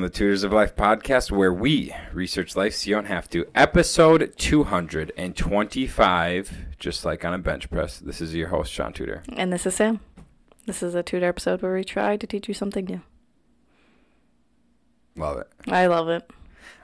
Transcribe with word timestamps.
from 0.00 0.06
the 0.06 0.16
Tutors 0.16 0.44
of 0.44 0.52
Life 0.54 0.76
podcast, 0.76 1.30
where 1.30 1.52
we 1.52 1.94
research 2.14 2.56
life 2.56 2.74
so 2.74 2.88
you 2.88 2.94
don't 2.94 3.04
have 3.04 3.28
to. 3.28 3.46
Episode 3.54 4.32
225, 4.38 6.52
just 6.78 7.04
like 7.04 7.22
on 7.22 7.34
a 7.34 7.38
bench 7.38 7.68
press. 7.68 7.98
This 7.98 8.22
is 8.22 8.34
your 8.34 8.48
host, 8.48 8.72
Shaun 8.72 8.94
Tudor. 8.94 9.22
And 9.34 9.52
this 9.52 9.66
is 9.66 9.74
Sam. 9.74 10.00
This 10.64 10.82
is 10.82 10.94
a 10.94 11.02
tutor 11.02 11.26
episode 11.26 11.60
where 11.60 11.74
we 11.74 11.84
try 11.84 12.16
to 12.16 12.26
teach 12.26 12.48
you 12.48 12.54
something 12.54 12.86
new. 12.86 13.02
Love 15.16 15.36
it. 15.36 15.48
I 15.68 15.86
love 15.86 16.08
it. 16.08 16.30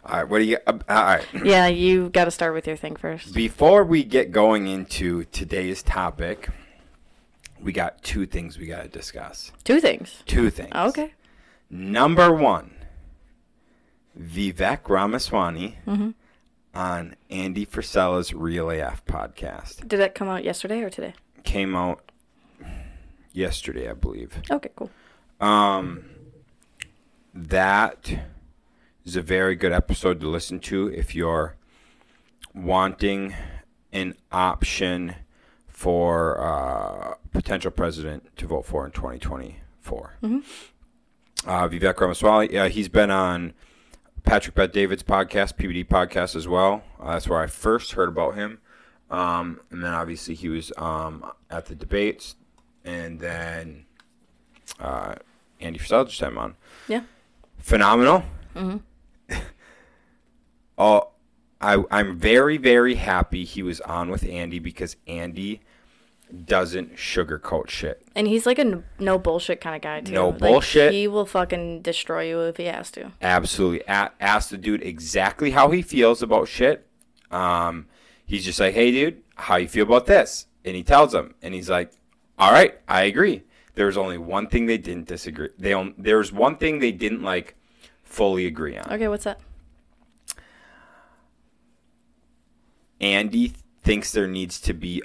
All 0.04 0.18
right, 0.18 0.28
what 0.28 0.40
do 0.40 0.44
you? 0.44 0.58
Uh, 0.66 0.78
all 0.86 1.02
right. 1.02 1.26
Yeah, 1.42 1.68
you 1.68 2.10
got 2.10 2.26
to 2.26 2.30
start 2.30 2.52
with 2.52 2.66
your 2.66 2.76
thing 2.76 2.96
first. 2.96 3.32
Before 3.32 3.82
we 3.82 4.04
get 4.04 4.30
going 4.30 4.66
into 4.66 5.24
today's 5.24 5.82
topic, 5.82 6.50
we 7.62 7.72
got 7.72 8.02
two 8.02 8.26
things 8.26 8.58
we 8.58 8.66
got 8.66 8.82
to 8.82 8.88
discuss. 8.88 9.52
Two 9.64 9.80
things. 9.80 10.22
Two 10.26 10.50
things. 10.50 10.74
Okay. 10.74 11.14
Number 11.70 12.30
one, 12.30 12.75
Vivek 14.20 14.88
Ramaswamy 14.88 15.76
Mm-hmm. 15.86 16.10
on 16.74 17.16
Andy 17.30 17.64
Frisella's 17.64 18.32
Real 18.34 18.70
AF 18.70 19.04
podcast 19.04 19.86
Did 19.88 20.00
that 20.00 20.14
come 20.14 20.28
out 20.28 20.44
yesterday 20.44 20.82
or 20.82 20.90
today? 20.90 21.14
came 21.44 21.76
out 21.76 22.10
yesterday, 23.32 23.88
I 23.88 23.92
believe. 23.94 24.40
Okay, 24.50 24.70
cool. 24.76 24.90
Um, 25.40 26.04
that 27.34 28.18
is 29.04 29.16
a 29.16 29.22
very 29.22 29.54
good 29.54 29.72
episode 29.72 30.20
to 30.20 30.28
listen 30.28 30.58
to 30.60 30.88
if 30.88 31.14
you're 31.14 31.54
wanting 32.54 33.34
an 33.92 34.14
option 34.32 35.14
for 35.68 36.40
uh, 36.40 37.14
potential 37.32 37.70
president 37.70 38.34
to 38.38 38.46
vote 38.46 38.64
for 38.64 38.84
in 38.86 38.90
2024. 38.92 40.16
Mhm. 40.22 40.42
Uh, 41.46 41.68
Vivek 41.68 42.00
Ramaswamy, 42.00 42.52
yeah, 42.52 42.66
he's 42.68 42.88
been 42.88 43.10
on 43.10 43.52
Patrick 44.26 44.56
Bet 44.56 44.72
David's 44.72 45.04
podcast, 45.04 45.54
PBD 45.54 45.86
podcast 45.86 46.34
as 46.34 46.48
well. 46.48 46.82
Uh, 47.00 47.12
that's 47.12 47.28
where 47.28 47.40
I 47.40 47.46
first 47.46 47.92
heard 47.92 48.08
about 48.08 48.34
him. 48.34 48.58
Um, 49.08 49.60
and 49.70 49.84
then 49.84 49.94
obviously 49.94 50.34
he 50.34 50.48
was 50.48 50.72
um, 50.76 51.24
at 51.48 51.66
the 51.66 51.76
debates, 51.76 52.34
and 52.84 53.20
then 53.20 53.86
uh, 54.80 55.14
Andy 55.60 55.78
Frisella 55.78 56.08
just 56.08 56.18
had 56.18 56.30
him 56.30 56.38
on. 56.38 56.56
Yeah. 56.88 57.02
Phenomenal. 57.58 58.24
Mm-hmm. 58.54 59.36
Oh, 60.78 61.08
I, 61.58 61.82
I'm 61.90 62.18
very, 62.18 62.58
very 62.58 62.96
happy 62.96 63.44
he 63.44 63.62
was 63.62 63.80
on 63.80 64.10
with 64.10 64.28
Andy 64.28 64.58
because 64.58 64.96
Andy 65.06 65.62
doesn't 66.44 66.96
sugarcoat 66.96 67.68
shit. 67.68 68.02
And 68.14 68.26
he's 68.26 68.46
like 68.46 68.58
a 68.58 68.62
n- 68.62 68.84
no 68.98 69.18
bullshit 69.18 69.60
kind 69.60 69.76
of 69.76 69.82
guy 69.82 70.00
too. 70.00 70.12
No 70.12 70.30
Like, 70.30 70.38
bullshit. 70.40 70.92
He 70.92 71.06
will 71.06 71.26
fucking 71.26 71.82
destroy 71.82 72.28
you 72.28 72.40
if 72.40 72.56
he 72.56 72.64
has 72.64 72.90
to. 72.92 73.12
Absolutely. 73.22 73.82
A- 73.88 74.10
ask 74.20 74.50
the 74.50 74.58
dude 74.58 74.82
exactly 74.82 75.52
how 75.52 75.70
he 75.70 75.82
feels 75.82 76.22
about 76.22 76.48
shit. 76.48 76.86
Um, 77.30 77.86
he's 78.26 78.44
just 78.44 78.58
like, 78.60 78.74
hey, 78.74 78.90
dude, 78.90 79.22
how 79.36 79.56
you 79.56 79.68
feel 79.68 79.84
about 79.84 80.06
this? 80.06 80.46
And 80.64 80.74
he 80.74 80.82
tells 80.82 81.14
him, 81.14 81.34
and 81.42 81.54
he's 81.54 81.70
like, 81.70 81.92
all 82.38 82.50
right, 82.52 82.78
I 82.88 83.02
agree. 83.04 83.44
There's 83.74 83.96
only 83.96 84.18
one 84.18 84.48
thing 84.48 84.66
they 84.66 84.78
didn't 84.78 85.06
disagree. 85.06 85.50
They 85.58 85.72
on, 85.72 85.94
there 85.96 86.18
was 86.18 86.32
one 86.32 86.56
thing 86.56 86.78
they 86.80 86.92
didn't 86.92 87.22
like 87.22 87.54
fully 88.02 88.46
agree 88.46 88.76
on. 88.76 88.90
Okay, 88.92 89.06
what's 89.08 89.24
that? 89.24 89.38
Andy 93.00 93.52
thinks 93.82 94.12
there 94.12 94.26
needs 94.26 94.60
to 94.62 94.72
be 94.72 95.02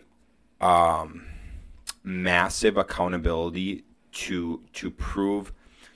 um, 0.62 1.26
massive 2.04 2.78
accountability 2.78 3.84
to 4.12 4.62
to 4.74 4.92
prove 4.92 5.52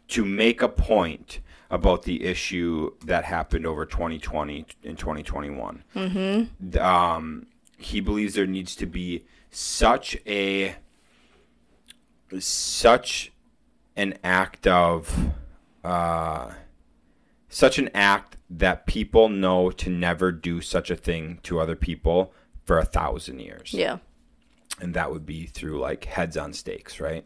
to 0.08 0.26
make 0.26 0.62
a 0.62 0.70
point 0.70 1.40
about 1.70 2.04
the 2.04 2.24
issue 2.24 2.92
that 3.04 3.26
happened 3.26 3.66
over 3.66 3.86
2020 3.86 4.66
and 4.84 4.98
2021. 4.98 5.84
Mm-hmm. 5.96 6.80
Um, 6.80 7.48
he 7.78 8.00
believes 8.00 8.36
there 8.36 8.46
needs 8.46 8.76
to 8.76 8.86
be 8.86 9.26
such 9.50 10.18
a 10.28 10.76
such 12.40 13.32
an 13.96 14.16
act 14.24 14.68
of 14.68 15.32
uh, 15.84 16.52
such 17.50 17.78
an 17.78 17.90
act 17.94 18.38
that 18.50 18.86
people 18.86 19.30
know 19.30 19.72
to 19.72 19.90
never 19.90 20.32
do 20.32 20.62
such 20.62 20.92
a 20.92 20.96
thing 20.96 21.40
to 21.44 21.60
other 21.60 21.76
people 21.76 22.34
for 22.64 22.78
a 22.78 22.86
thousand 22.86 23.40
years 23.40 23.74
Yeah. 23.74 23.98
And 24.80 24.94
that 24.94 25.12
would 25.12 25.26
be 25.26 25.46
through 25.46 25.80
like 25.80 26.06
heads 26.06 26.38
on 26.38 26.54
stakes, 26.54 27.00
right? 27.00 27.26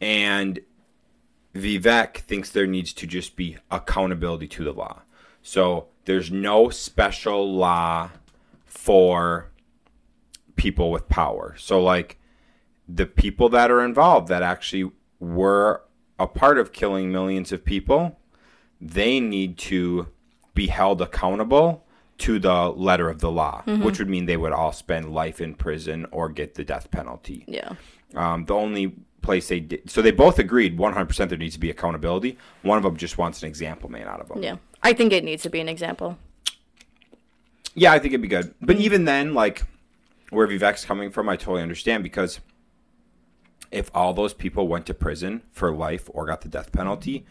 And 0.00 0.60
Vivek 1.54 2.18
thinks 2.18 2.50
there 2.50 2.66
needs 2.66 2.92
to 2.94 3.06
just 3.06 3.36
be 3.36 3.58
accountability 3.70 4.48
to 4.48 4.64
the 4.64 4.72
law. 4.72 5.02
So 5.42 5.88
there's 6.04 6.30
no 6.30 6.70
special 6.70 7.54
law 7.54 8.10
for 8.64 9.50
people 10.56 10.90
with 10.90 11.08
power. 11.08 11.54
So 11.58 11.82
like 11.82 12.18
the 12.88 13.06
people 13.06 13.48
that 13.50 13.70
are 13.70 13.84
involved 13.84 14.28
that 14.28 14.42
actually 14.42 14.90
were 15.20 15.82
a 16.18 16.26
part 16.26 16.58
of 16.58 16.72
killing 16.72 17.12
millions 17.12 17.52
of 17.52 17.64
people, 17.64 18.18
they 18.80 19.20
need 19.20 19.58
to 19.58 20.08
be 20.54 20.66
held 20.66 21.00
accountable 21.00 21.86
to 22.18 22.38
the 22.38 22.68
letter 22.70 23.08
of 23.08 23.20
the 23.20 23.30
law, 23.30 23.62
which 23.66 23.98
would 23.98 24.08
mean 24.08 24.26
they 24.26 24.36
would 24.36 24.52
all 24.52 24.72
spend 24.72 25.12
life 25.12 25.40
in 25.40 25.54
prison 25.54 26.06
or 26.12 26.28
get 26.28 26.54
the 26.54 26.64
death 26.64 26.90
penalty. 26.90 27.44
Yeah. 27.48 27.72
Um, 28.14 28.44
the 28.44 28.54
only 28.54 28.94
place 29.22 29.48
they 29.48 29.60
did, 29.60 29.90
so 29.90 30.02
they 30.02 30.10
both 30.12 30.38
agreed 30.38 30.78
100% 30.78 31.28
there 31.28 31.38
needs 31.38 31.54
to 31.54 31.60
be 31.60 31.70
accountability. 31.70 32.36
One 32.62 32.76
of 32.76 32.84
them 32.84 32.96
just 32.96 33.18
wants 33.18 33.42
an 33.42 33.48
example 33.48 33.88
made 33.90 34.04
out 34.06 34.20
of 34.20 34.28
them. 34.28 34.42
Yeah. 34.42 34.56
I 34.82 34.92
think 34.92 35.12
it 35.12 35.24
needs 35.24 35.42
to 35.44 35.50
be 35.50 35.60
an 35.60 35.68
example. 35.68 36.18
Yeah, 37.74 37.92
I 37.92 37.98
think 37.98 38.12
it'd 38.12 38.22
be 38.22 38.28
good. 38.28 38.54
But 38.60 38.76
Mm-hmm. 38.76 38.84
even 38.84 39.04
then, 39.06 39.34
like 39.34 39.62
where 40.30 40.46
Vivek's 40.46 40.84
coming 40.84 41.10
from, 41.10 41.28
I 41.28 41.36
totally 41.36 41.62
understand 41.62 42.02
because 42.02 42.40
if 43.70 43.90
all 43.94 44.12
those 44.12 44.34
people 44.34 44.68
went 44.68 44.86
to 44.86 44.94
prison 44.94 45.42
for 45.52 45.72
life 45.72 46.10
or 46.12 46.26
got 46.26 46.42
the 46.42 46.48
death 46.48 46.72
penalty, 46.72 47.24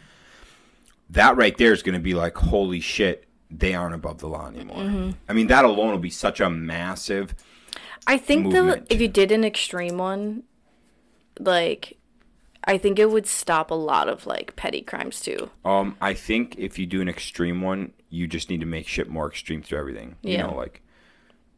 that 1.09 1.35
right 1.37 1.55
there 1.57 1.73
is 1.73 1.83
going 1.83 1.93
to 1.93 1.99
be 2.01 2.13
like, 2.15 2.35
holy 2.37 2.79
shit, 2.79 3.25
they 3.51 3.73
aren't 3.73 3.95
above 3.95 4.19
the 4.19 4.27
law 4.27 4.47
anymore. 4.47 4.77
Mm-hmm. 4.77 5.11
I 5.27 5.33
mean, 5.33 5.47
that 5.47 5.65
alone 5.65 5.91
will 5.91 5.97
be 5.99 6.09
such 6.09 6.39
a 6.39 6.49
massive. 6.49 7.35
I 8.07 8.17
think 8.17 8.51
though, 8.53 8.81
if 8.89 8.99
you 9.01 9.07
did 9.07 9.31
an 9.31 9.43
extreme 9.43 9.97
one, 9.97 10.43
like, 11.39 11.97
I 12.63 12.77
think 12.77 12.99
it 12.99 13.09
would 13.11 13.27
stop 13.27 13.71
a 13.71 13.75
lot 13.75 14.07
of 14.07 14.25
like 14.25 14.55
petty 14.55 14.81
crimes 14.81 15.19
too. 15.19 15.49
Um, 15.65 15.97
I 16.01 16.13
think 16.13 16.55
if 16.57 16.77
you 16.79 16.85
do 16.85 17.01
an 17.01 17.09
extreme 17.09 17.61
one, 17.61 17.93
you 18.09 18.27
just 18.27 18.49
need 18.49 18.59
to 18.61 18.65
make 18.65 18.87
shit 18.87 19.09
more 19.09 19.27
extreme 19.27 19.61
through 19.61 19.79
everything. 19.79 20.15
You 20.21 20.33
Yeah. 20.33 20.47
know, 20.47 20.55
like 20.55 20.81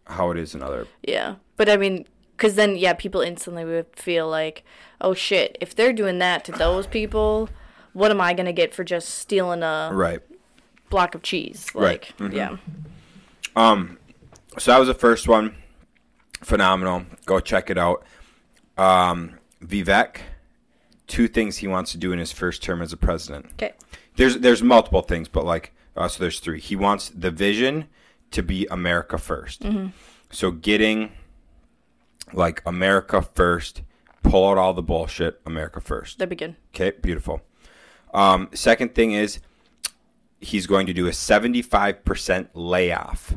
how 0.06 0.31
it 0.31 0.38
is 0.38 0.54
in 0.56 0.62
other. 0.64 0.88
Yeah, 1.02 1.36
but 1.58 1.70
I 1.70 1.78
mean, 1.78 2.06
because 2.36 2.56
then 2.56 2.75
yeah, 2.75 2.94
people 2.94 3.22
instantly 3.22 3.64
would 3.66 3.96
feel 3.96 4.30
like, 4.30 4.64
oh 5.02 5.14
shit, 5.14 5.58
if 5.62 5.75
they're 5.75 5.94
doing 5.94 6.20
that 6.20 6.44
to 6.46 6.52
those 6.52 6.88
people, 6.88 7.50
what 7.94 8.12
am 8.12 8.20
I 8.22 8.34
gonna 8.34 8.54
get 8.54 8.74
for 8.74 8.84
just 8.84 9.10
stealing 9.10 9.64
a 9.64 9.90
Right. 9.94 10.20
Block 10.94 11.16
of 11.16 11.22
cheese? 11.24 11.68
Right. 11.74 12.09
Like, 12.20 12.31
yeah, 12.34 12.58
Um, 13.56 13.98
so 14.58 14.72
that 14.72 14.78
was 14.78 14.88
the 14.88 14.94
first 14.94 15.28
one. 15.28 15.56
Phenomenal. 16.42 17.06
Go 17.26 17.40
check 17.40 17.70
it 17.70 17.78
out. 17.78 18.06
Um, 18.78 19.36
Vivek, 19.64 20.18
two 21.08 21.28
things 21.28 21.58
he 21.58 21.68
wants 21.68 21.92
to 21.94 21.98
do 21.98 22.12
in 22.12 22.20
his 22.20 22.31
first 22.31 22.62
term 22.64 22.81
as 22.81 22.94
a 22.94 22.98
president. 22.98 23.46
okay, 23.54 23.74
There's 24.16 24.38
there's 24.40 24.62
multiple 24.62 25.02
things, 25.02 25.28
but 25.28 25.46
like 25.46 25.74
uh, 25.96 26.08
so 26.08 26.22
there's 26.22 26.40
three. 26.40 26.59
He 26.59 26.76
wants 26.76 27.10
the 27.10 27.31
vision 27.31 27.88
to 28.31 28.42
be 28.44 28.66
America 28.72 29.16
1st 29.18 29.72
Hmm. 29.72 29.88
So 30.31 30.50
getting 30.51 31.12
like 32.34 32.62
America 32.66 33.22
first, 33.22 33.81
pull 34.24 34.50
out 34.50 34.57
all 34.57 34.74
the 34.74 34.81
bullshit, 34.81 35.39
America 35.46 35.80
first. 35.81 36.18
that'd 36.18 36.30
be 36.30 36.36
good. 36.36 36.56
Okay, 36.74 36.92
beautiful. 37.01 37.42
Um, 38.13 38.50
second 38.54 38.96
thing 38.96 39.12
is 39.13 39.39
he's 40.44 40.68
going 40.68 40.86
to 40.88 40.94
do 40.94 41.07
a 41.07 41.12
75% 41.12 42.50
layoff 42.54 43.36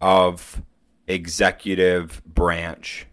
of 0.00 0.62
executive 1.06 2.22
branch 2.24 3.06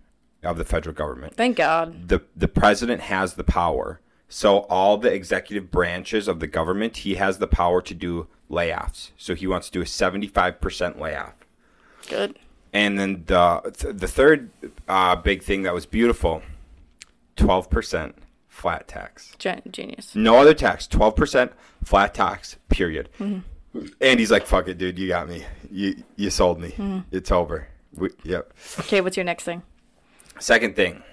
of 0.44 0.58
the 0.58 0.66
federal 0.66 0.96
government. 0.96 1.36
Thank 1.36 1.58
God. 1.58 2.08
The 2.08 2.22
the 2.36 2.48
president 2.48 3.02
has 3.02 3.34
the 3.34 3.44
power. 3.44 4.00
So 4.30 4.60
all 4.70 4.98
the 4.98 5.12
executive 5.12 5.72
branches 5.72 6.28
of 6.28 6.40
the 6.40 6.48
government, 6.48 6.98
he 6.98 7.16
has 7.16 7.38
the 7.38 7.48
power 7.48 7.82
to 7.82 7.94
do 7.94 8.28
layoffs. 8.52 9.12
So 9.18 9.36
he 9.36 9.48
wants 9.48 9.68
to 9.68 9.72
do 9.72 9.82
a 9.82 9.86
75% 9.86 11.00
layoff. 11.00 11.34
Good. 12.10 12.38
And 12.74 13.00
then 13.00 13.24
the 13.26 13.94
the 13.94 14.08
third 14.08 14.50
uh, 14.88 15.16
big 15.16 15.44
thing 15.44 15.64
that 15.64 15.74
was 15.74 15.86
beautiful, 15.86 16.42
12% 17.38 18.14
flat 18.58 18.88
tax. 18.88 19.36
Gen- 19.38 19.62
genius. 19.72 20.16
No 20.16 20.38
other 20.38 20.54
tax. 20.54 20.88
Twelve 20.88 21.16
percent 21.16 21.52
flat 21.84 22.14
tax. 22.14 22.58
Period. 22.70 23.10
Mm-hmm. 23.20 23.88
And 24.02 24.20
he's 24.20 24.32
like, 24.32 24.46
"Fuck 24.48 24.68
it, 24.68 24.78
dude. 24.78 24.98
You 24.98 25.08
got 25.08 25.30
me. 25.30 25.46
You 25.70 26.04
you 26.16 26.30
sold 26.32 26.60
me. 26.60 26.70
Mm-hmm. 26.70 27.00
It's 27.12 27.32
over." 27.32 27.68
We, 27.94 28.10
yep. 28.24 28.54
Okay, 28.80 29.02
what's 29.02 29.16
your 29.16 29.24
next 29.24 29.44
thing? 29.44 29.62
Second 30.40 30.76
thing, 30.76 31.04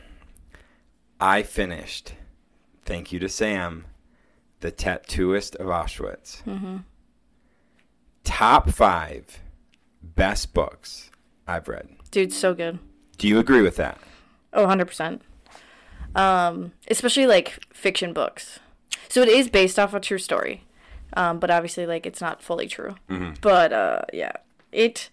I 1.21 1.43
finished. 1.43 2.15
Thank 2.85 3.13
you 3.13 3.19
to 3.21 3.29
Sam. 3.29 3.87
The 4.61 4.73
Tattooist 4.73 5.57
of 5.57 5.67
Auschwitz. 5.67 6.43
Top 8.25 8.71
five 8.71 9.41
best 10.03 10.55
books 10.55 11.11
I've 11.47 11.69
read. 11.69 11.89
Dude, 12.11 12.33
so 12.33 12.55
good. 12.55 12.79
Do 13.19 13.29
you 13.29 13.39
agree 13.39 13.61
with 13.61 13.77
that? 13.77 13.99
Oh, 14.53 14.67
100%. 14.67 15.21
Um, 16.15 16.73
especially 16.89 17.27
like 17.27 17.59
fiction 17.73 18.13
books. 18.13 18.61
So 19.09 19.23
it 19.23 19.29
is 19.29 19.49
based 19.49 19.79
off 19.79 19.95
a 19.95 20.01
true 20.01 20.19
story. 20.19 20.65
Um, 21.17 21.39
but 21.39 21.51
obviously 21.51 21.87
like 21.87 22.07
it's 22.07 22.21
not 22.21 22.43
fully 22.43 22.67
true. 22.67 22.97
But 23.41 23.73
uh 23.73 24.03
yeah, 24.13 24.33
it 24.73 25.11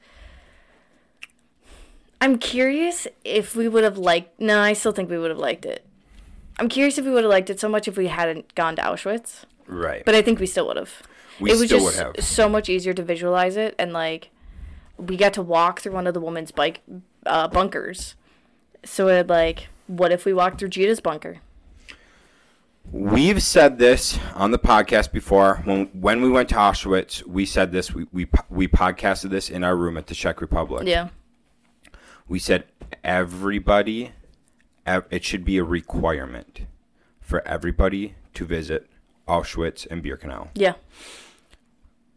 I'm 2.20 2.38
curious 2.38 3.08
if 3.24 3.56
we 3.56 3.68
would 3.68 3.84
have 3.84 3.98
liked 3.98 4.40
No, 4.40 4.60
I 4.60 4.74
still 4.74 4.92
think 4.92 5.10
we 5.10 5.18
would 5.18 5.32
have 5.32 5.40
liked 5.40 5.66
it. 5.66 5.86
I'm 6.60 6.70
curious 6.70 6.98
if 6.98 7.06
we 7.06 7.12
would 7.12 7.24
have 7.24 7.32
liked 7.32 7.50
it 7.50 7.60
so 7.60 7.68
much 7.68 7.88
if 7.88 7.98
we 7.98 8.08
hadn't 8.08 8.54
gone 8.54 8.76
to 8.76 8.82
Auschwitz. 8.82 9.46
Right. 9.68 10.04
But 10.06 10.16
I 10.16 10.22
think 10.22 10.40
we 10.40 10.46
still 10.46 10.68
would 10.68 10.78
have. 10.78 11.02
We 11.40 11.52
it 11.52 11.58
was 11.58 11.66
still 11.66 12.14
just 12.14 12.34
so 12.34 12.48
much 12.48 12.70
easier 12.70 12.94
to 12.94 13.02
visualize 13.02 13.56
it, 13.56 13.74
and 13.80 13.94
like 13.94 14.30
we 14.98 15.18
got 15.18 15.34
to 15.34 15.42
walk 15.42 15.82
through 15.82 15.94
one 15.94 16.06
of 16.06 16.14
the 16.14 16.20
woman's 16.20 16.52
bike 16.52 16.82
uh, 17.26 17.48
bunkers. 17.48 18.16
So 18.84 19.08
it 19.08 19.28
like, 19.28 19.70
what 19.92 20.12
if 20.12 20.26
we 20.26 20.34
walked 20.34 20.60
through 20.60 20.70
Gita's 20.70 21.00
bunker? 21.00 21.38
We've 22.92 23.42
said 23.42 23.78
this 23.78 24.18
on 24.34 24.52
the 24.52 24.60
podcast 24.60 25.12
before. 25.12 25.62
When 25.66 25.86
when 25.88 26.22
we 26.22 26.30
went 26.30 26.50
to 26.50 26.56
Auschwitz, 26.56 27.26
we 27.26 27.46
said 27.46 27.72
this. 27.72 27.94
We 27.94 28.08
we 28.12 28.28
we 28.50 28.68
podcasted 28.68 29.30
this 29.30 29.50
in 29.50 29.64
our 29.64 29.76
room 29.76 29.98
at 29.98 30.08
the 30.08 30.16
Czech 30.16 30.42
Republic. 30.42 30.88
Yeah, 30.88 31.10
We 32.28 32.40
said 32.40 32.66
everybody, 33.04 34.12
it 34.86 35.24
should 35.24 35.46
be 35.46 35.58
a 35.58 35.64
requirement 35.64 36.62
for 37.22 37.48
everybody 37.48 38.16
to 38.34 38.46
visit 38.46 38.90
Auschwitz 39.28 39.88
and 39.90 40.04
Birkenau, 40.04 40.50
yeah, 40.56 40.74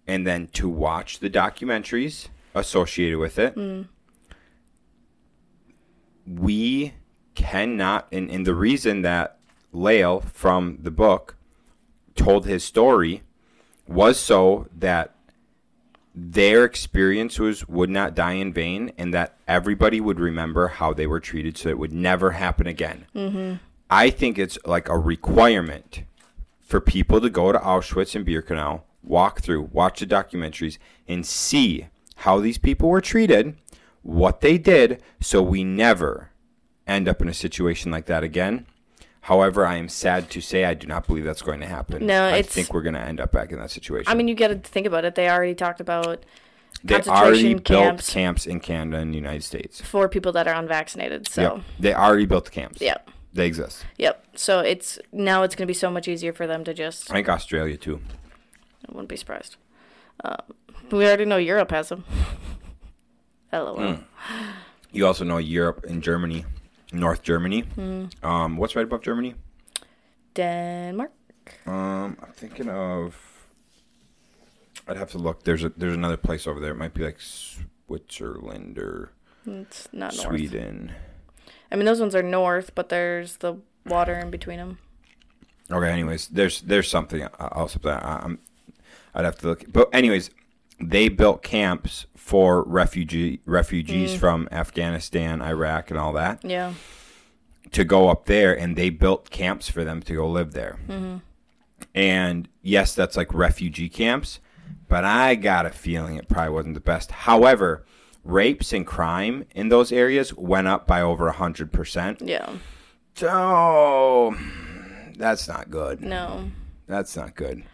and 0.06 0.26
then 0.26 0.48
to 0.54 0.68
watch 0.68 1.18
the 1.18 1.30
documentaries 1.30 2.28
associated 2.54 3.18
with 3.18 3.38
it. 3.38 3.54
Mm. 3.54 3.88
We 6.26 6.94
cannot, 7.34 8.06
and, 8.12 8.30
and 8.30 8.46
the 8.46 8.54
reason 8.54 9.02
that 9.02 9.38
Lale 9.72 10.20
from 10.20 10.78
the 10.82 10.90
book 10.90 11.36
told 12.14 12.46
his 12.46 12.64
story 12.64 13.22
was 13.86 14.18
so 14.18 14.68
that 14.76 15.14
their 16.14 16.64
experience 16.64 17.38
was 17.40 17.66
would 17.66 17.90
not 17.90 18.14
die 18.14 18.34
in 18.34 18.52
vain 18.52 18.92
and 18.96 19.12
that 19.12 19.36
everybody 19.48 20.00
would 20.00 20.20
remember 20.20 20.68
how 20.68 20.92
they 20.92 21.06
were 21.06 21.18
treated 21.18 21.58
so 21.58 21.68
it 21.68 21.78
would 21.78 21.92
never 21.92 22.32
happen 22.32 22.68
again. 22.68 23.06
Mm-hmm. 23.14 23.54
I 23.90 24.10
think 24.10 24.38
it's 24.38 24.56
like 24.64 24.88
a 24.88 24.96
requirement 24.96 26.04
for 26.62 26.80
people 26.80 27.20
to 27.20 27.28
go 27.28 27.52
to 27.52 27.58
Auschwitz 27.58 28.14
and 28.14 28.24
Birkenau, 28.24 28.82
walk 29.02 29.40
through, 29.40 29.68
watch 29.72 30.00
the 30.00 30.06
documentaries, 30.06 30.78
and 31.06 31.26
see 31.26 31.88
how 32.16 32.38
these 32.38 32.58
people 32.58 32.88
were 32.88 33.00
treated, 33.00 33.56
what 34.02 34.40
they 34.40 34.56
did, 34.56 35.02
so 35.20 35.42
we 35.42 35.64
never 35.64 36.30
end 36.86 37.08
up 37.08 37.20
in 37.22 37.28
a 37.28 37.34
situation 37.34 37.90
like 37.90 38.06
that 38.06 38.22
again. 38.22 38.66
However, 39.22 39.64
I 39.66 39.76
am 39.76 39.88
sad 39.88 40.28
to 40.30 40.40
say 40.42 40.64
I 40.66 40.74
do 40.74 40.86
not 40.86 41.06
believe 41.06 41.24
that's 41.24 41.40
going 41.40 41.60
to 41.60 41.66
happen. 41.66 42.04
No, 42.04 42.28
I 42.28 42.42
think 42.42 42.74
we're 42.74 42.82
going 42.82 42.94
to 42.94 43.00
end 43.00 43.20
up 43.20 43.32
back 43.32 43.52
in 43.52 43.58
that 43.58 43.70
situation. 43.70 44.10
I 44.10 44.14
mean, 44.14 44.28
you 44.28 44.34
got 44.34 44.48
to 44.48 44.56
think 44.56 44.86
about 44.86 45.06
it. 45.06 45.14
They 45.14 45.30
already 45.30 45.54
talked 45.54 45.80
about 45.80 46.24
they 46.82 46.96
already 46.96 47.04
concentration 47.06 47.52
built 47.58 47.64
camps. 47.66 48.10
camps 48.12 48.46
in 48.46 48.60
Canada 48.60 48.98
and 48.98 49.12
the 49.12 49.16
United 49.16 49.42
States. 49.42 49.80
for 49.80 50.08
people 50.10 50.32
that 50.32 50.46
are 50.46 50.54
unvaccinated. 50.54 51.26
So, 51.26 51.40
Yep. 51.42 51.62
They 51.80 51.94
already 51.94 52.26
built 52.26 52.44
the 52.44 52.50
camps. 52.50 52.82
yep, 52.82 53.08
They 53.32 53.46
exist. 53.46 53.86
yep. 53.96 54.22
So 54.34 54.60
it's 54.60 54.98
now 55.10 55.42
it's 55.42 55.54
gonna 55.54 55.66
be 55.68 55.72
so 55.72 55.90
much 55.90 56.06
easier 56.06 56.34
for 56.34 56.46
them 56.46 56.62
to 56.64 56.74
just. 56.74 57.10
I 57.10 57.14
think 57.14 57.30
Australia 57.30 57.78
too. 57.78 58.00
I 58.86 58.92
wouldn't 58.92 59.08
be 59.08 59.16
surprised. 59.16 59.56
Um, 60.22 60.36
we 60.90 61.06
already 61.06 61.24
know 61.24 61.38
Europe 61.38 61.70
has 61.70 61.88
them. 61.88 62.04
LOL. 63.52 63.76
Hmm. 63.94 64.02
You 64.92 65.06
also 65.06 65.24
know 65.24 65.38
Europe 65.38 65.84
and 65.88 66.02
Germany, 66.02 66.44
North 66.94 67.22
Germany. 67.22 67.60
Hmm. 67.60 68.06
Um, 68.22 68.56
what's 68.56 68.74
right 68.76 68.84
above 68.84 69.02
Germany? 69.02 69.34
Denmark. 70.34 71.12
Um, 71.66 72.16
I'm 72.22 72.32
thinking 72.34 72.68
of. 72.68 73.16
I'd 74.86 74.96
have 74.96 75.10
to 75.12 75.18
look. 75.18 75.44
There's 75.44 75.64
a 75.64 75.70
there's 75.70 75.94
another 75.94 76.16
place 76.16 76.46
over 76.46 76.60
there. 76.60 76.72
It 76.72 76.76
might 76.76 76.94
be 76.94 77.04
like 77.04 77.18
Switzerland 77.20 78.78
or 78.78 79.12
It's 79.46 79.88
not 79.92 80.14
north. 80.16 80.28
Sweden. 80.28 80.92
I 81.70 81.76
mean, 81.76 81.86
those 81.86 82.00
ones 82.00 82.14
are 82.14 82.22
north, 82.22 82.74
but 82.74 82.88
there's 82.88 83.38
the 83.38 83.56
water 83.86 84.14
in 84.14 84.30
between 84.30 84.58
them. 84.58 84.78
Okay. 85.70 85.90
Anyways, 85.90 86.28
there's 86.28 86.60
there's 86.62 86.88
something 86.88 87.22
else 87.40 87.76
up 87.76 87.82
there. 87.82 88.04
I'm, 88.04 88.38
I'd 89.14 89.24
have 89.24 89.38
to 89.38 89.48
look. 89.48 89.64
But 89.72 89.88
anyways, 89.92 90.30
they 90.80 91.08
built 91.08 91.42
camps 91.42 92.06
for 92.16 92.62
refugee 92.64 93.40
refugees 93.44 94.14
mm. 94.14 94.18
from 94.18 94.48
Afghanistan, 94.50 95.40
Iraq, 95.42 95.90
and 95.90 95.98
all 95.98 96.12
that 96.14 96.44
Yeah. 96.44 96.74
to 97.72 97.84
go 97.84 98.08
up 98.08 98.26
there, 98.26 98.58
and 98.58 98.76
they 98.76 98.90
built 98.90 99.30
camps 99.30 99.68
for 99.68 99.84
them 99.84 100.00
to 100.02 100.14
go 100.14 100.28
live 100.28 100.52
there. 100.52 100.78
Mm-hmm. 100.88 101.16
And 101.94 102.48
yes, 102.62 102.94
that's 102.94 103.16
like 103.16 103.32
refugee 103.34 103.88
camps, 103.88 104.40
but 104.88 105.04
I 105.04 105.34
got 105.34 105.66
a 105.66 105.70
feeling 105.70 106.16
it 106.16 106.28
probably 106.28 106.52
wasn't 106.54 106.74
the 106.74 106.80
best. 106.80 107.10
However, 107.10 107.84
rapes 108.24 108.72
and 108.72 108.86
crime 108.86 109.44
in 109.54 109.68
those 109.68 109.92
areas 109.92 110.34
went 110.34 110.66
up 110.66 110.86
by 110.86 111.02
over 111.02 111.30
hundred 111.30 111.72
percent. 111.72 112.20
Yeah. 112.22 112.54
So 113.14 114.34
that's 115.16 115.46
not 115.46 115.70
good. 115.70 116.00
No. 116.00 116.50
That's 116.86 117.16
not 117.16 117.34
good. 117.36 117.64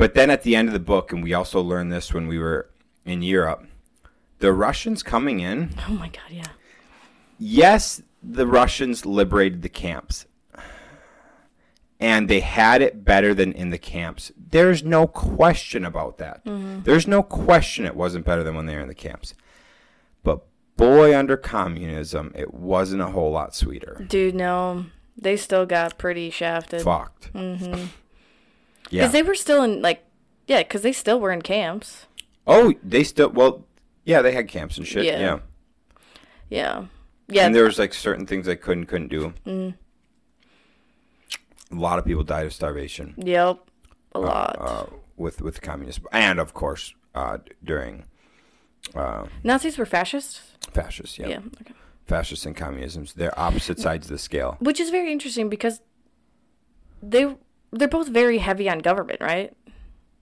But 0.00 0.14
then 0.14 0.30
at 0.30 0.44
the 0.44 0.56
end 0.56 0.66
of 0.66 0.72
the 0.72 0.80
book, 0.80 1.12
and 1.12 1.22
we 1.22 1.34
also 1.34 1.60
learned 1.60 1.92
this 1.92 2.14
when 2.14 2.26
we 2.26 2.38
were 2.38 2.70
in 3.04 3.20
Europe, 3.20 3.66
the 4.38 4.50
Russians 4.50 5.02
coming 5.02 5.40
in, 5.40 5.74
Oh 5.86 5.92
my 5.92 6.08
god. 6.08 6.30
Yeah. 6.30 6.46
yes, 7.38 8.00
the 8.22 8.46
Russians 8.46 9.04
liberated 9.04 9.60
the 9.60 9.68
camps. 9.68 10.24
And 12.00 12.30
they 12.30 12.40
had 12.40 12.80
it 12.80 13.04
better 13.04 13.34
than 13.34 13.52
in 13.52 13.68
the 13.68 13.76
camps. 13.76 14.32
There's 14.38 14.82
no 14.82 15.06
question 15.06 15.84
about 15.84 16.16
that. 16.16 16.40
There's 16.46 17.06
no 17.06 17.22
question 17.22 17.84
it 17.84 17.94
wasn't 17.94 18.24
better 18.24 18.42
than 18.42 18.54
when 18.54 18.64
they 18.64 18.76
were 18.76 18.80
in 18.80 18.88
the 18.88 18.94
camps. 18.94 19.34
But 20.22 20.46
boy, 20.78 21.14
under 21.14 21.36
communism, 21.36 22.32
it 22.34 22.54
wasn't 22.54 23.02
a 23.02 23.08
whole 23.08 23.32
lot 23.32 23.54
sweeter. 23.54 24.02
Dude, 24.08 24.34
no. 24.34 24.86
They 25.14 25.36
still 25.36 25.66
got 25.66 25.98
pretty 25.98 26.30
shafted. 26.30 26.80
Fucked. 26.80 27.34
Mm-hmm. 27.34 27.88
Yeah. 28.90 29.02
Because 29.02 29.12
they 29.12 29.22
were 29.22 29.34
still 29.34 29.62
in 29.62 29.80
like, 29.82 30.04
yeah, 30.46 30.62
because 30.62 30.82
they 30.82 30.92
still 30.92 31.18
were 31.20 31.32
in 31.32 31.42
camps. 31.42 32.06
oh, 32.46 32.74
they 32.82 33.04
still, 33.04 33.30
well, 33.30 33.64
yeah, 34.04 34.20
they 34.22 34.32
had 34.32 34.48
camps 34.48 34.76
and 34.78 34.86
shit. 34.86 35.04
Yeah. 35.04 35.18
yeah. 35.20 35.38
Yeah. 36.48 36.84
Yeah. 37.28 37.46
and 37.46 37.54
there 37.54 37.64
was 37.64 37.78
like 37.78 37.94
certain 37.94 38.26
things 38.26 38.46
they 38.46 38.56
couldn't 38.56 38.86
couldn't 38.86 39.06
do. 39.08 39.32
Mm. 39.46 39.74
A 41.70 41.74
lot 41.76 41.98
of 42.00 42.04
people 42.04 42.24
died 42.24 42.46
of 42.46 42.52
starvation 42.52 43.14
Yep. 43.18 43.58
A 44.16 44.18
lot. 44.20 44.56
uh, 44.58 44.86
with 45.16 45.40
with 45.40 45.62
communism, 45.62 46.06
and 46.10 46.40
of 46.40 46.52
course 46.54 46.94
uh, 47.14 47.38
during 47.62 48.04
uh, 48.96 49.26
Nazis 49.44 49.78
were 49.78 49.86
fascists. 49.86 50.40
fascists. 50.72 51.18
Yeah, 51.20 51.28
Yeah. 51.28 51.40
Okay. 51.60 51.74
fascists 52.08 52.44
and 52.46 52.56
communisms. 52.56 53.12
They're 53.12 53.38
opposite 53.38 53.78
sides 53.78 54.06
of 54.06 54.10
the 54.10 54.18
scale. 54.18 54.56
Which 54.58 54.80
is 54.80 54.90
very 54.90 55.12
interesting 55.12 55.48
because 55.48 55.80
they 57.00 57.36
they're 57.72 57.88
both 57.88 58.08
very 58.08 58.38
heavy 58.38 58.68
on 58.68 58.78
government, 58.80 59.20
right? 59.20 59.52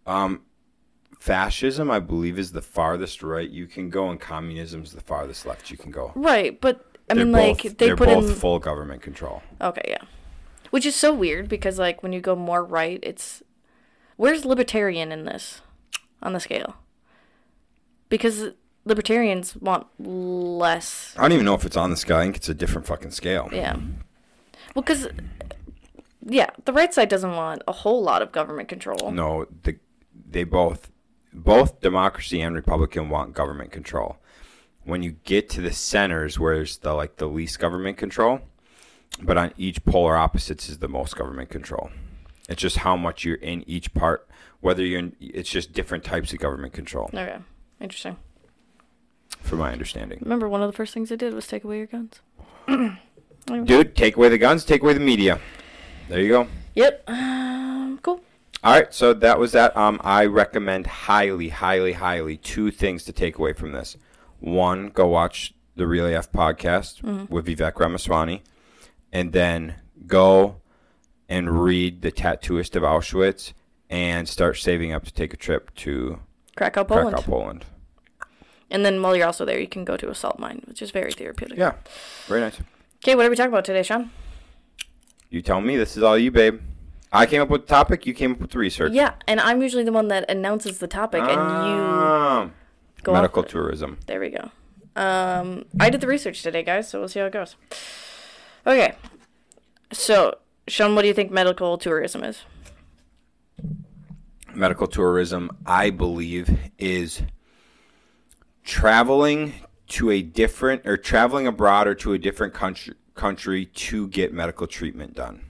Um, 0.07 0.43
fascism, 1.19 1.91
I 1.91 2.01
believe, 2.01 2.39
is 2.39 2.53
the 2.53 2.63
farthest 2.63 3.23
right 3.23 3.49
you 3.49 3.67
can 3.67 3.91
go, 3.91 4.09
and 4.11 4.21
communism 4.21 4.83
is 4.83 4.93
the 4.93 5.01
farthest 5.01 5.47
left 5.47 5.71
you 5.71 5.77
can 5.77 5.91
go. 5.91 6.13
Right, 6.15 6.61
but 6.61 6.85
I 7.11 7.15
They're 7.15 7.25
mean, 7.25 7.33
both, 7.35 7.65
like 7.65 7.79
they 7.79 7.87
they're 7.87 7.97
put 7.97 8.09
both 8.09 8.29
in. 8.29 8.35
full 8.35 8.59
government 8.59 9.03
control. 9.03 9.43
Okay, 9.61 9.85
yeah. 9.89 10.03
Which 10.71 10.85
is 10.85 10.95
so 10.95 11.15
weird 11.15 11.49
because 11.49 11.79
like 11.79 12.03
when 12.03 12.13
you 12.13 12.21
go 12.21 12.37
more 12.37 12.63
right, 12.63 13.01
it's 13.03 13.43
where's 14.17 14.45
libertarian 14.45 15.11
in 15.13 15.25
this 15.25 15.63
on 16.23 16.35
the 16.35 16.41
scale? 16.41 16.77
Because 18.11 18.49
libertarians 18.85 19.57
want 19.57 19.87
less. 19.99 21.15
I 21.17 21.23
don't 21.23 21.33
even 21.33 21.47
know 21.47 21.55
if 21.55 21.65
it's 21.65 21.77
on 21.77 21.91
the 21.91 21.97
scale. 21.97 22.19
I 22.19 22.25
think 22.25 22.37
it's 22.37 22.49
a 22.51 22.55
different 22.55 22.87
fucking 22.87 23.13
scale. 23.13 23.49
Yeah. 23.53 23.77
Well, 24.75 24.83
because 24.83 25.09
yeah, 26.29 26.51
the 26.65 26.73
right 26.73 26.93
side 26.93 27.09
doesn't 27.09 27.33
want 27.33 27.63
a 27.67 27.73
whole 27.73 28.03
lot 28.03 28.23
of 28.23 28.33
government 28.33 28.69
control. 28.69 29.11
No, 29.11 29.47
the, 29.63 29.79
they 30.31 30.45
both, 30.45 30.91
both 31.33 31.81
democracy 31.81 32.41
and 32.41 32.55
Republican 32.55 33.09
want 33.09 33.35
government 33.35 33.73
control. 33.73 34.19
When 34.85 35.03
you 35.03 35.13
get 35.25 35.49
to 35.51 35.61
the 35.61 35.73
centers, 35.73 36.39
where 36.39 36.55
there's 36.57 36.79
the 36.79 36.95
like 36.95 37.17
the 37.17 37.27
least 37.27 37.59
government 37.59 37.99
control, 37.99 38.41
but 39.23 39.37
on 39.37 39.53
each 39.59 39.85
polar 39.85 40.17
opposites 40.17 40.69
is 40.69 40.79
the 40.79 40.89
most 40.89 41.17
government 41.17 41.51
control. 41.51 41.91
It's 42.49 42.63
just 42.63 42.79
how 42.79 42.97
much 42.97 43.25
you're 43.25 43.37
in 43.37 43.69
each 43.69 43.93
part. 43.93 44.27
Whether 44.61 44.85
you're 44.85 44.99
in, 45.01 45.15
it's 45.21 45.51
just 45.51 45.73
different 45.73 46.05
types 46.05 46.33
of 46.33 46.39
government 46.39 46.73
control, 46.73 47.11
Okay, 47.13 47.37
interesting. 47.81 48.17
from 49.43 49.59
my 49.59 49.71
understanding. 49.73 50.19
Remember, 50.23 50.49
one 50.49 50.63
of 50.63 50.69
the 50.71 50.77
first 50.77 50.95
things 50.95 51.11
they 51.11 51.17
did 51.17 51.35
was 51.35 51.47
take 51.47 51.65
away 51.65 51.79
your 51.79 51.87
guns. 51.87 52.21
Dude, 53.65 53.95
take 53.97 54.17
away 54.17 54.29
the 54.31 54.39
guns, 54.39 54.65
take 54.65 54.83
away 54.83 54.93
the 54.95 55.01
media. 55.01 55.39
There 56.09 56.21
you 56.21 56.29
go. 56.29 56.49
Yep. 56.75 57.05
Um, 57.09 57.99
cool. 58.03 58.21
All 58.65 58.73
right, 58.73 58.93
so 58.93 59.13
that 59.15 59.39
was 59.39 59.53
that. 59.53 59.77
Um, 59.77 60.01
I 60.03 60.25
recommend 60.25 60.87
highly, 60.87 61.51
highly, 61.51 61.93
highly 61.93 62.37
two 62.39 62.71
things 62.71 63.05
to 63.05 63.13
take 63.13 63.39
away 63.39 63.53
from 63.53 63.73
this. 63.73 63.97
One, 64.41 64.89
go 64.89 65.07
watch 65.07 65.55
the 65.77 65.87
Real 65.87 66.07
AF 66.07 66.33
podcast 66.33 67.29
with 67.29 67.47
Vivek 67.47 67.79
Ramaswamy, 67.79 68.43
and 69.13 69.33
then 69.33 69.77
go 70.07 70.57
and 71.29 71.63
read 71.63 72.03
The 72.03 72.11
Tattooist 72.11 72.75
of 72.75 72.83
Auschwitz 72.83 73.53
and 73.91 74.29
start 74.29 74.57
saving 74.57 74.93
up 74.93 75.05
to 75.05 75.13
take 75.13 75.33
a 75.33 75.37
trip 75.37 75.75
to 75.77 76.21
Krakow, 76.57 76.85
Poland. 76.85 77.15
Krakow, 77.15 77.23
Poland. 77.31 77.65
And 78.71 78.85
then 78.85 79.01
while 79.03 79.15
you're 79.15 79.27
also 79.27 79.45
there, 79.45 79.61
you 79.61 79.69
can 79.69 79.85
go 79.85 79.97
to 79.97 80.11
a 80.11 80.15
salt 80.15 80.39
mine, 80.39 80.63
which 80.67 80.83
is 80.83 80.91
very 80.91 81.13
therapeutic. 81.13 81.59
Yeah, 81.59 81.75
very 82.27 82.41
nice. 82.41 82.59
Okay, 83.05 83.15
what 83.15 83.25
are 83.25 83.31
we 83.31 83.37
talking 83.37 83.53
about 83.53 83.65
today, 83.65 83.83
Shaun? 83.83 84.11
You 85.31 85.43
tell 85.43 85.61
me. 85.61 85.77
This 85.77 85.97
is 85.97 86.03
all 86.03 86.17
you, 86.19 86.31
babe. 86.31 86.61
I 87.13 87.27
came 87.27 87.41
up 87.43 87.49
with 87.51 87.63
the 87.63 87.67
topic. 87.69 88.07
You 88.07 88.15
came 88.15 88.33
up 88.33 88.41
with 88.41 88.51
the 88.51 88.59
research. 88.59 88.93
Yeah, 88.93 89.15
and 89.27 89.41
I'm 89.41 89.63
usually 89.63 89.85
the 89.85 89.93
one 89.93 90.09
that 90.09 90.31
announces 90.31 90.79
the 90.79 90.87
topic, 90.89 91.23
and 91.23 91.31
you 91.31 91.37
Um, 91.37 92.53
go 93.03 93.13
medical 93.13 93.43
it. 93.43 93.49
tourism. 93.49 93.99
There 94.07 94.21
we 94.21 94.31
go. 94.31 94.51
Um, 94.97 95.65
I 95.81 95.91
did 95.91 96.01
the 96.01 96.07
research 96.07 96.43
today, 96.43 96.63
guys, 96.63 96.89
so 96.89 96.99
we'll 96.99 97.09
see 97.09 97.21
how 97.21 97.27
it 97.27 97.33
goes. 97.33 97.57
Okay. 98.67 98.95
So, 99.93 100.39
Shaun, 100.67 100.95
what 100.95 101.03
do 101.03 101.09
you 101.09 101.15
think 101.15 101.31
medical 101.31 101.79
tourism 101.79 102.25
is? 102.25 102.43
medical 104.55 104.89
tourism, 104.89 105.51
I 105.67 105.91
believe, 105.91 106.59
is 106.79 107.23
traveling 108.65 109.53
to 109.89 110.11
a 110.11 110.21
different 110.21 110.85
or 110.85 110.97
traveling 110.97 111.47
abroad 111.47 111.87
or 111.87 111.95
to 111.95 112.13
a 112.13 112.19
different 112.19 112.55
country 112.55 112.95
country 113.19 113.67
to 113.67 114.09
get 114.09 114.33
medical 114.33 114.67
treatment 114.67 115.15
done. 115.15 115.43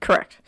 Correct. 0.00 0.40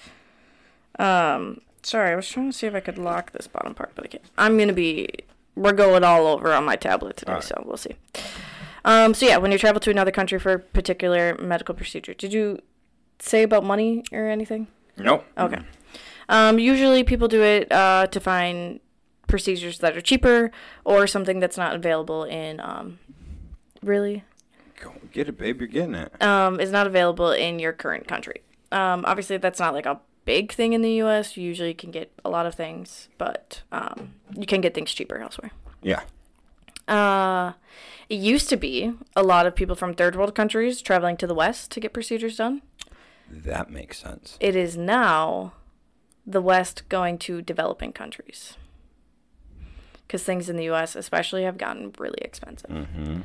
Um, 0.98 1.60
sorry, 1.82 2.12
I 2.12 2.16
was 2.16 2.28
trying 2.28 2.50
to 2.50 2.56
see 2.56 2.66
if 2.66 2.74
I 2.74 2.80
could 2.80 2.98
lock 2.98 3.32
this 3.32 3.46
bottom 3.46 3.74
part, 3.74 3.92
but 3.94 4.04
I 4.04 4.08
can't. 4.08 4.24
I'm 4.36 4.58
gonna 4.58 4.72
be. 4.72 5.08
We're 5.54 5.72
going 5.72 6.04
all 6.04 6.26
over 6.26 6.52
on 6.52 6.64
my 6.64 6.76
tablet 6.76 7.16
today, 7.16 7.32
Alright. 7.32 7.44
so 7.44 7.62
we'll 7.66 7.76
see. 7.76 7.96
Um, 8.84 9.12
so 9.12 9.26
yeah, 9.26 9.36
when 9.36 9.52
you 9.52 9.58
travel 9.58 9.80
to 9.80 9.90
another 9.90 10.12
country 10.12 10.38
for 10.38 10.52
a 10.52 10.58
particular 10.58 11.36
medical 11.40 11.74
procedure, 11.74 12.14
did 12.14 12.32
you 12.32 12.60
say 13.18 13.42
about 13.42 13.64
money 13.64 14.04
or 14.12 14.28
anything? 14.28 14.68
Nope. 14.96 15.24
Okay. 15.36 15.58
Um, 16.28 16.58
usually 16.58 17.02
people 17.04 17.26
do 17.28 17.42
it 17.42 17.70
uh, 17.72 18.06
to 18.06 18.20
find 18.20 18.80
procedures 19.26 19.78
that 19.80 19.96
are 19.96 20.00
cheaper 20.00 20.50
or 20.84 21.06
something 21.06 21.40
that's 21.40 21.56
not 21.56 21.74
available 21.74 22.24
in 22.24 22.60
um, 22.60 22.98
really 23.82 24.24
Go 24.80 24.92
get 25.12 25.28
it, 25.28 25.38
babe. 25.38 25.60
You're 25.60 25.68
getting 25.68 25.94
it. 25.94 26.22
um, 26.22 26.60
is 26.60 26.70
not 26.70 26.86
available 26.86 27.30
in 27.32 27.58
your 27.58 27.72
current 27.72 28.06
country. 28.06 28.42
Um, 28.70 29.04
obviously, 29.06 29.36
that's 29.38 29.58
not 29.58 29.74
like 29.74 29.86
a 29.86 30.00
big 30.24 30.52
thing 30.52 30.72
in 30.72 30.82
the 30.82 30.92
U.S. 30.94 31.36
You 31.36 31.44
usually 31.44 31.74
can 31.74 31.90
get 31.90 32.12
a 32.24 32.30
lot 32.30 32.46
of 32.46 32.54
things, 32.54 33.08
but 33.18 33.62
um, 33.72 34.14
you 34.34 34.46
can 34.46 34.60
get 34.60 34.74
things 34.74 34.92
cheaper 34.92 35.18
elsewhere. 35.18 35.50
Yeah. 35.82 36.02
Uh, 36.86 37.52
it 38.08 38.16
used 38.16 38.48
to 38.50 38.56
be 38.56 38.92
a 39.16 39.22
lot 39.22 39.46
of 39.46 39.54
people 39.54 39.74
from 39.74 39.94
third 39.94 40.16
world 40.16 40.34
countries 40.34 40.80
traveling 40.80 41.16
to 41.18 41.26
the 41.26 41.34
West 41.34 41.70
to 41.72 41.80
get 41.80 41.92
procedures 41.92 42.36
done. 42.36 42.62
That 43.30 43.70
makes 43.70 43.98
sense. 43.98 44.36
It 44.40 44.56
is 44.56 44.76
now 44.76 45.52
the 46.26 46.40
West 46.40 46.88
going 46.88 47.18
to 47.18 47.42
developing 47.42 47.92
countries. 47.92 48.56
Because 50.06 50.24
things 50.24 50.48
in 50.48 50.56
the 50.56 50.64
U.S., 50.64 50.96
especially, 50.96 51.42
have 51.42 51.58
gotten 51.58 51.92
really 51.98 52.20
expensive. 52.22 52.70
Mm-hmm. 52.70 53.20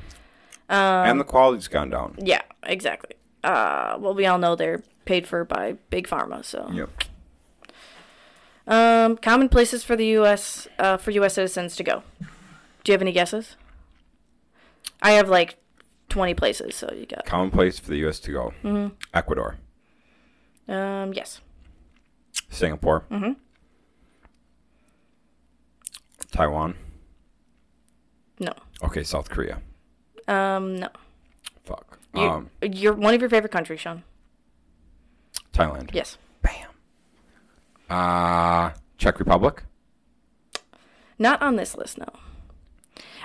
Um, 0.69 0.77
and 1.09 1.19
the 1.19 1.23
quality's 1.25 1.67
gone 1.67 1.89
down. 1.89 2.15
Yeah, 2.17 2.41
exactly. 2.63 3.15
Uh, 3.43 3.97
well, 3.99 4.13
we 4.13 4.25
all 4.25 4.37
know 4.37 4.55
they're 4.55 4.81
paid 5.05 5.27
for 5.27 5.43
by 5.43 5.73
big 5.89 6.07
pharma. 6.07 6.43
So, 6.45 6.69
Yep. 6.71 6.89
um, 8.67 9.17
common 9.17 9.49
places 9.49 9.83
for 9.83 9.95
the 9.95 10.05
U.S. 10.07 10.67
Uh, 10.79 10.97
for 10.97 11.11
U.S. 11.11 11.33
citizens 11.35 11.75
to 11.75 11.83
go. 11.83 12.03
Do 12.83 12.91
you 12.91 12.93
have 12.93 13.01
any 13.01 13.11
guesses? 13.11 13.55
I 15.01 15.11
have 15.11 15.27
like 15.29 15.57
twenty 16.09 16.33
places, 16.33 16.75
so 16.75 16.89
you 16.95 17.05
got. 17.05 17.25
Common 17.25 17.51
place 17.51 17.77
for 17.79 17.89
the 17.89 17.97
U.S. 17.97 18.19
to 18.21 18.31
go. 18.31 18.53
Mm-hmm. 18.63 18.93
Ecuador, 19.13 19.57
Um, 20.69 21.13
yes. 21.13 21.41
Singapore, 22.49 23.03
Mm-hmm. 23.11 23.33
Taiwan. 26.31 26.75
No. 28.39 28.51
Okay, 28.83 29.03
South 29.03 29.29
Korea. 29.29 29.61
Um, 30.27 30.77
no. 30.77 30.87
Fuck. 31.65 31.99
You, 32.13 32.21
Um, 32.21 32.49
you're 32.61 32.93
one 32.93 33.13
of 33.13 33.21
your 33.21 33.29
favorite 33.29 33.51
countries, 33.51 33.79
Shaun. 33.79 34.03
Thailand. 35.53 35.91
Yes. 35.93 36.17
Bam. 36.41 36.69
Uh, 37.89 38.71
Czech 38.97 39.19
Republic. 39.19 39.63
Not 41.19 41.41
on 41.41 41.55
this 41.55 41.75
list, 41.77 41.97
no. 41.97 42.05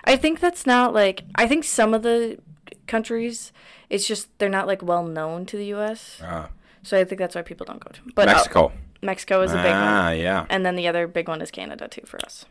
I 0.05 0.17
think 0.17 0.41
that's 0.41 0.67
not 0.67 0.93
like 0.95 1.25
I 1.35 1.47
think 1.47 1.65
some 1.65 1.95
of 1.95 2.03
the 2.03 2.39
countries 2.87 3.53
it's 3.91 4.07
just 4.07 4.29
they're 4.39 4.49
not 4.49 4.67
like 4.67 4.83
well 4.83 5.05
known 5.05 5.47
to 5.47 5.57
the 5.57 5.67
US. 5.75 6.21
Uh, 6.23 6.49
So 6.83 6.97
I 6.99 7.05
think 7.05 7.19
that's 7.19 7.35
why 7.35 7.43
people 7.43 7.67
don't 7.67 7.81
go 7.81 7.91
to. 7.93 8.01
But 8.15 8.29
uh, 8.29 8.33
Mexico. 8.35 8.73
Mexico 9.03 9.43
is 9.43 9.53
a 9.53 9.57
big 9.57 9.65
one. 9.73 9.75
Ah, 9.75 10.11
yeah. 10.11 10.47
And 10.51 10.65
then 10.67 10.75
the 10.77 10.89
other 10.89 11.07
big 11.07 11.29
one 11.29 11.41
is 11.43 11.51
Canada 11.51 11.89
too 11.89 12.03
for 12.07 12.19
us. 12.25 12.47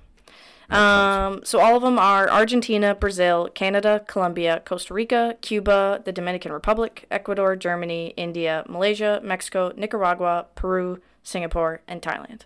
Um, 0.69 1.41
so 1.45 1.59
all 1.61 1.77
of 1.77 1.81
them 1.81 1.97
are 1.97 2.29
Argentina, 2.29 2.93
Brazil, 2.93 3.49
Canada, 3.53 4.03
Colombia, 4.07 4.61
Costa 4.65 4.93
Rica, 4.93 5.37
Cuba, 5.41 6.01
the 6.03 6.11
Dominican 6.11 6.51
Republic, 6.51 7.05
Ecuador, 7.09 7.55
Germany, 7.55 8.13
India, 8.17 8.65
Malaysia, 8.67 9.21
Mexico, 9.23 9.71
Nicaragua, 9.77 10.47
Peru, 10.55 10.99
Singapore, 11.23 11.81
and 11.87 12.01
Thailand. 12.01 12.41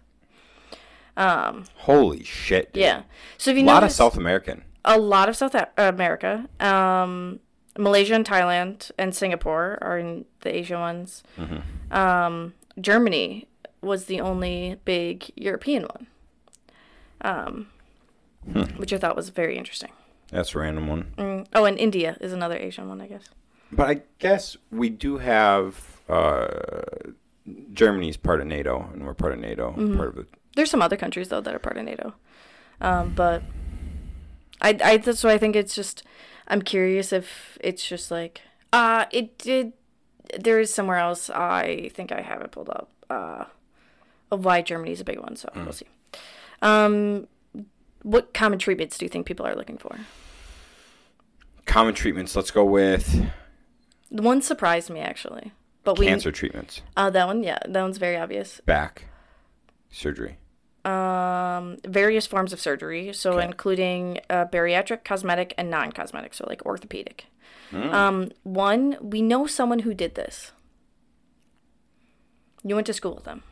Um, 1.17 1.65
Holy 1.77 2.23
shit. 2.23 2.73
dude. 2.73 2.81
yeah. 2.81 3.03
So 3.37 3.51
if 3.51 3.57
you 3.57 3.63
A 3.63 3.65
lot 3.65 3.83
of 3.83 3.91
South 3.91 4.17
American. 4.17 4.63
a 4.85 4.97
lot 4.99 5.27
of 5.27 5.35
South 5.35 5.55
America, 5.77 6.47
um, 6.59 7.39
Malaysia 7.77 8.13
and 8.15 8.25
Thailand 8.25 8.91
and 8.97 9.15
Singapore 9.15 9.77
are 9.81 9.97
in 9.97 10.25
the 10.41 10.55
Asia 10.55 10.77
ones. 10.77 11.23
Mm-hmm. 11.39 11.93
Um, 11.93 12.53
Germany 12.79 13.47
was 13.81 14.05
the 14.05 14.21
only 14.21 14.77
big 14.85 15.31
European 15.35 15.83
one, 15.83 16.07
um, 17.21 17.67
Hmm. 18.51 18.61
which 18.77 18.91
I 18.91 18.97
thought 18.97 19.15
was 19.15 19.29
very 19.29 19.57
interesting. 19.57 19.91
That's 20.31 20.55
a 20.55 20.59
random 20.59 20.87
one. 20.87 21.13
Mm. 21.17 21.47
Oh, 21.53 21.65
and 21.65 21.77
India 21.77 22.17
is 22.21 22.33
another 22.33 22.57
Asian 22.57 22.87
one, 22.89 23.01
I 23.01 23.07
guess. 23.07 23.29
But 23.71 23.89
I 23.89 24.01
guess 24.19 24.57
we 24.71 24.89
do 24.89 25.17
have 25.19 26.01
uh, 26.09 26.47
Germany's 27.73 28.17
part 28.17 28.41
of 28.41 28.47
NATO, 28.47 28.89
and 28.93 29.05
we're 29.05 29.13
part 29.13 29.33
of 29.33 29.39
NATO. 29.39 29.73
Mhm. 29.77 29.95
Part 29.95 30.09
of 30.09 30.15
the 30.15 30.25
There's 30.55 30.69
some 30.71 30.81
other 30.81 30.97
countries 30.97 31.29
though 31.29 31.41
that 31.41 31.53
are 31.53 31.59
part 31.59 31.77
of 31.77 31.85
NATO, 31.85 32.13
um, 32.81 33.13
but 33.15 33.43
I, 34.61 34.77
I 34.83 34.97
that's 34.97 35.23
why 35.23 35.33
I 35.33 35.37
think 35.37 35.55
it's 35.55 35.75
just 35.75 36.03
I'm 36.47 36.61
curious 36.61 37.13
if 37.13 37.57
it's 37.61 37.87
just 37.87 38.11
like 38.11 38.41
uh 38.73 39.05
it 39.11 39.37
did 39.37 39.73
there 40.39 40.59
is 40.59 40.73
somewhere 40.73 40.97
else 40.97 41.29
I 41.29 41.89
think 41.93 42.11
I 42.11 42.21
have 42.21 42.41
it 42.41 42.51
pulled 42.51 42.69
up 42.69 42.89
uh 43.09 43.45
of 44.31 44.43
why 44.45 44.61
Germany's 44.61 45.01
a 45.01 45.05
big 45.05 45.19
one 45.19 45.35
so 45.35 45.49
we'll 45.55 45.71
see. 45.73 45.87
Um, 46.61 47.27
what 48.03 48.33
common 48.33 48.59
treatments 48.59 48.97
do 48.97 49.05
you 49.05 49.09
think 49.09 49.25
people 49.25 49.45
are 49.45 49.55
looking 49.55 49.77
for? 49.77 49.95
common 51.65 51.93
treatments. 51.93 52.35
Let's 52.35 52.51
go 52.51 52.65
with 52.65 53.25
The 54.11 54.21
one 54.21 54.41
surprised 54.41 54.89
me 54.89 54.99
actually, 54.99 55.51
but 55.83 55.97
we 55.97 56.05
cancer 56.07 56.31
treatments, 56.31 56.81
uh 56.97 57.09
that 57.11 57.27
one 57.27 57.43
yeah 57.43 57.59
that 57.67 57.81
one's 57.81 57.97
very 57.97 58.17
obvious. 58.17 58.59
back 58.65 59.05
surgery. 59.89 60.37
um, 60.83 61.77
various 61.85 62.25
forms 62.25 62.51
of 62.53 62.59
surgery, 62.59 63.13
so 63.13 63.33
Okay. 63.33 63.45
including 63.45 64.19
uh, 64.29 64.45
bariatric, 64.45 65.03
cosmetic, 65.03 65.53
and 65.57 65.69
non-cosmetic, 65.69 66.33
so 66.33 66.43
like 66.47 66.65
orthopedic. 66.65 67.25
Mm. 67.71 67.93
Um, 67.93 68.31
one, 68.43 68.97
we 68.99 69.21
know 69.21 69.45
someone 69.45 69.79
who 69.79 69.93
did 69.93 70.15
this. 70.15 70.51
You 72.63 72.73
went 72.75 72.87
to 72.87 72.93
school 72.93 73.13
with 73.15 73.23
them. 73.25 73.43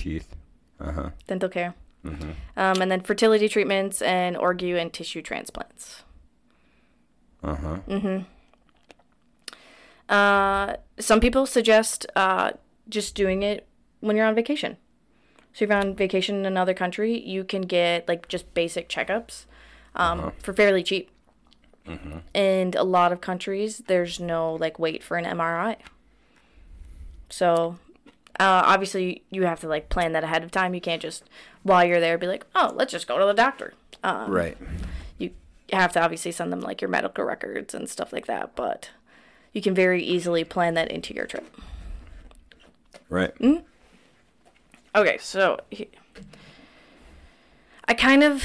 Teeth. 0.00 0.34
Uh 0.80 0.92
huh. 0.92 1.10
Dental 1.26 1.48
care. 1.48 1.74
hmm 2.02 2.30
Um, 2.56 2.80
and 2.82 2.90
then 2.90 3.00
fertility 3.02 3.48
treatments 3.48 4.00
and 4.02 4.36
organ 4.36 4.76
and 4.76 4.92
tissue 4.92 5.22
transplants. 5.22 6.02
Uh 7.42 7.54
huh. 7.56 7.76
Mm-hmm. 7.88 8.18
Uh, 10.08 10.74
some 10.98 11.20
people 11.20 11.46
suggest 11.46 12.06
uh, 12.16 12.52
just 12.88 13.14
doing 13.14 13.42
it 13.42 13.66
when 14.00 14.16
you're 14.16 14.26
on 14.26 14.34
vacation. 14.34 14.76
So 15.52 15.64
if 15.64 15.70
you're 15.70 15.78
on 15.78 15.94
vacation 15.94 16.36
in 16.36 16.46
another 16.46 16.74
country, 16.74 17.18
you 17.18 17.44
can 17.44 17.62
get 17.62 18.08
like 18.08 18.28
just 18.28 18.52
basic 18.54 18.88
checkups 18.88 19.44
um, 19.94 20.20
Uh-huh. 20.20 20.30
for 20.42 20.52
fairly 20.54 20.82
cheap. 20.82 21.10
hmm 21.86 22.18
In 22.34 22.74
a 22.76 22.84
lot 22.84 23.12
of 23.12 23.20
countries, 23.20 23.82
there's 23.86 24.18
no 24.20 24.54
like 24.54 24.78
wait 24.78 25.02
for 25.02 25.16
an 25.16 25.24
MRI. 25.24 25.76
So 27.28 27.76
uh, 28.38 28.62
obviously, 28.66 29.22
you 29.30 29.42
have 29.44 29.60
to 29.60 29.68
like 29.68 29.88
plan 29.88 30.12
that 30.12 30.24
ahead 30.24 30.42
of 30.44 30.50
time. 30.50 30.74
You 30.74 30.80
can't 30.80 31.02
just 31.02 31.24
while 31.62 31.84
you're 31.84 32.00
there 32.00 32.16
be 32.18 32.26
like, 32.26 32.46
oh, 32.54 32.72
let's 32.74 32.92
just 32.92 33.06
go 33.08 33.18
to 33.18 33.24
the 33.26 33.34
doctor. 33.34 33.74
Um, 34.02 34.30
Right. 34.30 34.56
you 35.18 35.30
have 35.72 35.92
to 35.92 36.02
obviously 36.02 36.32
send 36.32 36.52
them 36.52 36.60
like 36.60 36.80
your 36.80 36.88
medical 36.88 37.24
records 37.24 37.74
and 37.74 37.86
stuff 37.88 38.12
like 38.14 38.26
that 38.26 38.56
but 38.56 38.90
you 39.52 39.60
can 39.60 39.74
very 39.74 40.02
easily 40.02 40.42
plan 40.44 40.74
that 40.74 40.90
into 40.90 41.12
your 41.14 41.26
trip. 41.26 41.44
Right. 43.08 43.32
Okay, 44.94 45.18
so 45.20 45.58
he- 45.70 45.88
I 47.86 47.94
kind 47.94 48.22
of, 48.22 48.44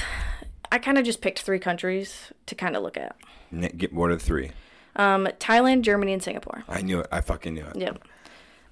I 0.72 0.77
kind 0.80 0.98
of 0.98 1.06
just 1.06 1.22
picked 1.22 1.39
three 1.39 1.60
countries 1.60 2.32
to 2.48 2.56
kind 2.56 2.75
of 2.75 2.84
look 2.84 2.98
at: 2.98 3.15
Get 3.77 3.94
what 3.94 4.10
are 4.12 4.18
three? 4.18 4.51
um, 4.96 5.27
Thailand, 5.39 5.82
Germany, 5.84 6.13
and 6.13 6.24
Singapore. 6.24 6.63
I 6.68 6.82
knew 6.82 7.00
it. 7.01 7.08
I 7.12 7.22
fucking 7.22 7.54
knew 7.54 7.65
it. 7.65 7.75
Yep. 7.75 8.04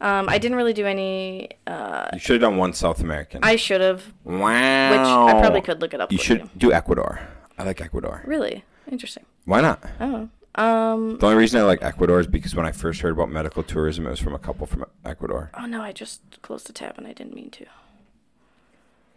Um, 0.04 0.28
I 0.28 0.38
didn't 0.38 0.58
really 0.58 0.74
do 0.74 0.86
any. 0.86 1.50
Uh, 1.66 2.10
You 2.14 2.20
should 2.20 2.34
have 2.42 2.42
done 2.50 2.58
one 2.58 2.74
South 2.74 3.00
American. 3.00 3.40
I 3.42 3.56
should 3.56 3.80
have, 3.82 4.04
Wow. 4.26 4.92
which. 4.92 5.36
I 5.36 5.40
probably 5.40 5.62
could 5.62 5.80
look 5.82 5.94
it 5.94 6.02
up. 6.02 6.12
You 6.12 6.18
should 6.18 6.50
do 6.58 6.74
Ecuador. 6.74 7.22
I 7.58 7.64
like 7.64 7.80
Ecuador. 7.80 8.22
Really 8.26 8.66
interesting. 8.92 9.26
Why 9.46 9.62
not? 9.62 9.82
Oh, 10.02 10.28
um, 10.56 11.18
The 11.20 11.26
only 11.28 11.38
reason 11.38 11.62
I 11.62 11.64
like 11.64 11.82
Ecuador 11.82 12.20
is 12.20 12.28
because 12.28 12.54
when 12.54 12.66
I 12.66 12.72
first 12.74 13.00
heard 13.02 13.14
about 13.14 13.30
medical 13.32 13.64
tourism, 13.64 14.06
it 14.06 14.10
was 14.10 14.20
from 14.20 14.36
a 14.36 14.40
couple 14.40 14.68
from 14.68 14.84
Ecuador. 15.06 15.52
oh 15.58 15.66
no, 15.68 15.82
I 15.82 15.94
just 15.94 16.20
closed 16.42 16.68
the 16.68 16.74
tab 16.74 16.98
and 16.98 17.08
I 17.08 17.14
didn't 17.14 17.34
mean 17.34 17.50
to. 17.52 17.66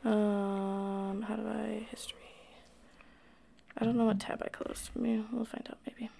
Um, 0.08 1.22
how 1.22 1.34
do 1.36 1.48
I 1.48 1.86
history? 1.90 2.18
I 3.78 3.84
don't 3.84 3.96
know 3.96 4.04
what 4.06 4.20
tab 4.20 4.40
I 4.44 4.48
closed. 4.48 4.90
Maybe 4.94 5.24
we'll 5.32 5.44
find 5.44 5.66
out 5.68 5.78
maybe. 5.86 6.10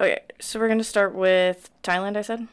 Okay, 0.00 0.20
so 0.40 0.60
we're 0.60 0.68
gonna 0.68 0.84
start 0.84 1.12
with 1.14 1.70
Thailand. 1.82 2.16
I 2.16 2.22
said. 2.22 2.46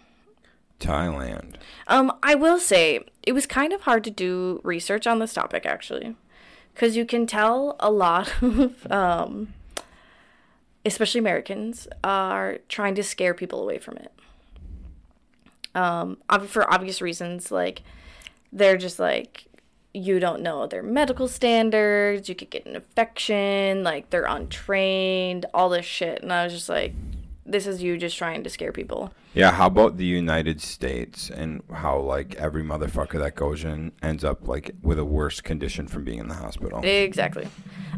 Thailand. 0.80 1.56
Um, 1.88 2.12
I 2.24 2.36
will 2.36 2.60
say 2.60 3.02
it 3.24 3.34
was 3.34 3.46
kind 3.46 3.74
of 3.74 3.82
hard 3.82 4.04
to 4.06 4.12
do 4.12 4.62
research 4.64 5.06
on 5.08 5.20
this 5.20 5.34
topic 5.34 5.66
actually, 5.66 6.16
because 6.74 6.96
you 6.96 7.06
can 7.06 7.28
tell 7.28 7.76
a 7.80 7.92
lot 7.92 8.34
of, 8.42 8.92
um, 8.92 9.54
especially 10.86 11.20
Americans, 11.20 11.88
are 12.04 12.60
trying 12.70 12.96
to 12.96 13.04
scare 13.04 13.34
people 13.34 13.62
away 13.62 13.78
from 13.78 13.98
it. 13.98 14.12
Um, 15.76 16.18
for 16.48 16.72
obvious 16.72 17.02
reasons, 17.02 17.52
like 17.52 17.84
they're 18.52 18.78
just 18.78 19.00
like 19.00 19.46
you 19.94 20.20
don't 20.20 20.42
know 20.42 20.68
their 20.68 20.84
medical 20.84 21.28
standards, 21.28 22.30
you 22.30 22.36
could 22.36 22.50
get 22.50 22.66
an 22.66 22.76
infection, 22.76 23.84
like 23.84 24.10
they're 24.10 24.26
untrained, 24.26 25.46
all 25.54 25.70
this 25.70 25.86
shit, 25.86 26.22
and 26.22 26.32
I 26.32 26.44
was 26.44 26.54
just 26.54 26.70
like, 26.70 26.94
this 27.52 27.68
is 27.68 27.82
you 27.82 27.98
just 27.98 28.18
trying 28.18 28.44
to 28.44 28.50
scare 28.50 28.72
people. 28.72 29.14
Yeah, 29.34 29.52
how 29.52 29.68
about 29.68 29.98
the 29.98 30.06
United 30.06 30.62
States 30.62 31.30
and 31.30 31.62
how 31.74 32.00
like 32.00 32.36
every 32.36 32.64
motherfucker 32.64 33.20
that 33.20 33.36
goes 33.36 33.64
in 33.64 33.92
ends 34.02 34.24
up 34.24 34.48
like 34.48 34.72
with 34.82 35.00
a 35.00 35.06
worse 35.06 35.42
condition 35.42 35.88
from 35.88 36.04
being 36.04 36.20
in 36.20 36.28
the 36.28 36.36
hospital. 36.36 36.80
Exactly. 36.84 37.48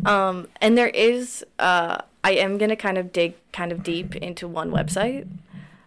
Um, 0.05 0.48
and 0.62 0.77
there 0.77 0.89
is, 0.89 1.46
uh, 1.60 2.00
I 2.24 2.31
am 2.34 2.58
going 2.58 2.70
to 2.70 2.75
kind 2.75 2.98
of 2.98 3.12
dig 3.12 3.36
kind 3.51 3.72
of 3.72 3.84
deep 3.84 4.15
into 4.15 4.48
one 4.48 4.72
website 4.72 5.27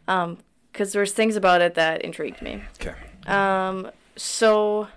Um, 0.07 0.39
because 0.73 0.93
there's 0.93 1.13
things 1.13 1.37
about 1.37 1.61
it 1.61 1.75
that 1.75 2.03
intrigued 2.03 2.43
me. 2.43 2.63
Okay. 2.81 2.95
Um, 3.27 3.91
so, 4.17 4.89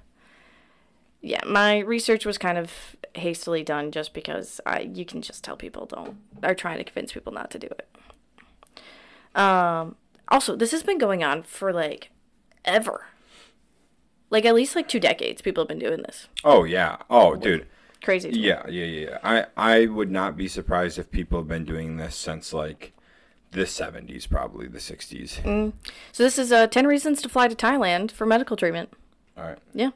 yeah, 1.22 1.42
my 1.46 1.80
research 1.80 2.26
was 2.26 2.40
kind 2.40 2.58
of 2.58 2.96
hastily 3.14 3.64
done 3.64 3.92
just 3.92 4.14
because 4.14 4.60
I, 4.66 4.80
you 4.80 5.06
can 5.06 5.22
just 5.22 5.44
tell 5.44 5.56
people 5.56 5.86
don't, 5.86 6.18
are 6.42 6.56
trying 6.56 6.80
to 6.80 6.84
convince 6.84 7.14
people 7.14 7.32
not 7.32 7.52
to 7.52 7.60
do 7.60 7.68
it. 7.68 7.88
Um, 9.36 9.96
also, 10.28 10.56
this 10.56 10.72
has 10.72 10.84
been 10.84 10.98
going 10.98 11.24
on 11.24 11.44
for 11.44 11.72
like 11.72 12.12
ever. 12.66 13.06
Like 14.30 14.46
at 14.46 14.56
least 14.56 14.76
like 14.76 14.88
two 14.90 15.00
decades, 15.00 15.42
people 15.42 15.64
have 15.64 15.70
been 15.70 15.80
doing 15.80 16.02
this. 16.02 16.28
Oh 16.44 16.64
yeah. 16.64 16.98
Oh 17.10 17.36
dude. 17.36 17.66
Crazy. 18.04 18.30
Yeah, 18.30 18.68
yeah, 18.68 18.86
yeah. 18.86 19.18
I 19.24 19.46
I 19.56 19.86
would 19.86 20.12
not 20.12 20.38
be 20.38 20.48
surprised 20.48 21.00
if 21.00 21.10
people 21.12 21.40
have 21.40 21.48
been 21.48 21.66
doing 21.66 21.98
this 21.98 22.16
since 22.16 22.54
like 22.54 22.94
the 23.52 23.62
70s, 23.63 24.30
probably 24.30 24.68
the 24.68 24.78
60s. 24.80 25.74
So 26.12 26.24
this 26.24 26.38
is 26.38 26.52
uh, 26.52 26.68
10 26.68 26.86
reasons 26.86 27.22
to 27.22 27.30
fly 27.30 27.48
to 27.48 27.56
Thailand 27.56 28.12
for 28.12 28.26
medical 28.26 28.58
treatment. 28.58 28.90
All 29.38 29.44
right. 29.46 29.58
Yeah. 29.74 29.92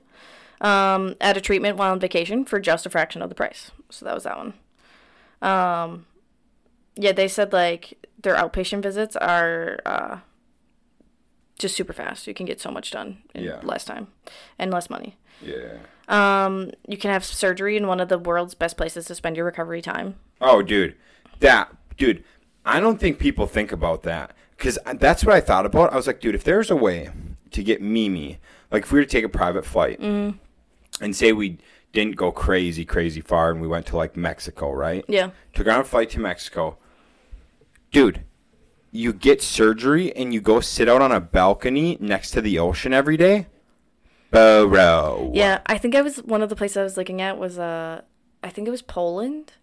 Um, 0.62 1.16
at 1.20 1.38
a 1.38 1.42
treatment 1.42 1.78
while 1.78 1.92
on 1.92 2.00
vacation 2.00 2.46
for 2.46 2.60
just 2.60 2.86
a 2.86 2.90
fraction 2.90 3.22
of 3.22 3.30
the 3.30 3.36
price. 3.36 3.72
So 3.90 4.06
that 4.06 4.14
was 4.14 4.24
that 4.24 4.38
one. 4.38 4.54
Um, 5.42 6.06
yeah, 6.96 7.12
they 7.12 7.28
said 7.28 7.52
like 7.52 8.01
their 8.22 8.36
outpatient 8.36 8.84
visits 8.84 9.16
are 9.16 9.80
uh, 9.86 10.18
just 11.58 11.76
super 11.76 11.94
fast. 11.94 12.28
You 12.28 12.34
can 12.34 12.46
get 12.46 12.60
so 12.60 12.72
much 12.72 12.92
done 12.92 13.20
in 13.34 13.44
Yeah. 13.44 13.60
less 13.64 13.86
time 13.86 14.08
and 14.58 14.72
less 14.72 14.90
money. 14.90 15.18
Yeah. 15.42 15.78
Um, 16.08 16.72
you 16.88 16.98
can 16.98 17.12
have 17.12 17.24
surgery 17.24 17.78
in 17.78 17.88
one 17.88 18.00
of 18.00 18.10
the 18.10 18.18
world's 18.20 18.54
best 18.56 18.78
places 18.78 19.06
to 19.06 19.16
spend 19.16 19.36
your 19.38 19.46
recovery 19.46 19.82
time. 19.82 20.16
Oh, 20.42 20.62
dude, 20.62 20.96
that 21.40 21.76
dude. 21.98 22.24
I 22.66 22.80
don't 22.80 23.00
think 23.00 23.18
people 23.18 23.48
think 23.48 23.72
about 23.72 24.04
that 24.04 24.34
because 24.56 24.78
that's 24.96 25.26
what 25.26 25.34
I 25.36 25.42
thought 25.42 25.66
about. 25.66 25.94
I 25.94 25.96
was 25.96 26.06
like, 26.06 26.20
dude, 26.20 26.36
if 26.36 26.44
there's 26.44 26.70
a 26.70 26.76
way 26.76 27.10
to 27.52 27.64
get 27.64 27.82
Mimi, 27.82 28.40
like 28.72 28.84
if 28.84 28.92
we 28.92 29.00
were 29.00 29.06
to 29.06 29.10
take 29.10 29.24
a 29.24 29.30
private 29.30 29.66
flight 29.66 30.00
and 30.00 30.38
say 31.12 31.32
we 31.32 31.58
didn't 31.92 32.16
go 32.18 32.32
crazy, 32.32 32.86
crazy 32.86 33.20
far, 33.22 33.50
and 33.52 33.62
we 33.62 33.68
went 33.68 33.86
to 33.88 33.98
like 33.98 34.16
Mexico, 34.16 34.72
right? 34.72 35.04
Yeah. 35.08 35.32
Took 35.56 35.68
on 35.68 35.80
a 35.80 35.84
flight 35.84 36.10
to 36.12 36.20
Mexico, 36.20 36.78
dude. 37.92 38.24
You 38.94 39.14
get 39.14 39.42
surgery 39.42 40.14
and 40.16 40.34
you 40.34 40.42
go 40.42 40.60
sit 40.60 40.90
out 40.90 41.02
on 41.02 41.12
a 41.12 41.22
balcony 41.22 41.98
next 42.02 42.32
to 42.32 42.42
the 42.42 42.60
ocean 42.60 42.94
every 42.94 43.16
day, 43.16 43.48
bro. 44.32 45.32
Yeah, 45.34 45.62
I 45.66 45.78
think 45.78 45.96
I 45.96 46.02
was 46.02 46.18
one 46.18 46.42
of 46.42 46.50
the 46.50 46.58
places 46.58 46.78
I 46.78 46.84
was 46.84 46.98
looking 46.98 47.22
at 47.22 47.38
was 47.38 47.58
uh 47.58 48.02
I 48.44 48.50
think 48.50 48.68
it 48.68 48.72
was 48.72 48.82
Poland. 48.82 49.54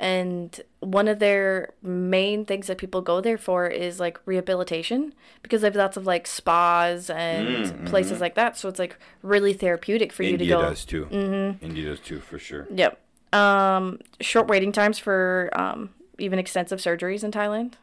And 0.00 0.60
one 0.78 1.08
of 1.08 1.18
their 1.18 1.70
main 1.82 2.44
things 2.44 2.68
that 2.68 2.78
people 2.78 3.00
go 3.00 3.20
there 3.20 3.36
for 3.36 3.66
is 3.66 3.98
like 3.98 4.20
rehabilitation 4.26 5.12
because 5.42 5.62
they 5.62 5.66
have 5.66 5.74
lots 5.74 5.96
of 5.96 6.06
like 6.06 6.28
spas 6.28 7.10
and 7.10 7.84
places 7.88 8.20
like 8.20 8.36
that. 8.36 8.56
So 8.56 8.68
it's 8.68 8.78
like 8.78 8.96
really 9.22 9.52
therapeutic 9.52 10.12
for 10.12 10.22
you 10.22 10.36
to 10.36 10.46
go. 10.46 10.58
India 10.58 10.68
does 10.68 10.84
too. 10.84 11.06
Mm-hmm. 11.06 11.64
India 11.64 11.88
does 11.88 11.98
too, 11.98 12.20
for 12.20 12.38
sure. 12.38 12.68
Yep. 12.72 13.00
Um, 13.32 13.98
short 14.20 14.46
waiting 14.46 14.70
times 14.70 15.00
for 15.00 15.50
um, 15.52 15.90
even 16.18 16.38
extensive 16.38 16.80
surgeries 16.80 17.24
in 17.24 17.30
Thailand. 17.30 17.74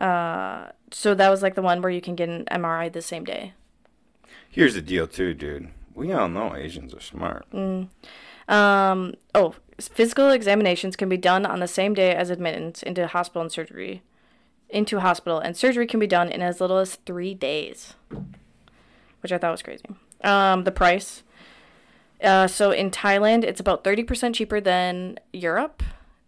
Uh, 0.00 0.72
so 0.90 1.14
that 1.14 1.28
was 1.28 1.42
like 1.42 1.54
the 1.54 1.62
one 1.62 1.82
where 1.82 1.90
you 1.90 2.00
can 2.00 2.14
get 2.14 2.28
an 2.28 2.44
MRI 2.50 2.92
the 2.92 3.02
same 3.02 3.24
day. 3.24 3.52
Here's 4.48 4.74
the 4.74 4.82
deal, 4.82 5.06
too, 5.06 5.34
dude. 5.34 5.68
We 5.94 6.12
all 6.12 6.28
know 6.28 6.54
Asians 6.54 6.94
are 6.94 7.00
smart. 7.00 7.46
Um, 7.52 9.14
oh, 9.34 9.54
physical 9.80 10.30
examinations 10.30 10.96
can 10.96 11.08
be 11.08 11.16
done 11.16 11.46
on 11.46 11.60
the 11.60 11.68
same 11.68 11.94
day 11.94 12.14
as 12.14 12.30
admittance 12.30 12.82
into 12.82 13.06
hospital 13.06 13.42
and 13.42 13.52
surgery. 13.52 14.02
Into 14.68 15.00
hospital, 15.00 15.38
and 15.38 15.56
surgery 15.56 15.86
can 15.86 16.00
be 16.00 16.06
done 16.06 16.28
in 16.30 16.42
as 16.42 16.60
little 16.60 16.78
as 16.78 16.96
three 17.06 17.34
days, 17.34 17.94
which 19.20 19.30
I 19.30 19.38
thought 19.38 19.52
was 19.52 19.62
crazy. 19.62 19.84
Um, 20.22 20.64
the 20.64 20.72
price. 20.72 21.22
Uh, 22.22 22.46
so 22.46 22.70
in 22.70 22.90
Thailand, 22.90 23.44
it's 23.44 23.60
about 23.60 23.84
30% 23.84 24.34
cheaper 24.34 24.60
than 24.60 25.18
Europe, 25.32 25.82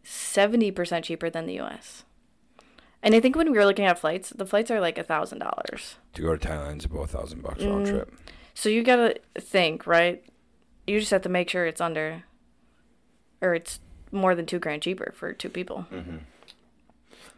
70% 0.07 1.03
cheaper 1.03 1.29
than 1.29 1.47
the 1.47 1.59
US. 1.61 2.05
And 3.03 3.14
I 3.14 3.21
think 3.21 3.37
when 3.37 3.51
we 3.51 3.59
were 3.59 3.64
looking 3.66 3.85
at 3.85 3.99
flights, 3.99 4.31
the 4.31 4.47
flights 4.47 4.71
are 4.71 4.81
like 4.81 4.99
a 4.99 5.05
$1,000. 5.05 5.95
To 6.14 6.23
go 6.23 6.37
to 6.37 6.49
Thailand 6.49 6.79
is 6.79 6.85
about 6.87 7.03
a 7.03 7.07
thousand 7.09 7.42
bucks 7.42 7.62
Mm. 7.62 7.71
round 7.71 7.87
trip. 7.87 8.14
So 8.55 8.69
you 8.69 8.83
gotta 8.83 9.16
think, 9.38 9.87
right? 9.87 10.25
You 10.87 10.99
just 11.01 11.11
have 11.11 11.23
to 11.23 11.29
make 11.29 11.51
sure 11.51 11.66
it's 11.66 11.81
under, 11.81 12.23
or 13.40 13.55
it's 13.55 13.81
more 14.12 14.35
than 14.35 14.47
two 14.47 14.59
grand 14.61 14.83
cheaper 14.83 15.12
for 15.14 15.33
two 15.33 15.49
people. 15.51 15.87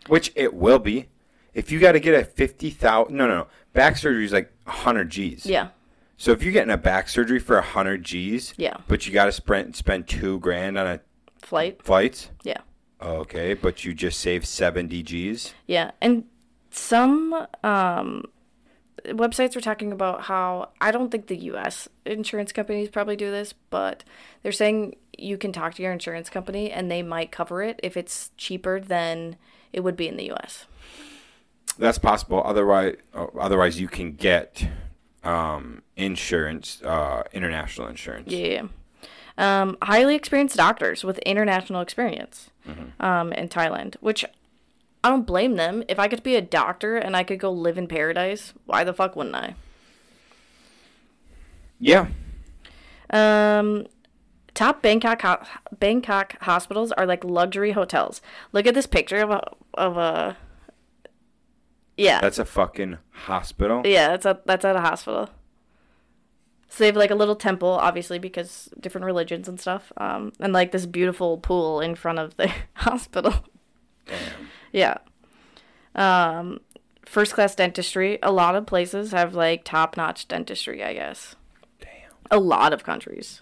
Which 0.06 0.32
it 0.36 0.54
will 0.54 0.78
be. 0.78 1.08
If 1.54 1.72
you 1.72 1.80
got 1.80 1.92
to 1.92 2.00
get 2.00 2.14
a 2.14 2.24
50,000, 2.24 3.14
no, 3.16 3.26
no, 3.26 3.34
no. 3.38 3.46
Back 3.72 3.96
surgery 3.96 4.24
is 4.24 4.32
like 4.32 4.52
100 4.64 5.10
G's. 5.10 5.44
Yeah, 5.44 5.68
So 6.16 6.30
if 6.30 6.42
you're 6.42 6.52
getting 6.52 6.72
a 6.72 6.76
back 6.76 7.08
surgery 7.08 7.40
for 7.40 7.56
100 7.56 8.04
G's, 8.04 8.54
yeah. 8.56 8.76
but 8.86 9.06
you 9.06 9.12
got 9.12 9.24
to 9.24 9.32
spend, 9.32 9.74
spend 9.74 10.06
two 10.06 10.38
grand 10.38 10.78
on 10.78 10.86
a 10.86 11.00
Flight. 11.38 11.82
flights, 11.82 12.30
Yeah, 12.44 12.60
okay, 13.00 13.54
but 13.54 13.84
you 13.84 13.94
just 13.94 14.20
save 14.20 14.46
70 14.46 15.02
G's. 15.02 15.54
yeah. 15.66 15.92
And 16.00 16.24
some 16.70 17.46
um, 17.64 18.24
websites 19.06 19.54
were 19.54 19.60
talking 19.60 19.92
about 19.92 20.22
how 20.22 20.70
I 20.80 20.90
don't 20.90 21.10
think 21.10 21.26
the 21.28 21.36
U.S. 21.36 21.88
insurance 22.04 22.52
companies 22.52 22.88
probably 22.90 23.16
do 23.16 23.30
this, 23.30 23.54
but 23.70 24.04
they're 24.42 24.52
saying 24.52 24.96
you 25.16 25.38
can 25.38 25.52
talk 25.52 25.74
to 25.74 25.82
your 25.82 25.92
insurance 25.92 26.28
company 26.30 26.70
and 26.70 26.90
they 26.90 27.02
might 27.02 27.32
cover 27.32 27.62
it 27.62 27.80
if 27.82 27.96
it's 27.96 28.30
cheaper 28.36 28.78
than 28.80 29.36
it 29.72 29.80
would 29.80 29.96
be 29.96 30.08
in 30.08 30.16
the 30.16 30.26
U.S. 30.26 30.66
That's 31.78 31.98
possible. 31.98 32.42
Otherwise, 32.44 32.96
uh, 33.14 33.26
otherwise 33.38 33.80
you 33.80 33.88
can 33.88 34.12
get 34.12 34.68
um, 35.24 35.82
insurance, 35.96 36.82
uh, 36.82 37.22
international 37.32 37.86
insurance. 37.88 38.30
Yeah. 38.32 38.64
Um, 39.38 39.78
highly 39.80 40.16
experienced 40.16 40.56
doctors 40.56 41.04
with 41.04 41.18
international 41.18 41.80
experience 41.80 42.50
um, 42.98 43.32
in 43.32 43.48
Thailand, 43.48 43.94
which 44.00 44.24
I 45.04 45.08
don't 45.10 45.26
blame 45.26 45.54
them. 45.54 45.84
If 45.88 46.00
I 46.00 46.08
could 46.08 46.24
be 46.24 46.34
a 46.34 46.42
doctor 46.42 46.96
and 46.96 47.16
I 47.16 47.22
could 47.22 47.38
go 47.38 47.50
live 47.52 47.78
in 47.78 47.86
paradise, 47.86 48.52
why 48.66 48.82
the 48.82 48.92
fuck 48.92 49.14
wouldn't 49.14 49.36
I? 49.36 49.54
Yeah. 51.78 52.08
Um, 53.10 53.86
top 54.54 54.82
Bangkok 54.82 55.22
ho- 55.22 55.44
Bangkok 55.78 56.36
hospitals 56.42 56.90
are 56.92 57.06
like 57.06 57.22
luxury 57.22 57.70
hotels. 57.72 58.20
Look 58.52 58.66
at 58.66 58.74
this 58.74 58.86
picture 58.86 59.18
of 59.18 59.30
a 59.30 59.40
of 59.74 59.96
a 59.96 60.36
Yeah. 61.96 62.20
That's 62.20 62.40
a 62.40 62.44
fucking 62.44 62.98
hospital. 63.10 63.82
Yeah, 63.84 64.08
that's 64.08 64.26
at 64.26 64.46
that's 64.46 64.64
at 64.64 64.74
a 64.74 64.80
hospital. 64.80 65.30
So 66.68 66.84
they 66.84 66.86
have 66.86 66.96
like 66.96 67.10
a 67.10 67.14
little 67.14 67.36
temple, 67.36 67.70
obviously 67.70 68.18
because 68.18 68.68
different 68.78 69.06
religions 69.06 69.48
and 69.48 69.58
stuff, 69.58 69.92
um, 69.96 70.32
and 70.38 70.52
like 70.52 70.70
this 70.72 70.86
beautiful 70.86 71.38
pool 71.38 71.80
in 71.80 71.94
front 71.94 72.18
of 72.18 72.36
the 72.36 72.52
hospital. 72.74 73.34
Damn. 74.06 74.48
Yeah. 74.72 74.98
Um, 75.94 76.60
first 77.06 77.32
class 77.32 77.54
dentistry. 77.54 78.18
A 78.22 78.30
lot 78.30 78.54
of 78.54 78.66
places 78.66 79.12
have 79.12 79.34
like 79.34 79.64
top 79.64 79.96
notch 79.96 80.28
dentistry. 80.28 80.84
I 80.84 80.92
guess. 80.92 81.36
Damn. 81.80 81.88
A 82.30 82.38
lot 82.38 82.72
of 82.72 82.84
countries. 82.84 83.40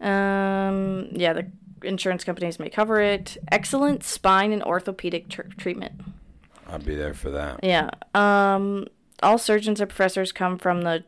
Um, 0.00 1.08
yeah, 1.12 1.32
the 1.32 1.50
insurance 1.82 2.24
companies 2.24 2.58
may 2.58 2.68
cover 2.68 3.00
it. 3.00 3.36
Excellent 3.50 4.04
spine 4.04 4.52
and 4.52 4.62
orthopedic 4.62 5.28
tr- 5.28 5.42
treatment. 5.56 6.00
I'll 6.68 6.78
be 6.78 6.94
there 6.94 7.14
for 7.14 7.30
that. 7.30 7.60
Yeah. 7.62 7.90
Um, 8.14 8.86
all 9.22 9.38
surgeons 9.38 9.80
and 9.80 9.88
professors 9.88 10.32
come 10.32 10.58
from 10.58 10.82
the 10.82 11.04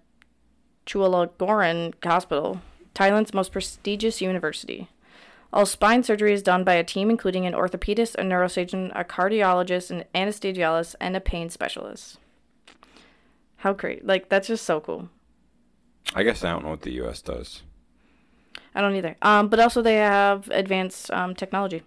Chulalongkorn 0.86 1.94
Hospital, 2.04 2.60
Thailand's 2.94 3.34
most 3.34 3.52
prestigious 3.52 4.20
university. 4.20 4.88
All 5.52 5.66
spine 5.66 6.02
surgery 6.02 6.32
is 6.32 6.42
done 6.42 6.62
by 6.64 6.74
a 6.74 6.84
team 6.84 7.10
including 7.10 7.44
an 7.46 7.54
orthopedist, 7.54 8.14
a 8.14 8.22
neurosurgeon, 8.22 8.92
a 8.94 9.04
cardiologist, 9.04 9.90
an 9.90 10.04
anesthesiologist, 10.14 10.94
and 11.00 11.16
a 11.16 11.20
pain 11.20 11.50
specialist. 11.50 12.18
How 13.56 13.72
great. 13.72 14.06
Like, 14.06 14.28
that's 14.28 14.48
just 14.48 14.64
so 14.64 14.80
cool. 14.80 15.08
I 16.14 16.22
guess 16.22 16.44
I 16.44 16.50
don't 16.50 16.64
know 16.64 16.70
what 16.70 16.82
the 16.82 16.92
U.S. 16.94 17.20
does. 17.20 17.62
I 18.74 18.80
don't 18.80 18.94
either. 18.94 19.16
Um, 19.22 19.48
but 19.48 19.60
also 19.60 19.82
they 19.82 19.96
have 19.96 20.48
advanced 20.50 21.10
um, 21.10 21.34
technology. 21.34 21.82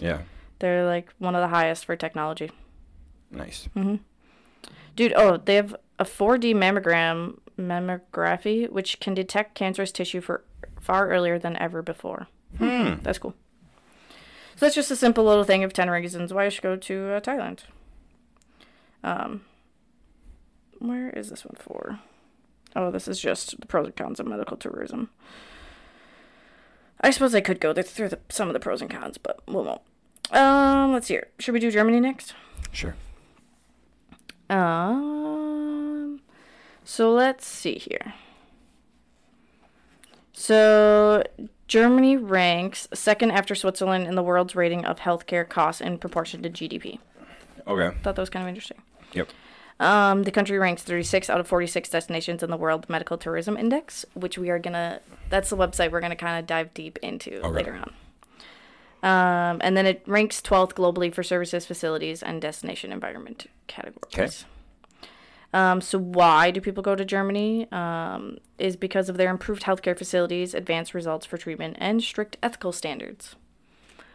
Yeah. 0.00 0.22
They're 0.58 0.84
like 0.84 1.12
one 1.18 1.34
of 1.34 1.40
the 1.40 1.48
highest 1.48 1.84
for 1.84 1.96
technology. 1.96 2.50
Nice. 3.30 3.68
Mhm. 3.76 4.00
Dude, 4.94 5.12
oh, 5.16 5.36
they 5.36 5.54
have 5.54 5.76
a 5.98 6.04
4D 6.04 6.54
mammogram 6.54 7.38
mammography 7.58 8.70
which 8.70 9.00
can 9.00 9.14
detect 9.14 9.54
cancerous 9.54 9.92
tissue 9.92 10.20
for 10.20 10.44
far 10.80 11.08
earlier 11.08 11.38
than 11.38 11.56
ever 11.56 11.82
before. 11.82 12.28
Hmm. 12.58 12.94
That's 13.02 13.18
cool. 13.18 13.34
So 14.56 14.66
that's 14.66 14.74
just 14.74 14.90
a 14.90 14.96
simple 14.96 15.24
little 15.24 15.44
thing 15.44 15.64
of 15.64 15.72
10 15.72 15.90
reasons 15.90 16.32
why 16.32 16.44
you 16.44 16.50
should 16.50 16.62
go 16.62 16.76
to 16.76 17.12
uh, 17.12 17.20
Thailand. 17.20 17.60
Um, 19.04 19.42
where 20.78 21.10
is 21.10 21.28
this 21.30 21.44
one 21.44 21.56
for? 21.58 22.00
Oh, 22.74 22.90
this 22.90 23.08
is 23.08 23.20
just 23.20 23.60
the 23.60 23.66
pros 23.66 23.86
and 23.86 23.96
cons 23.96 24.20
of 24.20 24.26
medical 24.26 24.56
tourism. 24.56 25.10
I 27.00 27.10
suppose 27.10 27.34
I 27.34 27.40
could 27.40 27.60
go 27.60 27.74
through 27.74 28.08
the, 28.08 28.18
some 28.28 28.48
of 28.48 28.54
the 28.54 28.60
pros 28.60 28.80
and 28.80 28.90
cons, 28.90 29.18
but 29.18 29.40
we 29.46 29.54
won't. 29.54 29.82
Um, 30.30 30.92
let's 30.92 31.06
see 31.06 31.14
here. 31.14 31.28
Should 31.38 31.52
we 31.52 31.60
do 31.60 31.70
Germany 31.70 32.00
next? 32.00 32.34
Sure. 32.72 32.96
Um, 34.48 35.35
so 36.86 37.12
let's 37.12 37.44
see 37.46 37.74
here. 37.74 38.14
So 40.32 41.22
Germany 41.66 42.16
ranks 42.16 42.86
second 42.94 43.30
after 43.32 43.54
Switzerland 43.54 44.06
in 44.06 44.14
the 44.14 44.22
world's 44.22 44.54
rating 44.54 44.84
of 44.84 45.00
healthcare 45.00 45.48
costs 45.48 45.80
in 45.80 45.98
proportion 45.98 46.42
to 46.42 46.50
GDP. 46.50 46.98
Okay. 47.66 47.96
Thought 48.02 48.14
that 48.16 48.22
was 48.22 48.30
kind 48.30 48.44
of 48.44 48.48
interesting. 48.48 48.78
Yep. 49.12 49.28
Um, 49.80 50.22
the 50.22 50.30
country 50.30 50.58
ranks 50.58 50.82
36 50.82 51.28
out 51.28 51.40
of 51.40 51.48
46 51.48 51.88
destinations 51.90 52.42
in 52.42 52.50
the 52.50 52.56
World 52.56 52.88
Medical 52.88 53.18
Tourism 53.18 53.56
Index, 53.56 54.04
which 54.14 54.38
we 54.38 54.48
are 54.48 54.58
gonna. 54.58 55.00
That's 55.28 55.50
the 55.50 55.56
website 55.56 55.90
we're 55.90 56.00
gonna 56.00 56.16
kind 56.16 56.38
of 56.38 56.46
dive 56.46 56.72
deep 56.72 56.98
into 57.02 57.38
Okay. 57.40 57.48
later 57.48 57.74
on. 57.74 57.92
Um, 59.02 59.60
and 59.62 59.76
then 59.76 59.84
it 59.86 60.02
ranks 60.06 60.40
12th 60.40 60.74
globally 60.74 61.12
for 61.12 61.22
services, 61.22 61.66
facilities, 61.66 62.22
and 62.22 62.40
destination 62.40 62.90
environment 62.92 63.46
categories. 63.66 64.44
Um, 65.52 65.80
so 65.80 65.98
why 65.98 66.50
do 66.50 66.60
people 66.60 66.82
go 66.82 66.94
to 66.94 67.04
Germany? 67.04 67.70
Um, 67.72 68.38
is 68.58 68.76
because 68.76 69.08
of 69.08 69.16
their 69.16 69.30
improved 69.30 69.62
healthcare 69.62 69.96
facilities, 69.96 70.54
advanced 70.54 70.94
results 70.94 71.26
for 71.26 71.36
treatment, 71.38 71.76
and 71.80 72.02
strict 72.02 72.36
ethical 72.42 72.72
standards. 72.72 73.36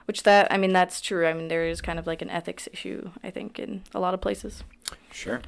Which 0.05 0.23
that 0.23 0.51
I 0.51 0.57
mean 0.57 0.73
that's 0.73 0.99
true. 0.99 1.27
I 1.27 1.33
mean 1.33 1.47
there 1.47 1.65
is 1.65 1.81
kind 1.81 1.97
of 1.97 2.07
like 2.07 2.21
an 2.21 2.29
ethics 2.29 2.67
issue 2.71 3.11
I 3.23 3.29
think 3.29 3.59
in 3.59 3.83
a 3.93 3.99
lot 3.99 4.13
of 4.13 4.21
places. 4.21 4.63
Sure. 5.11 5.41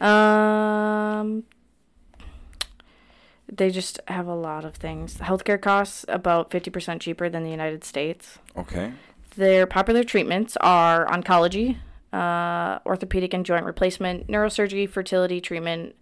Um, 0.00 1.44
they 3.50 3.70
just 3.70 4.00
have 4.08 4.26
a 4.26 4.34
lot 4.34 4.64
of 4.64 4.74
things. 4.74 5.18
Healthcare 5.18 5.60
costs 5.60 6.04
about 6.08 6.50
50% 6.50 7.00
cheaper 7.00 7.28
than 7.28 7.44
the 7.44 7.50
United 7.50 7.84
States. 7.84 8.38
Okay. 8.56 8.92
Their 9.36 9.66
popular 9.66 10.02
treatments 10.02 10.56
are 10.60 11.06
oncology, 11.06 11.78
uh, 12.12 12.78
orthopedic 12.86 13.34
and 13.34 13.44
joint 13.46 13.64
replacement, 13.64 14.28
neurosurgery, 14.28 14.88
fertility 14.88 15.40
treatment, 15.40 15.94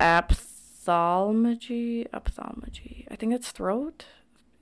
ophthalmology, 0.00 2.06
ophthalmology. 2.12 3.06
I 3.10 3.16
think 3.16 3.32
that's 3.32 3.50
throat, 3.50 4.06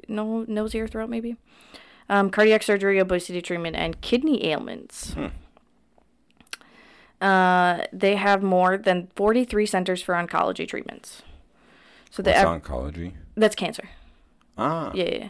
no 0.09 0.45
nose, 0.49 0.75
ear, 0.75 0.87
throat, 0.89 1.11
maybe. 1.11 1.37
Um, 2.09 2.31
cardiac 2.31 2.63
surgery, 2.63 2.99
obesity 2.99 3.41
treatment, 3.41 3.77
and 3.77 4.01
kidney 4.01 4.45
ailments. 4.47 5.15
Hmm. 5.15 5.27
Uh, 7.21 7.85
they 7.93 8.17
have 8.17 8.43
more 8.43 8.77
than 8.77 9.09
43 9.17 9.67
centers 9.67 10.03
for 10.03 10.15
oncology 10.15 10.69
treatments. 10.69 11.23
So 12.11 12.23
the 12.23 12.33
What's 12.33 12.45
av- 12.45 12.63
oncology? 12.63 13.13
that's 13.37 13.55
cancer. 13.55 13.89
Ah. 14.59 14.91
Yeah, 14.95 15.09
yeah. 15.11 15.29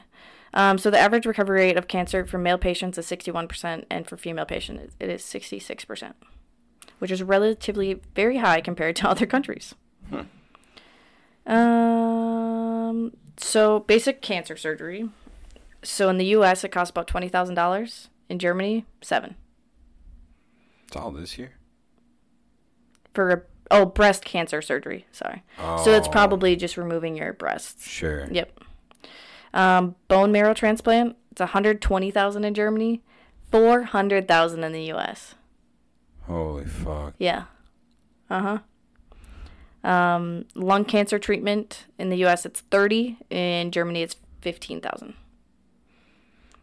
Um, 0.55 0.79
so 0.79 0.89
the 0.91 0.99
average 0.99 1.27
recovery 1.27 1.61
rate 1.67 1.77
of 1.77 1.89
cancer 1.89 2.25
for 2.25 2.39
male 2.39 2.59
patients 2.59 2.97
is 2.97 3.07
61%, 3.07 3.85
and 3.91 4.07
for 4.09 4.17
female 4.17 4.47
patients 4.47 4.95
it 5.01 5.11
is 5.11 5.23
66%, 5.23 6.13
which 7.01 7.11
is 7.11 7.23
relatively 7.23 8.01
very 8.15 8.39
high 8.39 8.61
compared 8.61 8.95
to 8.97 9.09
other 9.11 9.27
countries. 9.27 9.75
Hmm. 10.11 10.21
Um, 11.53 13.13
so 13.37 13.81
basic 13.81 14.23
cancer 14.23 14.57
surgery. 14.57 15.09
So 15.83 16.09
in 16.09 16.17
the 16.19 16.27
U.S. 16.27 16.65
it 16.65 16.71
costs 16.71 16.91
about 16.91 17.07
twenty 17.07 17.29
thousand 17.29 17.55
dollars. 17.57 18.09
In 18.31 18.39
Germany, 18.39 18.87
seven 19.03 19.35
It's 20.87 20.97
all 20.97 21.11
this 21.11 21.37
year. 21.37 21.53
for 23.13 23.31
a, 23.31 23.43
oh 23.71 23.85
breast 23.85 24.25
cancer 24.25 24.63
surgery. 24.63 25.07
Sorry. 25.13 25.43
Oh. 25.59 25.85
So 25.85 25.93
it's 25.93 26.09
Oh. 26.09 26.11
probably 26.11 26.57
just 26.57 26.79
removing 26.79 27.17
your 27.17 27.35
breasts. 27.35 27.87
Sure. 27.87 28.27
Yep. 28.31 28.61
Um, 29.55 29.95
bone 30.09 30.33
marrow 30.33 30.53
transplant. 30.53 31.17
It's 31.31 31.41
one 31.41 31.49
hundred 31.49 31.81
twenty 31.81 32.11
thousand 32.11 32.45
in 32.45 32.53
Germany, 32.53 33.03
four 33.51 33.85
hundred 33.85 34.29
thousand 34.29 34.65
in 34.65 34.73
the 34.73 34.83
U.S. 34.87 35.35
Holy 36.23 36.67
fuck. 36.67 37.15
Yeah. 37.19 37.45
Uh 38.29 38.59
huh. 39.85 39.89
Um, 39.89 40.47
lung 40.55 40.85
cancer 40.85 41.19
treatment 41.19 41.87
in 41.99 42.11
the 42.11 42.17
U.S. 42.19 42.45
it's 42.45 42.61
thirty. 42.61 43.17
In 43.31 43.71
Germany, 43.71 44.03
it's 44.03 44.17
fifteen 44.41 44.81
thousand. 44.81 45.15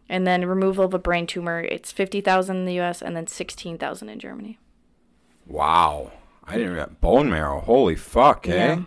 And 0.10 0.28
then 0.28 0.46
removal 0.46 0.84
of 0.84 0.94
a 0.94 1.00
brain 1.00 1.26
tumor, 1.26 1.62
it's 1.62 1.92
fifty 1.92 2.20
thousand 2.20 2.58
in 2.58 2.66
the 2.66 2.74
U.S. 2.76 3.02
and 3.02 3.16
then 3.16 3.28
sixteen 3.28 3.78
thousand 3.78 4.10
in 4.10 4.20
Germany. 4.20 4.60
Wow. 5.48 6.12
I 6.44 6.58
didn't 6.58 6.74
re- 6.74 6.86
bone 7.00 7.30
marrow. 7.30 7.62
Holy 7.62 7.96
fuck, 7.96 8.48
eh? 8.48 8.56
Yeah. 8.56 8.82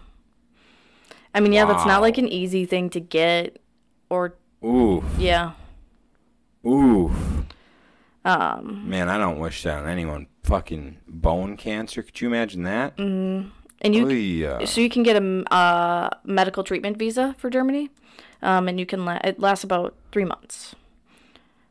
I 1.34 1.40
mean, 1.40 1.52
yeah, 1.52 1.64
that's 1.64 1.86
not 1.86 2.00
like 2.00 2.18
an 2.18 2.28
easy 2.28 2.64
thing 2.64 2.90
to 2.90 3.00
get, 3.00 3.60
or 4.08 4.34
Ooh. 4.64 5.04
yeah. 5.18 5.52
Ooh. 6.66 7.12
Um, 8.24 8.88
Man, 8.88 9.08
I 9.08 9.18
don't 9.18 9.38
wish 9.38 9.62
that 9.64 9.82
on 9.82 9.88
anyone. 9.88 10.28
Fucking 10.44 10.98
bone 11.06 11.56
cancer. 11.56 12.02
Could 12.02 12.20
you 12.20 12.28
imagine 12.28 12.62
that? 12.62 12.96
Mm. 12.96 13.50
and 13.82 13.94
you 13.94 14.06
Oy, 14.06 14.46
uh, 14.48 14.66
so 14.66 14.80
you 14.80 14.88
can 14.88 15.02
get 15.02 15.22
a 15.22 15.52
uh, 15.52 16.08
medical 16.24 16.64
treatment 16.64 16.96
visa 16.96 17.34
for 17.38 17.50
Germany, 17.50 17.90
um, 18.40 18.68
and 18.68 18.80
you 18.80 18.86
can 18.86 19.04
la- 19.04 19.20
it 19.24 19.38
lasts 19.38 19.64
about 19.64 19.94
three 20.10 20.24
months. 20.24 20.74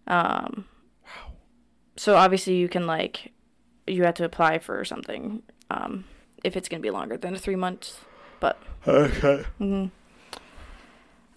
Um, 0.06 0.66
so 1.96 2.16
obviously 2.16 2.56
you 2.56 2.68
can 2.68 2.86
like 2.86 3.32
you 3.88 4.04
have 4.04 4.16
to 4.16 4.26
apply 4.26 4.60
for 4.60 4.84
something 4.86 5.42
um, 5.72 6.06
if 6.44 6.56
it's 6.56 6.70
gonna 6.70 6.82
be 6.82 6.90
longer 6.90 7.18
than 7.18 7.36
three 7.36 7.56
months, 7.56 8.02
but 8.40 8.58
okay. 8.88 9.46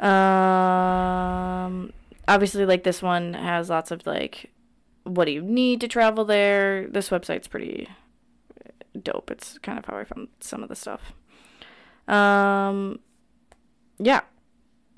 Um, 0.01 1.93
obviously 2.29 2.67
like 2.67 2.85
this 2.85 3.03
one 3.03 3.35
has 3.35 3.71
lots 3.71 3.91
of 3.91 4.07
like 4.07 4.51
what 5.05 5.25
do 5.27 5.33
you 5.33 5.43
need 5.43 5.81
to 5.81 5.89
travel 5.89 6.25
there. 6.25 6.89
This 6.89 7.11
website's 7.11 7.49
pretty 7.49 7.89
dope. 9.03 9.31
It's 9.31 9.59
kind 9.59 9.79
of 9.79 9.85
how 9.85 9.97
I 9.97 10.05
found 10.05 10.29
some 10.41 10.63
of 10.63 10.69
the 10.69 10.77
stuff. 10.77 11.13
Um, 12.09 13.01
yeah. 13.99 14.23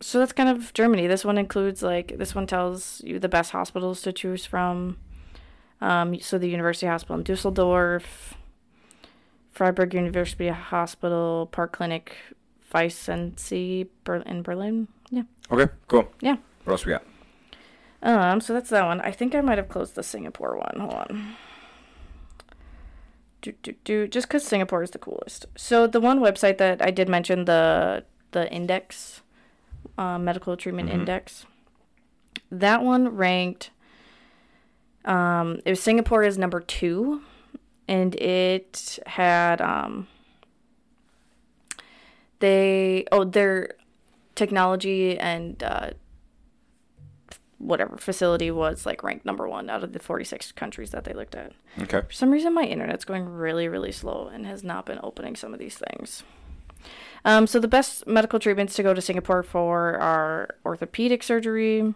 So 0.00 0.18
that's 0.18 0.32
kind 0.32 0.48
of 0.48 0.72
Germany. 0.74 1.06
This 1.06 1.24
one 1.24 1.38
includes 1.38 1.82
like 1.82 2.18
this 2.18 2.34
one 2.34 2.46
tells 2.46 3.02
you 3.04 3.18
the 3.18 3.28
best 3.28 3.50
hospitals 3.50 4.00
to 4.02 4.12
choose 4.12 4.46
from. 4.46 4.98
Um, 5.80 6.18
so 6.20 6.38
the 6.38 6.48
University 6.48 6.86
Hospital 6.86 7.16
in 7.16 7.22
Dusseldorf, 7.22 8.34
Freiburg 9.50 9.94
University 9.94 10.48
Hospital, 10.48 11.48
Park 11.52 11.72
Clinic, 11.72 12.16
Weissensee 12.74 13.86
in 14.26 14.42
Berlin. 14.42 14.88
Yeah. 15.10 15.22
Okay, 15.50 15.72
cool. 15.88 16.08
Yeah. 16.20 16.36
What 16.64 16.72
else 16.72 16.86
we 16.86 16.92
got? 16.92 17.04
Um, 18.02 18.40
so 18.40 18.52
that's 18.52 18.70
that 18.70 18.84
one. 18.84 19.00
I 19.00 19.10
think 19.10 19.34
I 19.34 19.40
might 19.40 19.58
have 19.58 19.68
closed 19.68 19.94
the 19.94 20.02
Singapore 20.02 20.56
one. 20.56 20.74
Hold 20.80 20.94
on. 20.94 21.34
do, 23.40 23.52
do, 23.62 23.72
do, 23.84 24.08
just 24.08 24.26
because 24.28 24.44
Singapore 24.44 24.82
is 24.82 24.90
the 24.90 24.98
coolest. 24.98 25.46
So 25.56 25.86
the 25.86 26.00
one 26.00 26.20
website 26.20 26.58
that 26.58 26.82
I 26.82 26.90
did 26.90 27.08
mention, 27.08 27.44
the 27.44 28.04
the 28.32 28.50
index, 28.52 29.22
uh, 29.96 30.18
medical 30.18 30.56
treatment 30.56 30.90
Mhm. 30.90 30.94
index, 30.94 31.46
that 32.50 32.82
one 32.82 33.08
ranked. 33.16 33.70
Um, 35.04 35.60
it 35.64 35.70
was 35.70 35.82
Singapore 35.82 36.22
is 36.24 36.36
number 36.36 36.60
two, 36.60 37.22
and 37.86 38.14
it 38.16 38.98
had 39.06 39.60
um. 39.60 40.08
They 42.40 43.06
oh 43.10 43.24
their 43.24 43.74
technology 44.34 45.18
and 45.18 45.62
uh, 45.62 45.90
whatever 47.58 47.96
facility 47.96 48.50
was 48.50 48.86
like 48.86 49.02
ranked 49.02 49.24
number 49.24 49.48
one 49.48 49.68
out 49.68 49.82
of 49.82 49.92
the 49.92 49.98
46 49.98 50.52
countries 50.52 50.90
that 50.90 51.04
they 51.04 51.12
looked 51.12 51.34
at. 51.34 51.52
Okay. 51.80 52.02
For 52.06 52.12
some 52.12 52.30
reason, 52.30 52.54
my 52.54 52.62
internet's 52.62 53.04
going 53.04 53.28
really, 53.28 53.68
really 53.68 53.92
slow 53.92 54.28
and 54.32 54.46
has 54.46 54.62
not 54.62 54.86
been 54.86 55.00
opening 55.02 55.36
some 55.36 55.52
of 55.52 55.58
these 55.58 55.76
things. 55.76 56.22
Um, 57.24 57.48
so 57.48 57.58
the 57.58 57.68
best 57.68 58.06
medical 58.06 58.38
treatments 58.38 58.74
to 58.76 58.84
go 58.84 58.94
to 58.94 59.00
Singapore 59.00 59.42
for 59.42 59.98
are 59.98 60.54
orthopedic 60.64 61.24
surgery, 61.24 61.92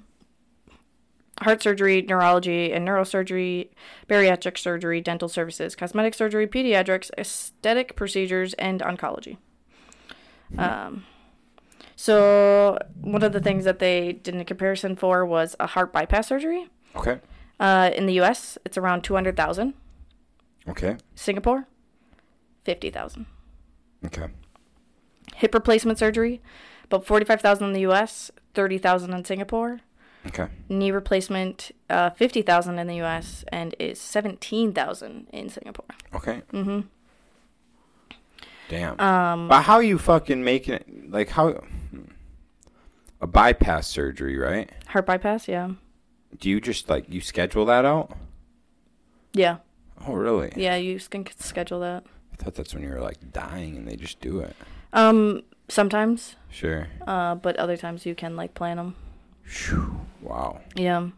heart 1.40 1.62
surgery, 1.62 2.02
neurology 2.02 2.72
and 2.72 2.86
neurosurgery, 2.86 3.68
bariatric 4.08 4.58
surgery, 4.58 5.00
dental 5.00 5.28
services, 5.28 5.76
cosmetic 5.76 6.14
surgery, 6.14 6.48
pediatrics, 6.48 7.10
aesthetic 7.16 7.94
procedures, 7.94 8.54
and 8.54 8.80
oncology. 8.80 9.36
Um, 10.58 11.04
so 11.96 12.78
one 13.00 13.22
of 13.22 13.32
the 13.32 13.40
things 13.40 13.64
that 13.64 13.78
they 13.78 14.12
did 14.12 14.34
a 14.34 14.44
comparison 14.44 14.96
for 14.96 15.24
was 15.24 15.54
a 15.60 15.68
heart 15.68 15.92
bypass 15.92 16.28
surgery. 16.28 16.68
Okay. 16.96 17.20
Uh, 17.60 17.90
in 17.94 18.06
the 18.06 18.14
U.S., 18.14 18.58
it's 18.64 18.76
around 18.76 19.02
two 19.02 19.14
hundred 19.14 19.36
thousand. 19.36 19.74
Okay. 20.68 20.96
Singapore, 21.14 21.66
fifty 22.64 22.90
thousand. 22.90 23.26
Okay. 24.06 24.26
Hip 25.36 25.54
replacement 25.54 25.98
surgery, 25.98 26.42
about 26.84 27.06
forty-five 27.06 27.40
thousand 27.40 27.68
in 27.68 27.72
the 27.72 27.80
U.S., 27.82 28.30
thirty 28.54 28.78
thousand 28.78 29.12
in 29.14 29.24
Singapore. 29.24 29.80
Okay. 30.26 30.48
Knee 30.68 30.90
replacement, 30.90 31.72
uh, 31.90 32.10
fifty 32.10 32.42
thousand 32.42 32.78
in 32.78 32.86
the 32.86 32.96
U.S. 32.96 33.44
and 33.48 33.74
is 33.78 34.00
seventeen 34.00 34.72
thousand 34.72 35.28
in 35.32 35.48
Singapore. 35.48 35.86
Okay. 36.14 36.42
Mm-hmm. 36.52 36.80
Damn. 38.68 38.98
Um, 39.00 39.48
but 39.48 39.62
how 39.62 39.80
you 39.80 39.98
fucking 39.98 40.42
making 40.42 40.74
it? 40.74 41.10
Like 41.10 41.28
how? 41.30 41.62
A 43.20 43.26
bypass 43.26 43.86
surgery, 43.86 44.36
right? 44.36 44.68
heart 44.88 45.06
bypass, 45.06 45.46
yeah, 45.46 45.70
Do 46.38 46.50
you 46.50 46.60
just 46.60 46.88
like 46.90 47.04
you 47.08 47.20
schedule 47.20 47.64
that 47.66 47.84
out? 47.84 48.16
yeah, 49.32 49.58
Oh, 50.06 50.14
really? 50.14 50.52
yeah. 50.56 50.74
You 50.76 50.98
can 50.98 51.24
schedule 51.38 51.80
that. 51.80 52.04
I 52.32 52.36
thought 52.42 52.54
that's 52.56 52.74
when 52.74 52.82
you 52.82 52.88
were 52.90 53.00
like 53.00 53.32
dying 53.32 53.76
and 53.76 53.86
they 53.86 53.94
just 53.94 54.20
do 54.20 54.40
it. 54.40 54.56
Um, 54.92 55.42
sometimes, 55.68 56.34
Sure. 56.50 56.88
uh, 57.06 57.36
but 57.36 57.56
other 57.56 57.76
times 57.76 58.04
you 58.06 58.14
can 58.16 58.34
like 58.36 58.54
plan 58.54 58.76
them. 58.78 58.96
Wow. 60.20 60.60
Yeah. 60.74 61.08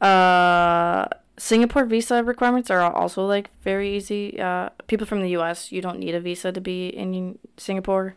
Uh, 0.00 1.08
Singapore 1.38 1.84
visa 1.84 2.24
requirements 2.24 2.70
are 2.70 2.80
also 2.80 3.26
like 3.26 3.50
very 3.62 3.96
easy. 3.96 4.40
Uh, 4.40 4.70
people 4.86 5.06
from 5.06 5.20
the 5.20 5.30
U.S. 5.30 5.70
you 5.70 5.82
don't 5.82 5.98
need 5.98 6.14
a 6.14 6.20
visa 6.20 6.50
to 6.52 6.60
be 6.60 6.88
in 6.88 7.38
Singapore, 7.58 8.16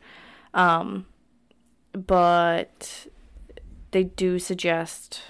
um, 0.54 1.06
but 1.94 3.08
they 3.92 4.04
do 4.06 4.40
suggest. 4.40 5.22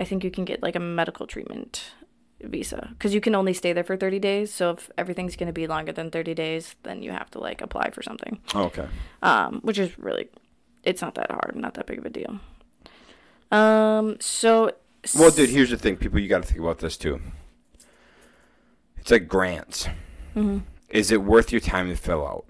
I 0.00 0.04
think 0.04 0.24
you 0.24 0.30
can 0.30 0.44
get 0.44 0.62
like 0.62 0.74
a 0.76 0.80
medical 0.80 1.26
treatment 1.26 1.92
visa 2.42 2.88
because 2.92 3.12
you 3.12 3.20
can 3.20 3.34
only 3.34 3.52
stay 3.52 3.72
there 3.74 3.84
for 3.84 3.96
30 3.98 4.18
days. 4.18 4.52
So 4.52 4.70
if 4.70 4.90
everything's 4.96 5.36
going 5.36 5.48
to 5.48 5.52
be 5.52 5.66
longer 5.66 5.92
than 5.92 6.10
30 6.10 6.32
days, 6.34 6.74
then 6.84 7.02
you 7.02 7.10
have 7.12 7.30
to 7.32 7.38
like 7.38 7.60
apply 7.60 7.90
for 7.90 8.02
something 8.02 8.40
Oh, 8.54 8.64
okay. 8.64 8.88
um, 9.22 9.60
which 9.62 9.78
is 9.78 9.96
really, 9.98 10.28
it's 10.82 11.02
not 11.02 11.14
that 11.16 11.30
hard, 11.30 11.54
not 11.54 11.74
that 11.74 11.86
big 11.86 11.98
of 11.98 12.06
a 12.06 12.10
deal. 12.10 12.40
Um, 13.52 14.16
so. 14.20 14.72
Well, 15.16 15.30
dude, 15.30 15.50
here's 15.50 15.70
the 15.70 15.76
thing. 15.78 15.96
People, 15.96 16.18
you 16.20 16.28
got 16.28 16.42
to 16.42 16.48
think 16.48 16.60
about 16.60 16.78
this 16.78 16.96
too. 16.96 17.20
It's 18.98 19.10
like 19.10 19.28
grants. 19.28 19.88
hmm 20.34 20.58
Is 20.90 21.10
it 21.10 21.22
worth 21.22 21.52
your 21.52 21.60
time 21.60 21.88
to 21.88 21.96
fill 21.96 22.26
out? 22.26 22.44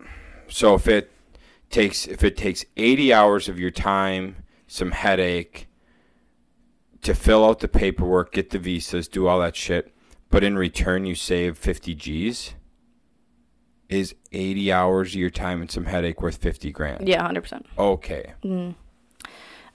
So 0.48 0.74
if 0.74 0.88
it 0.88 1.10
takes 1.70 2.06
if 2.08 2.24
it 2.24 2.36
takes 2.36 2.64
80 2.76 3.12
hours 3.12 3.48
of 3.48 3.58
your 3.58 3.70
time, 3.70 4.36
some 4.66 4.90
headache 4.90 5.68
to 7.02 7.14
fill 7.14 7.44
out 7.44 7.60
the 7.60 7.68
paperwork, 7.68 8.32
get 8.32 8.50
the 8.50 8.58
visas, 8.58 9.06
do 9.08 9.26
all 9.28 9.38
that 9.40 9.54
shit, 9.56 9.94
but 10.28 10.42
in 10.44 10.56
return 10.56 11.04
you 11.06 11.14
save 11.14 11.56
50 11.56 11.94
G's, 11.94 12.54
is 13.88 14.14
80 14.32 14.72
hours 14.72 15.08
of 15.10 15.14
your 15.14 15.30
time 15.30 15.60
and 15.62 15.70
some 15.70 15.84
headache 15.86 16.20
worth 16.20 16.36
50 16.36 16.70
grand? 16.72 17.08
Yeah, 17.08 17.22
hundred 17.22 17.42
percent. 17.42 17.66
Okay. 17.78 18.34
Mm. 18.44 18.74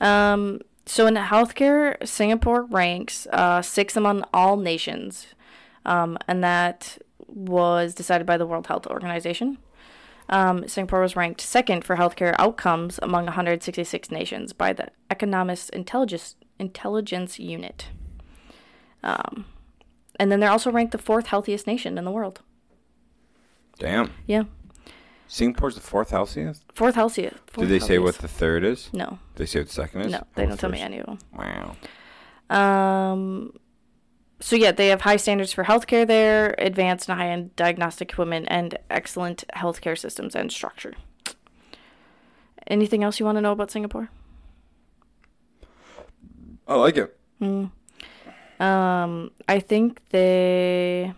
Um, 0.02 0.60
so 0.86 1.08
in 1.08 1.16
healthcare, 1.16 2.06
Singapore 2.08 2.64
ranks 2.64 3.28
uh, 3.32 3.62
sixth 3.62 3.98
among 3.98 4.24
all 4.34 4.58
nations, 4.58 5.28
um, 5.86 6.18
and 6.28 6.44
that 6.44 6.98
was 7.28 7.94
decided 7.94 8.28
by 8.28 8.38
the 8.38 8.46
World 8.46 8.68
Health 8.68 8.88
Organization. 8.88 9.58
Um, 10.30 10.68
Singapore 10.68 11.02
was 11.02 11.16
ranked 11.16 11.42
second 11.42 11.84
for 11.84 11.98
healthcare 11.98 12.36
outcomes 12.40 13.00
among 13.02 13.26
166 13.26 14.10
nations 14.10 14.54
by 14.54 14.74
the 14.74 14.88
Economist 15.10 15.70
Intelligence 15.72 16.36
Intelligence 16.58 17.38
Unit. 17.38 17.88
Um, 19.04 19.46
and 20.20 20.32
then 20.32 20.40
they're 20.40 20.52
also 20.52 20.72
ranked 20.72 20.94
the 20.94 20.98
fourth 20.98 21.28
healthiest 21.28 21.68
nation 21.68 21.98
in 21.98 22.06
the 22.06 22.12
world. 22.12 22.42
Damn. 23.78 24.12
Yeah, 24.26 24.44
Singapore,'s 25.28 25.76
the 25.76 25.82
fourth 25.82 26.12
healthiest? 26.12 26.64
fourth 26.74 26.96
healthiest. 26.96 27.34
Did 27.48 27.52
fourth 27.52 27.70
they 27.70 27.80
say 27.80 27.98
what 27.98 28.16
healthiest. 28.16 28.22
the 28.22 28.28
third 28.28 28.64
is? 28.64 28.90
No, 28.94 29.20
they 29.36 29.46
say 29.46 29.60
what 29.60 29.68
the 29.68 29.74
second 29.74 30.02
is? 30.02 30.12
no, 30.12 30.24
they 30.36 30.44
Oh, 30.44 30.48
don't 30.50 30.60
tell 30.60 30.70
me 30.70 30.78
first. 30.78 30.86
any 30.86 31.00
of 31.00 31.06
them. 31.08 31.20
Wow. 31.34 31.76
Um, 32.50 33.54
so 34.40 34.56
yeah, 34.56 34.72
they 34.72 34.90
have 34.90 35.02
high 35.02 35.16
standards 35.18 35.52
for 35.52 35.64
healthcare 35.64 36.06
there, 36.06 36.54
advanced 36.60 37.10
and 37.10 37.18
high-end 37.20 37.56
diagnostic 37.56 38.12
equipment, 38.12 38.46
and 38.50 38.78
excellent 38.90 39.44
healthcare 39.56 39.98
systems 39.98 40.36
and 40.36 40.52
structure. 40.52 40.94
Anything 42.68 43.04
else 43.04 43.20
you 43.20 43.26
want 43.26 43.38
to 43.38 43.42
know 43.42 43.52
about 43.52 43.72
Singapore? 43.72 44.10
I 46.68 46.76
like 46.76 46.98
it. 46.98 47.18
Hmm. 47.40 47.66
Um, 48.60 49.32
I 49.48 49.60
think 49.60 50.02
they. 50.10 51.14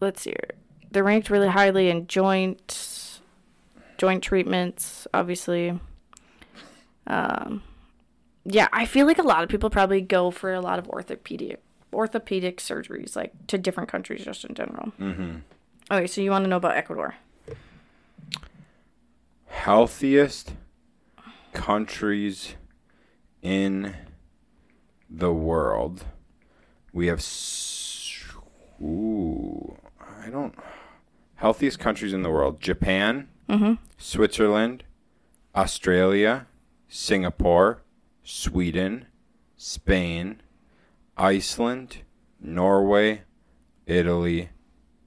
Let's 0.00 0.22
see. 0.22 0.30
Here. 0.30 0.50
They're 0.94 1.02
ranked 1.02 1.28
really 1.28 1.48
highly 1.48 1.90
in 1.90 2.06
joint, 2.06 3.20
joint 3.98 4.22
treatments, 4.22 5.08
obviously. 5.12 5.78
Um, 7.08 7.64
yeah, 8.44 8.68
I 8.72 8.86
feel 8.86 9.04
like 9.04 9.18
a 9.18 9.22
lot 9.22 9.42
of 9.42 9.48
people 9.48 9.70
probably 9.70 10.00
go 10.00 10.30
for 10.30 10.54
a 10.54 10.60
lot 10.60 10.78
of 10.78 10.88
orthopedic 10.88 11.60
orthopedic 11.92 12.58
surgeries, 12.58 13.16
like 13.16 13.32
to 13.48 13.58
different 13.58 13.88
countries, 13.88 14.24
just 14.24 14.44
in 14.44 14.54
general. 14.54 14.92
Mm-hmm. 15.00 15.38
Okay, 15.90 16.06
so 16.06 16.20
you 16.20 16.30
want 16.30 16.44
to 16.44 16.48
know 16.48 16.58
about 16.58 16.76
Ecuador? 16.76 17.16
Healthiest 19.46 20.52
countries 21.52 22.54
in 23.42 23.96
the 25.10 25.32
world. 25.32 26.04
We 26.92 27.08
have. 27.08 27.18
S- 27.18 28.22
Ooh, 28.80 29.76
I 30.24 30.30
don't. 30.30 30.54
Healthiest 31.44 31.78
countries 31.78 32.14
in 32.14 32.22
the 32.22 32.30
world: 32.30 32.58
Japan, 32.58 33.28
Mm-hmm. 33.50 33.74
Switzerland, 33.98 34.82
Australia, 35.54 36.46
Singapore, 36.88 37.82
Sweden, 38.22 39.04
Spain, 39.54 40.40
Iceland, 41.18 41.98
Norway, 42.40 43.24
Italy, 43.84 44.48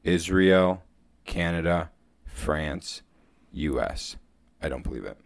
Israel, 0.04 0.84
Canada, 1.26 1.90
France, 2.28 3.02
US. 3.54 4.18
I 4.62 4.70
don't 4.70 4.84
believe 4.84 5.06
it. 5.06 5.18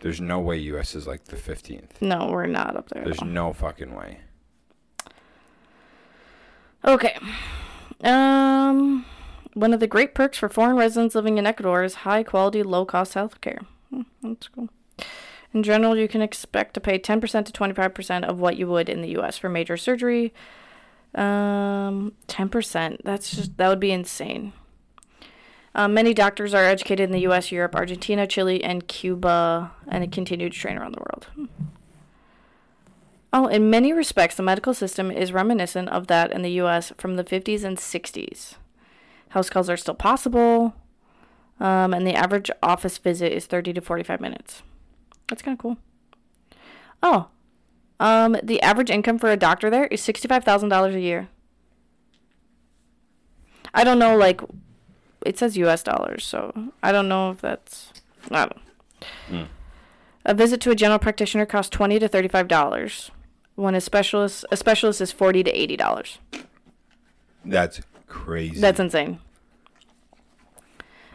There's 0.00 0.20
no 0.20 0.40
way 0.40 0.58
US 0.58 0.94
is 0.94 1.06
like 1.06 1.24
the 1.24 1.36
15th. 1.36 2.02
No, 2.02 2.28
we're 2.30 2.44
not 2.44 2.76
up 2.76 2.90
there. 2.90 3.04
There's 3.04 3.24
no 3.24 3.54
fucking 3.54 3.94
way. 3.94 4.18
Okay. 6.84 7.16
Um, 8.04 9.06
one 9.58 9.74
of 9.74 9.80
the 9.80 9.86
great 9.88 10.14
perks 10.14 10.38
for 10.38 10.48
foreign 10.48 10.76
residents 10.76 11.14
living 11.14 11.36
in 11.36 11.46
Ecuador 11.46 11.82
is 11.82 11.96
high 11.96 12.22
quality, 12.22 12.62
low 12.62 12.84
cost 12.84 13.14
health 13.14 13.40
care. 13.40 13.60
Hmm, 13.90 14.02
that's 14.22 14.48
cool. 14.48 14.68
In 15.52 15.62
general, 15.62 15.96
you 15.96 16.06
can 16.06 16.22
expect 16.22 16.74
to 16.74 16.80
pay 16.80 16.98
10% 16.98 17.44
to 17.44 17.52
25% 17.52 18.24
of 18.24 18.38
what 18.38 18.56
you 18.56 18.68
would 18.68 18.88
in 18.88 19.02
the 19.02 19.18
US 19.18 19.36
for 19.38 19.48
major 19.48 19.76
surgery. 19.76 20.32
Um, 21.14 22.12
10%. 22.28 22.98
That's 23.02 23.34
just, 23.34 23.56
that 23.56 23.68
would 23.68 23.80
be 23.80 23.90
insane. 23.90 24.52
Um, 25.74 25.94
many 25.94 26.14
doctors 26.14 26.54
are 26.54 26.64
educated 26.64 27.04
in 27.04 27.12
the 27.12 27.26
US, 27.28 27.50
Europe, 27.50 27.74
Argentina, 27.74 28.26
Chile, 28.26 28.62
and 28.62 28.86
Cuba, 28.86 29.72
and 29.88 30.10
continue 30.12 30.50
to 30.50 30.56
train 30.56 30.78
around 30.78 30.94
the 30.94 31.00
world. 31.00 31.48
Oh, 33.32 33.46
in 33.46 33.70
many 33.70 33.92
respects, 33.92 34.36
the 34.36 34.42
medical 34.42 34.72
system 34.72 35.10
is 35.10 35.32
reminiscent 35.32 35.88
of 35.88 36.06
that 36.06 36.30
in 36.30 36.42
the 36.42 36.52
U.S. 36.52 36.92
from 36.96 37.16
the 37.16 37.24
50s 37.24 37.64
and 37.64 37.76
60s. 37.76 38.54
House 39.30 39.50
calls 39.50 39.68
are 39.68 39.76
still 39.76 39.94
possible, 39.94 40.74
um, 41.60 41.92
and 41.92 42.06
the 42.06 42.14
average 42.14 42.50
office 42.62 42.98
visit 42.98 43.32
is 43.32 43.46
30 43.46 43.74
to 43.74 43.80
45 43.80 44.20
minutes. 44.20 44.62
That's 45.28 45.42
kind 45.42 45.54
of 45.56 45.62
cool. 45.62 45.76
Oh, 47.02 47.28
um, 48.00 48.36
the 48.42 48.60
average 48.62 48.90
income 48.90 49.18
for 49.18 49.30
a 49.30 49.36
doctor 49.36 49.70
there 49.70 49.86
is 49.86 50.00
$65,000 50.00 50.94
a 50.94 51.00
year. 51.00 51.28
I 53.74 53.84
don't 53.84 53.98
know, 53.98 54.16
like, 54.16 54.40
it 55.26 55.38
says 55.38 55.56
U.S. 55.58 55.82
dollars, 55.82 56.24
so 56.24 56.72
I 56.82 56.92
don't 56.92 57.08
know 57.08 57.30
if 57.30 57.40
that's. 57.40 57.92
I 58.30 58.46
don't 58.46 58.56
know. 59.30 59.46
A 60.24 60.34
visit 60.34 60.60
to 60.62 60.70
a 60.70 60.74
general 60.74 60.98
practitioner 60.98 61.46
costs 61.46 61.70
twenty 61.70 61.98
to 61.98 62.08
thirty-five 62.08 62.48
dollars. 62.48 63.10
When 63.54 63.74
a 63.74 63.80
specialist 63.80 64.44
a 64.50 64.56
specialist 64.56 65.00
is 65.00 65.12
forty 65.12 65.42
to 65.42 65.50
eighty 65.50 65.76
dollars. 65.76 66.18
That's 67.44 67.80
crazy. 68.08 68.60
That's 68.60 68.80
insane. 68.80 69.20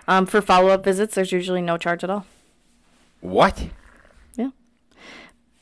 Um, 0.08 0.26
for 0.26 0.42
follow-up 0.42 0.84
visits, 0.84 1.16
there's 1.16 1.32
usually 1.32 1.62
no 1.62 1.78
charge 1.78 2.04
at 2.04 2.10
all. 2.10 2.26
what? 3.22 3.68
Yeah. 4.36 4.50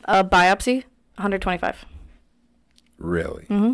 A 0.05 0.23
biopsy, 0.23 0.75
one 0.75 0.83
hundred 1.19 1.41
twenty-five. 1.41 1.85
Really? 2.97 3.43
Mm-hmm. 3.45 3.73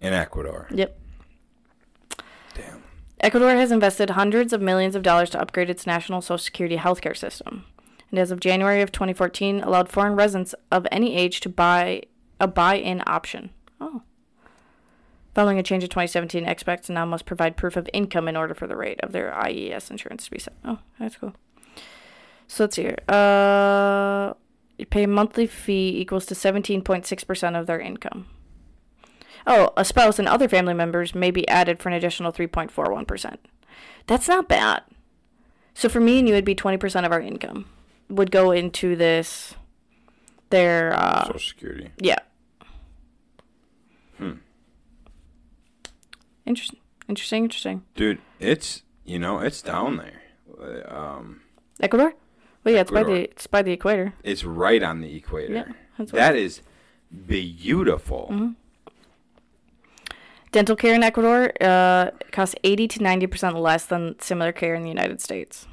In 0.00 0.12
Ecuador. 0.12 0.68
Yep. 0.72 0.98
Damn. 2.54 2.82
Ecuador 3.20 3.50
has 3.56 3.72
invested 3.72 4.10
hundreds 4.10 4.52
of 4.52 4.60
millions 4.60 4.94
of 4.94 5.02
dollars 5.02 5.30
to 5.30 5.40
upgrade 5.40 5.70
its 5.70 5.86
national 5.86 6.20
Social 6.20 6.38
Security 6.38 6.76
healthcare 6.76 7.16
system, 7.16 7.64
and 8.10 8.18
as 8.20 8.30
of 8.30 8.38
January 8.40 8.82
of 8.82 8.92
2014, 8.92 9.60
allowed 9.62 9.88
foreign 9.88 10.14
residents 10.14 10.54
of 10.70 10.86
any 10.92 11.16
age 11.16 11.40
to 11.40 11.48
buy 11.48 12.02
a 12.38 12.46
buy-in 12.46 13.02
option. 13.06 13.50
Oh. 13.80 14.02
Following 15.36 15.58
a 15.58 15.62
change 15.62 15.82
in 15.82 15.90
2017, 15.90 16.46
expats 16.46 16.88
now 16.88 17.04
must 17.04 17.26
provide 17.26 17.58
proof 17.58 17.76
of 17.76 17.90
income 17.92 18.26
in 18.26 18.38
order 18.38 18.54
for 18.54 18.66
the 18.66 18.74
rate 18.74 18.98
of 19.02 19.12
their 19.12 19.34
IES 19.46 19.90
insurance 19.90 20.24
to 20.24 20.30
be 20.30 20.38
set. 20.38 20.54
Oh, 20.64 20.78
that's 20.98 21.16
cool. 21.16 21.34
So 22.48 22.64
let's 22.64 22.76
see 22.76 22.84
here. 22.84 22.96
Uh, 23.06 24.32
you 24.78 24.86
pay 24.86 25.02
a 25.02 25.06
monthly 25.06 25.46
fee 25.46 26.00
equals 26.00 26.24
to 26.24 26.34
17.6% 26.34 27.60
of 27.60 27.66
their 27.66 27.78
income. 27.78 28.28
Oh, 29.46 29.74
a 29.76 29.84
spouse 29.84 30.18
and 30.18 30.26
other 30.26 30.48
family 30.48 30.72
members 30.72 31.14
may 31.14 31.30
be 31.30 31.46
added 31.48 31.80
for 31.80 31.90
an 31.90 31.94
additional 31.94 32.32
3.41%. 32.32 33.36
That's 34.06 34.28
not 34.28 34.48
bad. 34.48 34.84
So 35.74 35.90
for 35.90 36.00
me 36.00 36.18
and 36.18 36.26
you, 36.26 36.32
it'd 36.32 36.46
be 36.46 36.54
20% 36.54 37.04
of 37.04 37.12
our 37.12 37.20
income 37.20 37.66
would 38.08 38.30
go 38.30 38.52
into 38.52 38.96
this. 38.96 39.52
Their, 40.48 40.94
uh, 40.94 41.26
Social 41.26 41.40
Security. 41.40 41.90
yeah. 41.98 42.20
Hmm. 44.16 44.36
Interesting. 46.46 46.80
Interesting. 47.08 47.44
Interesting. 47.44 47.82
Dude, 47.94 48.18
it's 48.40 48.82
you 49.04 49.18
know 49.18 49.40
it's 49.40 49.62
down 49.62 49.96
there. 49.98 50.22
Uh, 50.58 50.94
Um, 50.94 51.40
Ecuador? 51.80 52.14
Well, 52.64 52.74
yeah, 52.74 52.80
it's 52.80 52.90
by 52.90 53.02
the 53.04 53.12
it's 53.30 53.46
by 53.46 53.62
the 53.62 53.72
equator. 53.72 54.14
it's 54.24 54.44
right 54.44 54.82
on 54.82 55.00
the 55.00 55.14
equator. 55.14 55.52
Yeah, 55.54 55.72
that's 55.98 56.12
that 56.12 56.34
is 56.36 56.62
beautiful. 57.26 58.28
Mm-hmm. 58.32 58.48
Dental 60.52 60.76
care 60.76 60.94
in 60.94 61.02
Ecuador 61.02 61.52
uh, 61.60 62.10
costs 62.32 62.54
80 62.64 62.88
to 62.88 62.98
90% 63.00 63.60
less 63.60 63.84
than 63.84 64.18
similar 64.20 64.52
care 64.52 64.74
in 64.74 64.82
the 64.82 64.88
United 64.88 65.20
States. 65.20 65.66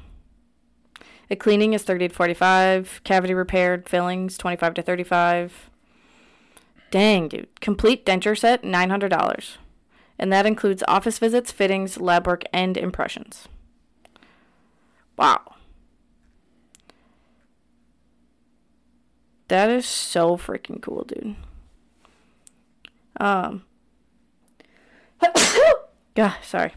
A 1.30 1.36
cleaning 1.36 1.72
is 1.72 1.82
30 1.84 2.08
to 2.08 2.14
45, 2.14 3.00
cavity 3.02 3.32
repaired, 3.32 3.88
fillings 3.88 4.36
25 4.36 4.74
to 4.74 4.82
35. 4.82 5.70
Dang, 6.90 7.28
dude. 7.28 7.48
Complete 7.60 8.04
denture 8.04 8.38
set 8.38 8.62
$900. 8.62 9.56
And 10.18 10.32
that 10.32 10.46
includes 10.46 10.82
office 10.86 11.18
visits, 11.18 11.50
fittings, 11.50 12.00
lab 12.00 12.26
work, 12.26 12.44
and 12.52 12.76
impressions. 12.76 13.48
Wow. 15.16 15.54
That 19.48 19.70
is 19.70 19.86
so 19.86 20.36
freaking 20.36 20.80
cool, 20.80 21.04
dude. 21.04 21.36
Um 23.20 23.64
yeah, 26.16 26.34
sorry. 26.42 26.74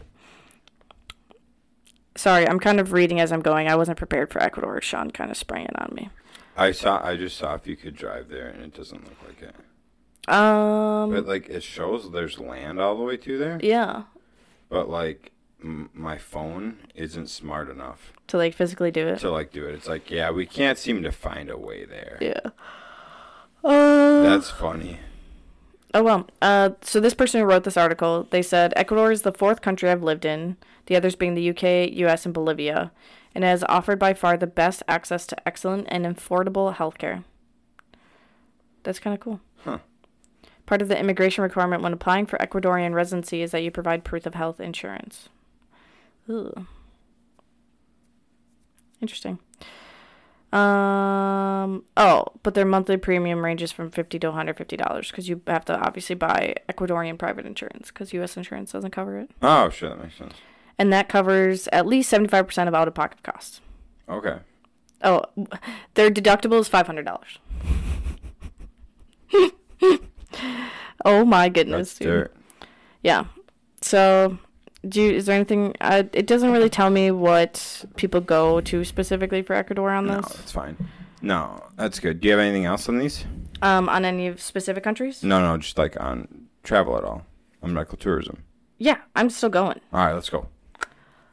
Sorry, 2.16 2.48
I'm 2.48 2.58
kind 2.58 2.80
of 2.80 2.92
reading 2.92 3.20
as 3.20 3.30
I'm 3.30 3.40
going. 3.40 3.68
I 3.68 3.76
wasn't 3.76 3.98
prepared 3.98 4.32
for 4.32 4.42
Ecuador. 4.42 4.80
Shaun 4.80 5.10
kind 5.12 5.30
of 5.30 5.36
sprang 5.36 5.66
it 5.66 5.80
on 5.80 5.94
me. 5.94 6.10
I 6.56 6.72
saw. 6.72 7.00
I 7.04 7.16
just 7.16 7.36
saw 7.36 7.54
if 7.54 7.66
you 7.68 7.76
could 7.76 7.94
drive 7.94 8.28
there, 8.28 8.48
and 8.48 8.62
it 8.62 8.74
doesn't 8.74 9.04
look 9.04 9.16
like 9.24 9.40
it. 9.40 9.54
Um, 10.30 11.10
But 11.10 11.26
like 11.26 11.48
it 11.48 11.62
shows 11.62 12.10
there's 12.10 12.38
land 12.38 12.80
all 12.80 12.96
the 12.96 13.02
way 13.04 13.16
to 13.16 13.38
there. 13.38 13.58
yeah, 13.62 14.02
But 14.68 14.88
like 14.88 15.32
m- 15.62 15.90
my 15.94 16.18
phone 16.18 16.78
isn't 16.94 17.28
smart 17.28 17.70
enough 17.70 18.12
to 18.28 18.36
like 18.36 18.54
physically 18.54 18.90
do 18.90 19.06
it. 19.08 19.18
to 19.20 19.30
like 19.30 19.52
do 19.52 19.66
it. 19.66 19.74
It's 19.74 19.88
like 19.88 20.10
yeah, 20.10 20.30
we 20.30 20.46
can't 20.46 20.78
seem 20.78 21.02
to 21.02 21.12
find 21.12 21.48
a 21.50 21.56
way 21.58 21.84
there. 21.84 22.18
Yeah. 22.20 22.50
Uh, 23.64 24.22
That's 24.22 24.50
funny. 24.50 25.00
Oh 25.94 26.02
well. 26.02 26.28
Uh, 26.42 26.70
so 26.82 27.00
this 27.00 27.14
person 27.14 27.40
who 27.40 27.46
wrote 27.46 27.64
this 27.64 27.76
article, 27.76 28.26
they 28.30 28.42
said 28.42 28.72
Ecuador 28.76 29.10
is 29.10 29.22
the 29.22 29.32
fourth 29.32 29.62
country 29.62 29.90
I've 29.90 30.02
lived 30.02 30.24
in. 30.24 30.56
The 30.86 30.96
others 30.96 31.16
being 31.16 31.34
the 31.34 31.50
UK, 31.50 31.90
US, 32.06 32.24
and 32.24 32.32
Bolivia, 32.34 32.92
and 33.34 33.44
has 33.44 33.64
offered 33.68 33.98
by 33.98 34.14
far 34.14 34.36
the 34.36 34.46
best 34.46 34.82
access 34.88 35.26
to 35.28 35.48
excellent 35.48 35.86
and 35.90 36.04
affordable 36.06 36.74
healthcare. 36.74 37.24
That's 38.84 38.98
kind 38.98 39.12
of 39.14 39.20
cool. 39.20 39.40
Huh. 39.64 39.78
Part 40.68 40.82
of 40.82 40.88
the 40.88 40.98
immigration 41.00 41.42
requirement 41.42 41.82
when 41.82 41.94
applying 41.94 42.26
for 42.26 42.36
Ecuadorian 42.40 42.92
residency 42.92 43.40
is 43.40 43.52
that 43.52 43.62
you 43.62 43.70
provide 43.70 44.04
proof 44.04 44.26
of 44.26 44.34
health 44.34 44.60
insurance. 44.60 45.30
Ooh. 46.28 46.66
Interesting. 49.00 49.38
Um. 50.52 51.84
Oh, 51.96 52.24
but 52.42 52.52
their 52.52 52.66
monthly 52.66 52.98
premium 52.98 53.42
ranges 53.42 53.72
from 53.72 53.90
fifty 53.90 54.18
to 54.18 54.26
one 54.26 54.36
hundred 54.36 54.58
fifty 54.58 54.76
dollars 54.76 55.10
because 55.10 55.26
you 55.26 55.40
have 55.46 55.64
to 55.64 55.78
obviously 55.78 56.14
buy 56.14 56.54
Ecuadorian 56.68 57.16
private 57.18 57.46
insurance 57.46 57.88
because 57.88 58.12
U.S. 58.12 58.36
insurance 58.36 58.72
doesn't 58.72 58.90
cover 58.90 59.18
it, 59.18 59.30
Oh 59.40 59.70
sure, 59.70 59.88
that 59.88 60.02
makes 60.02 60.16
sense. 60.16 60.34
and 60.78 60.92
that 60.92 61.08
covers 61.08 61.66
at 61.68 61.86
least 61.86 62.10
seventy 62.10 62.28
five 62.28 62.46
percent 62.46 62.68
of 62.68 62.74
out 62.74 62.88
of 62.88 62.92
pocket 62.94 63.22
costs. 63.22 63.62
Okay. 64.06 64.36
Oh, 65.02 65.22
their 65.94 66.10
deductible 66.10 66.60
is 66.60 66.68
five 66.68 66.86
hundred 66.86 67.06
dollars. 67.06 67.38
oh 71.04 71.24
my 71.24 71.48
goodness, 71.48 71.88
That's 71.90 71.98
dude. 71.98 72.08
dirt. 72.08 72.36
Yeah. 73.02 73.24
So, 73.80 74.38
do 74.88 75.00
you, 75.02 75.12
is 75.12 75.26
there 75.26 75.36
anything? 75.36 75.74
Uh, 75.80 76.04
it 76.12 76.26
doesn't 76.26 76.50
really 76.52 76.68
tell 76.70 76.90
me 76.90 77.10
what 77.10 77.84
people 77.96 78.20
go 78.20 78.60
to 78.60 78.84
specifically 78.84 79.42
for 79.42 79.54
Ecuador 79.54 79.90
on 79.90 80.06
this. 80.06 80.16
No, 80.16 80.20
that's 80.22 80.52
fine. 80.52 80.76
No, 81.22 81.62
that's 81.76 81.98
good. 82.00 82.20
Do 82.20 82.28
you 82.28 82.32
have 82.32 82.40
anything 82.40 82.64
else 82.64 82.88
on 82.88 82.98
these? 82.98 83.24
Um, 83.62 83.88
on 83.88 84.04
any 84.04 84.36
specific 84.36 84.84
countries? 84.84 85.22
No, 85.22 85.40
no, 85.40 85.56
just 85.58 85.78
like 85.78 85.98
on 86.00 86.46
travel 86.62 86.96
at 86.96 87.04
all. 87.04 87.24
On 87.62 87.74
medical 87.74 87.98
tourism. 87.98 88.44
Yeah, 88.78 88.98
I'm 89.16 89.30
still 89.30 89.48
going. 89.48 89.80
All 89.92 90.04
right, 90.06 90.12
let's 90.12 90.30
go. 90.30 90.46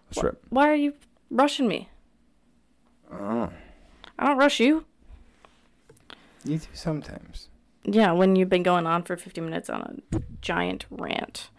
Let's 0.10 0.24
rip. 0.24 0.44
Why 0.50 0.70
are 0.70 0.76
you 0.76 0.94
rushing 1.30 1.68
me? 1.68 1.90
Oh, 3.12 3.52
I 4.18 4.26
don't 4.28 4.38
rush 4.38 4.60
you. 4.60 4.86
you 6.44 6.58
do 6.58 6.68
sometimes. 6.74 7.50
Yeah, 7.86 8.12
when 8.12 8.36
you've 8.36 8.50
been 8.50 8.64
going 8.64 8.88
on 8.88 9.04
for 9.04 9.16
50 9.16 9.42
minutes 9.42 9.70
on 9.70 10.02
a 10.14 10.20
giant 10.42 10.86
rant. 10.90 11.50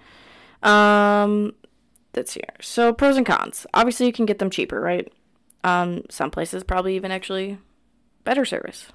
Um, 0.63 1.55
let's 2.15 2.35
here. 2.35 2.45
So 2.61 2.93
pros 2.93 3.17
and 3.17 3.25
cons. 3.27 3.67
Obviously, 3.75 4.07
you 4.07 4.13
can 4.13 4.27
get 4.27 4.39
them 4.39 4.51
cheaper, 4.51 4.81
right? 4.81 5.11
Um, 5.65 6.03
some 6.11 6.31
places 6.31 6.65
probably 6.65 6.97
even 6.97 7.11
actually 7.11 7.59
better 8.25 8.45
service. 8.45 8.89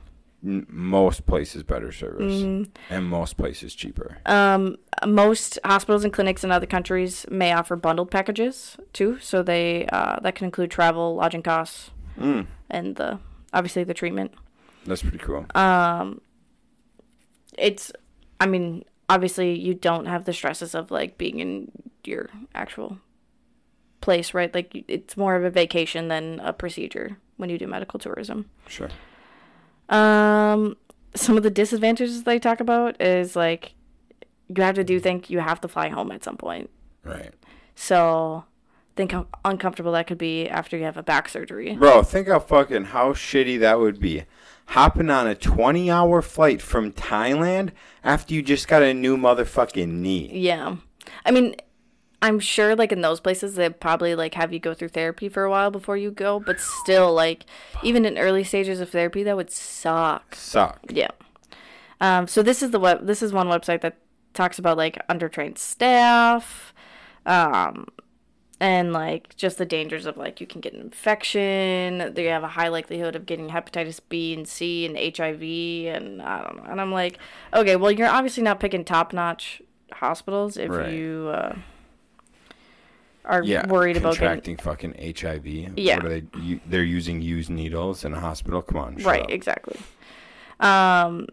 Most 0.43 1.27
places 1.27 1.61
better 1.61 1.91
service, 1.91 2.41
Mm-hmm. 2.41 2.71
and 2.89 3.05
most 3.05 3.37
places 3.37 3.75
cheaper. 3.75 4.17
Um, 4.25 4.77
most 5.05 5.59
hospitals 5.63 6.03
and 6.03 6.11
clinics 6.11 6.43
in 6.43 6.51
other 6.51 6.65
countries 6.65 7.27
may 7.29 7.53
offer 7.53 7.75
bundled 7.75 8.09
packages 8.09 8.75
too. 8.91 9.19
So 9.19 9.43
they 9.43 9.85
uh, 9.91 10.19
that 10.21 10.33
can 10.33 10.45
include 10.45 10.71
travel, 10.71 11.13
lodging 11.15 11.43
costs, 11.43 11.91
Mm, 12.19 12.47
and 12.71 12.95
the 12.95 13.19
obviously 13.53 13.83
the 13.83 13.93
treatment. 13.93 14.33
that's 14.87 15.03
pretty 15.03 15.19
cool. 15.19 15.45
Um, 15.53 16.21
it's, 17.61 17.91
I 18.39 18.45
mean, 18.47 18.83
obviously 19.09 19.57
you 19.57 19.73
don't 19.73 20.05
have 20.05 20.25
the 20.25 20.33
stresses 20.33 20.73
of 20.73 20.91
like 20.91 21.17
being 21.17 21.39
in 21.39 21.71
your 22.03 22.29
actual 22.55 22.97
place, 24.01 24.33
right? 24.33 24.53
Like 24.53 24.83
it's 24.87 25.15
more 25.15 25.35
of 25.35 25.43
a 25.43 25.49
vacation 25.49 26.07
than 26.07 26.39
a 26.39 26.53
procedure 26.53 27.17
when 27.37 27.49
you 27.49 27.57
do 27.57 27.67
medical 27.67 27.99
tourism. 27.99 28.49
sure. 28.67 28.89
Um, 29.89 30.77
some 31.13 31.35
of 31.35 31.43
the 31.43 31.49
disadvantages 31.49 32.23
they 32.23 32.39
talk 32.39 32.61
about 32.61 33.01
is 33.01 33.35
like 33.35 33.73
you 34.47 34.63
have 34.63 34.75
to 34.75 34.83
do 34.83 34.99
think 34.99 35.29
you 35.29 35.39
have 35.39 35.59
to 35.61 35.67
fly 35.67 35.89
home 35.89 36.11
at 36.11 36.23
some 36.23 36.37
point. 36.37 36.69
Right. 37.03 37.33
So 37.75 38.45
think 38.95 39.11
how 39.11 39.27
uncomfortable 39.43 39.91
that 39.93 40.07
could 40.07 40.17
be 40.17 40.47
after 40.47 40.77
you 40.77 40.83
have 40.83 40.97
a 40.97 41.03
back 41.03 41.29
surgery. 41.29 41.75
Bro, 41.75 42.03
think 42.03 42.27
how 42.27 42.39
fucking 42.39 42.85
how 42.85 43.13
shitty 43.13 43.59
that 43.59 43.79
would 43.79 43.99
be. 43.99 44.23
Hopping 44.71 45.09
on 45.09 45.27
a 45.27 45.35
20 45.35 45.91
hour 45.91 46.21
flight 46.21 46.61
from 46.61 46.93
Thailand 46.93 47.71
after 48.03 48.33
you 48.33 48.41
just 48.41 48.67
got 48.67 48.81
a 48.81 48.93
new 48.93 49.17
motherfucking 49.17 49.89
knee. 49.89 50.29
Yeah. 50.31 50.77
I 51.25 51.31
mean, 51.31 51.55
I'm 52.21 52.39
sure 52.39 52.75
like 52.75 52.91
in 52.91 53.01
those 53.01 53.19
places 53.19 53.55
they 53.55 53.69
probably 53.69 54.15
like 54.15 54.35
have 54.35 54.53
you 54.53 54.59
go 54.59 54.73
through 54.73 54.89
therapy 54.89 55.27
for 55.27 55.43
a 55.43 55.49
while 55.49 55.71
before 55.71 55.97
you 55.97 56.11
go, 56.11 56.39
but 56.39 56.59
still 56.59 57.13
like 57.13 57.45
even 57.83 58.05
in 58.05 58.17
early 58.17 58.43
stages 58.43 58.79
of 58.79 58.89
therapy 58.89 59.23
that 59.23 59.35
would 59.35 59.51
suck. 59.51 60.35
Suck. 60.35 60.79
Yeah. 60.89 61.11
Um, 61.99 62.27
so 62.27 62.41
this 62.41 62.63
is 62.63 62.71
the 62.71 62.79
web. 62.79 63.05
This 63.05 63.21
is 63.21 63.33
one 63.33 63.47
website 63.47 63.81
that 63.81 63.97
talks 64.33 64.57
about 64.57 64.77
like 64.77 65.05
undertrained 65.07 65.57
staff, 65.57 66.73
um, 67.25 67.87
and 68.61 68.93
like 68.93 69.35
just 69.35 69.57
the 69.57 69.65
dangers 69.65 70.05
of 70.05 70.15
like 70.17 70.39
you 70.39 70.45
can 70.45 70.61
get 70.61 70.73
an 70.73 70.79
infection. 70.81 72.13
They 72.13 72.25
have 72.25 72.43
a 72.43 72.47
high 72.47 72.67
likelihood 72.69 73.15
of 73.15 73.25
getting 73.25 73.49
hepatitis 73.49 73.99
B 74.07 74.33
and 74.35 74.47
C 74.47 74.85
and 74.85 74.95
HIV, 74.95 75.41
and 75.95 76.21
I 76.21 76.43
don't 76.43 76.57
know. 76.57 76.71
And 76.71 76.79
I'm 76.79 76.91
like, 76.91 77.17
okay, 77.53 77.75
well 77.75 77.91
you're 77.91 78.07
obviously 78.07 78.43
not 78.43 78.59
picking 78.59 78.85
top 78.85 79.11
notch 79.13 79.61
hospitals 79.91 80.57
if 80.57 80.69
Right. 80.69 80.93
you 80.93 81.31
uh, 81.33 81.55
are 83.25 83.43
Yeah. 83.43 83.67
worried 83.67 83.97
about 83.97 84.13
getting 84.17 84.55
contracting 84.55 84.93
fucking 84.93 85.15
HIV. 85.19 85.77
Yeah. 85.77 85.95
What 85.97 86.05
are 86.05 86.09
they? 86.09 86.23
You, 86.39 86.59
they're 86.67 86.83
using 86.83 87.21
used 87.21 87.49
needles 87.49 88.05
in 88.05 88.13
a 88.13 88.19
hospital. 88.19 88.61
Come 88.61 88.77
on. 88.77 88.95
right 88.97 89.23
up. 89.23 89.31
exactly 89.31 89.77
um 90.59 91.25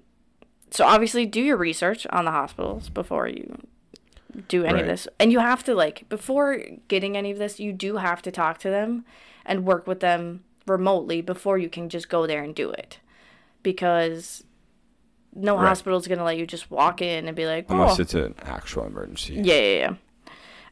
so 0.71 0.87
obviously 0.87 1.27
do 1.27 1.43
your 1.43 1.57
research 1.59 2.07
on 2.09 2.25
the 2.25 2.31
hospitals 2.31 2.89
before 2.89 3.29
you 3.29 3.59
do 4.49 4.65
any 4.65 4.75
Right. 4.75 4.83
of 4.83 4.87
this 4.89 5.09
and 5.19 5.33
you 5.33 5.39
have 5.39 5.65
to 5.65 5.75
like 5.75 6.09
before 6.09 6.59
getting 6.89 7.17
any 7.17 7.31
of 7.31 7.39
this 7.39 7.59
you 7.59 7.73
do 7.73 7.97
have 7.97 8.21
to 8.23 8.31
talk 8.31 8.59
to 8.59 8.69
them 8.71 9.05
and 9.47 9.65
work 9.65 9.87
with 9.87 10.01
them 10.01 10.45
remotely 10.67 11.21
before 11.23 11.57
you 11.57 11.69
can 11.71 11.89
just 11.89 12.09
go 12.11 12.27
there 12.27 12.43
and 12.43 12.55
do 12.55 12.71
it 12.71 12.99
because 13.63 14.45
no 15.35 15.57
Right. 15.57 15.69
hospital 15.69 15.99
is 15.99 16.07
going 16.07 16.19
to 16.19 16.25
let 16.25 16.37
you 16.37 16.47
just 16.47 16.71
walk 16.71 17.01
in 17.01 17.27
and 17.27 17.35
be 17.37 17.47
like 17.47 17.67
Unless 17.71 17.99
oh 17.99 18.03
it's 18.03 18.15
an 18.15 18.35
actual 18.43 18.85
emergency. 18.87 19.35
yeah 19.35 19.55
yeah 19.55 19.79
yeah 19.79 19.95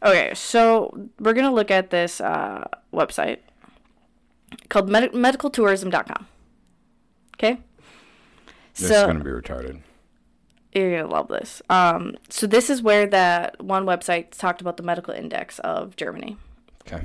okay 0.03 0.35
so 0.35 1.09
we're 1.19 1.33
going 1.33 1.47
to 1.47 1.53
look 1.55 1.71
at 1.71 1.89
this 1.91 2.21
uh, 2.21 2.63
website 2.93 3.39
called 4.69 4.89
med- 4.91 5.13
medicaltourism.com 5.13 6.27
okay 7.37 7.59
This 8.75 8.91
is 8.91 9.03
gonna 9.03 9.25
be 9.25 9.31
retarded. 9.31 9.81
You're 10.81 11.03
gonna 11.03 11.13
love 11.13 11.29
this. 11.29 11.63
Um, 11.71 12.17
so 12.29 12.47
this 12.47 12.71
is 12.71 12.83
where 12.83 13.07
that 13.07 13.63
one 13.63 13.87
website 13.87 14.31
talked 14.31 14.61
about 14.61 14.77
the 14.77 14.83
medical 14.83 15.15
index 15.15 15.59
of 15.61 15.97
Germany. 15.97 16.37
Okay. 16.87 17.05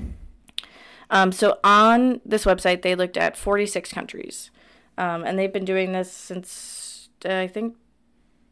Um, 1.10 1.32
so 1.32 1.60
on 1.64 2.22
this 2.26 2.46
website, 2.46 2.82
they 2.82 2.96
looked 2.96 3.18
at 3.18 3.36
46 3.36 3.92
countries, 3.92 4.50
um, 4.98 5.24
and 5.24 5.38
they've 5.38 5.52
been 5.52 5.66
doing 5.66 5.92
this 5.92 6.12
since 6.12 7.10
uh, 7.26 7.36
I 7.36 7.48
think 7.48 7.76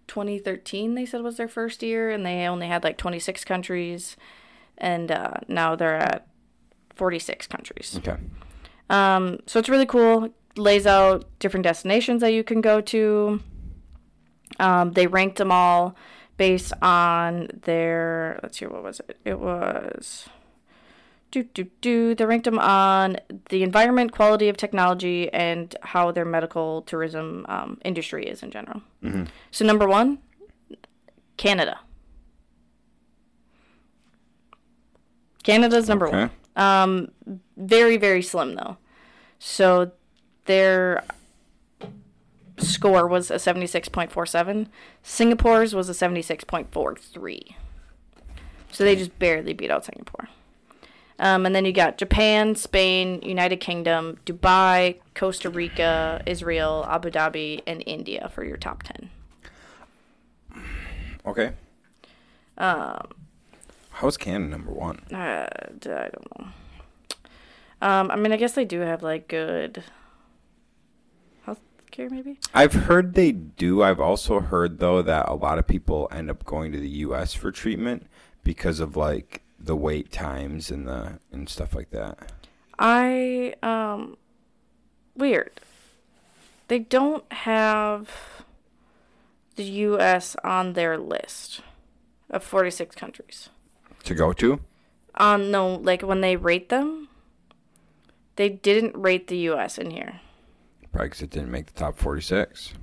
2013. 0.07 0.95
They 0.95 1.05
said 1.05 1.22
was 1.22 1.38
their 1.38 1.47
first 1.47 1.82
year, 1.82 2.09
and 2.09 2.26
they 2.26 2.45
only 2.45 2.67
had 2.67 2.84
like 2.84 2.97
26 2.97 3.45
countries, 3.45 4.17
and 4.78 5.11
uh, 5.11 5.36
now 5.47 5.76
they're 5.76 5.97
at 5.97 6.28
46 6.95 7.47
countries. 7.47 7.97
Okay. 7.97 8.17
Um, 8.89 9.39
so 9.45 9.59
it's 9.59 9.70
really 9.70 9.86
cool. 9.86 10.30
Lays 10.57 10.86
out 10.86 11.26
different 11.39 11.63
destinations 11.63 12.22
that 12.22 12.34
you 12.34 12.43
can 12.43 12.59
go 12.59 12.82
to. 12.82 13.41
Um, 14.60 14.91
they 14.93 15.07
ranked 15.07 15.38
them 15.38 15.51
all 15.51 15.95
based 16.38 16.74
on 16.82 17.49
their. 17.64 18.39
Let's 18.43 18.60
see, 18.60 18.66
what 18.66 18.84
was 18.84 18.99
it? 19.01 19.18
It 19.26 19.39
was. 19.39 20.28
Do 21.32 21.43
do 21.43 21.68
do. 21.82 22.16
They 22.16 22.26
ranked 22.26 22.45
them 22.45 22.57
on 22.57 23.18
the 23.49 23.62
environment, 23.62 24.12
quality 24.12 24.49
of 24.49 24.57
technology, 24.57 25.32
and 25.32 25.76
how 25.82 26.12
their 26.12 26.26
medical 26.26 26.82
tourism 26.84 27.45
um, 27.47 27.78
industry 27.86 28.26
is 28.26 28.41
in 28.41 28.49
general. 28.49 28.82
So 29.51 29.64
number 29.66 29.88
one, 29.88 30.18
Canada. 31.38 31.80
Canada's 35.43 35.88
number 35.88 36.07
Okay. 36.07 36.18
one. 36.18 36.32
Um, 36.55 37.12
very 37.57 37.97
very 37.97 38.22
slim 38.22 38.55
though. 38.55 38.78
So 39.38 39.91
their 40.45 41.03
score 42.60 43.07
was 43.07 43.32
a 43.32 43.36
76.47. 43.36 44.68
Singapore's 45.03 45.74
was 45.74 45.89
a 45.89 45.93
76.43. 45.93 47.55
So 48.72 48.84
they 48.84 48.95
just 48.95 49.18
barely 49.20 49.53
beat 49.53 49.72
out 49.72 49.86
Singapore. 49.86 50.30
Um, 51.18 51.45
and 51.45 51.53
then 51.53 51.66
you 51.66 51.74
got 51.74 51.97
Japan, 51.97 52.55
Spain, 52.55 53.22
United 53.22 53.57
Kingdom, 53.57 54.18
Dubai, 54.26 54.99
Costa 55.16 55.49
Rica, 55.49 56.24
Israel, 56.26 56.86
Abu 56.88 57.10
Dhabi, 57.10 57.62
and 57.68 57.84
India 57.86 58.32
for 58.34 58.45
your 58.45 58.57
top 58.57 58.84
10. 58.84 59.10
Okay. 61.26 61.51
Um. 62.57 63.10
How's 63.91 64.16
Canada 64.16 64.51
number 64.51 64.72
one? 64.72 64.99
Uh, 65.12 65.47
I 65.51 65.68
don't 65.78 66.39
know. 66.39 66.47
Um, 67.82 68.12
I 68.12 68.16
mean, 68.16 68.32
I 68.32 68.38
guess 68.38 68.53
they 68.53 68.64
do 68.64 68.80
have 68.80 69.03
like 69.03 69.28
good 69.28 69.84
care, 71.92 72.10
maybe. 72.10 72.40
I've 72.54 72.74
heard 72.74 73.14
they 73.14 73.32
do. 73.32 73.84
I've 73.84 74.00
also 74.00 74.40
heard 74.40 74.80
though 74.80 75.02
that 75.02 75.28
a 75.30 75.34
lot 75.34 75.60
of 75.60 75.68
people 75.68 76.08
end 76.12 76.30
up 76.30 76.46
going 76.46 76.72
to 76.72 76.80
the 76.80 76.90
U.S. 76.90 77.34
for 77.34 77.52
treatment 77.52 78.08
because 78.44 78.80
of 78.80 78.96
like 78.96 79.42
the 79.60 79.76
wait 79.76 80.12
times 80.12 80.72
and 80.72 80.88
the 80.88 81.20
and 81.32 81.50
stuff 81.50 81.76
like 81.76 81.92
that. 81.92 82.32
I 82.78 83.56
um 83.62 84.18
weird. 85.16 85.60
They 86.68 86.80
don't 86.80 87.32
have 87.32 88.10
the 89.56 89.64
US 89.64 90.36
on 90.44 90.74
their 90.74 90.98
list 90.98 91.62
of 92.30 92.44
46 92.44 92.96
countries. 92.96 93.50
To 94.04 94.16
go 94.16 94.34
to? 94.34 94.62
Um 95.16 95.52
no, 95.52 95.76
like 95.76 96.02
when 96.02 96.22
they 96.22 96.36
rate 96.38 96.70
them, 96.70 97.10
they 98.38 98.50
didn't 98.50 98.96
rate 98.96 99.28
the 99.28 99.38
US 99.50 99.78
in 99.78 99.92
here. 99.92 100.22
Probably 100.92 101.10
'cause 101.10 101.22
it 101.22 101.30
didn't 101.30 101.52
make 101.52 101.68
the 101.68 101.74
top 101.74 101.98
forty-six. 101.98 102.74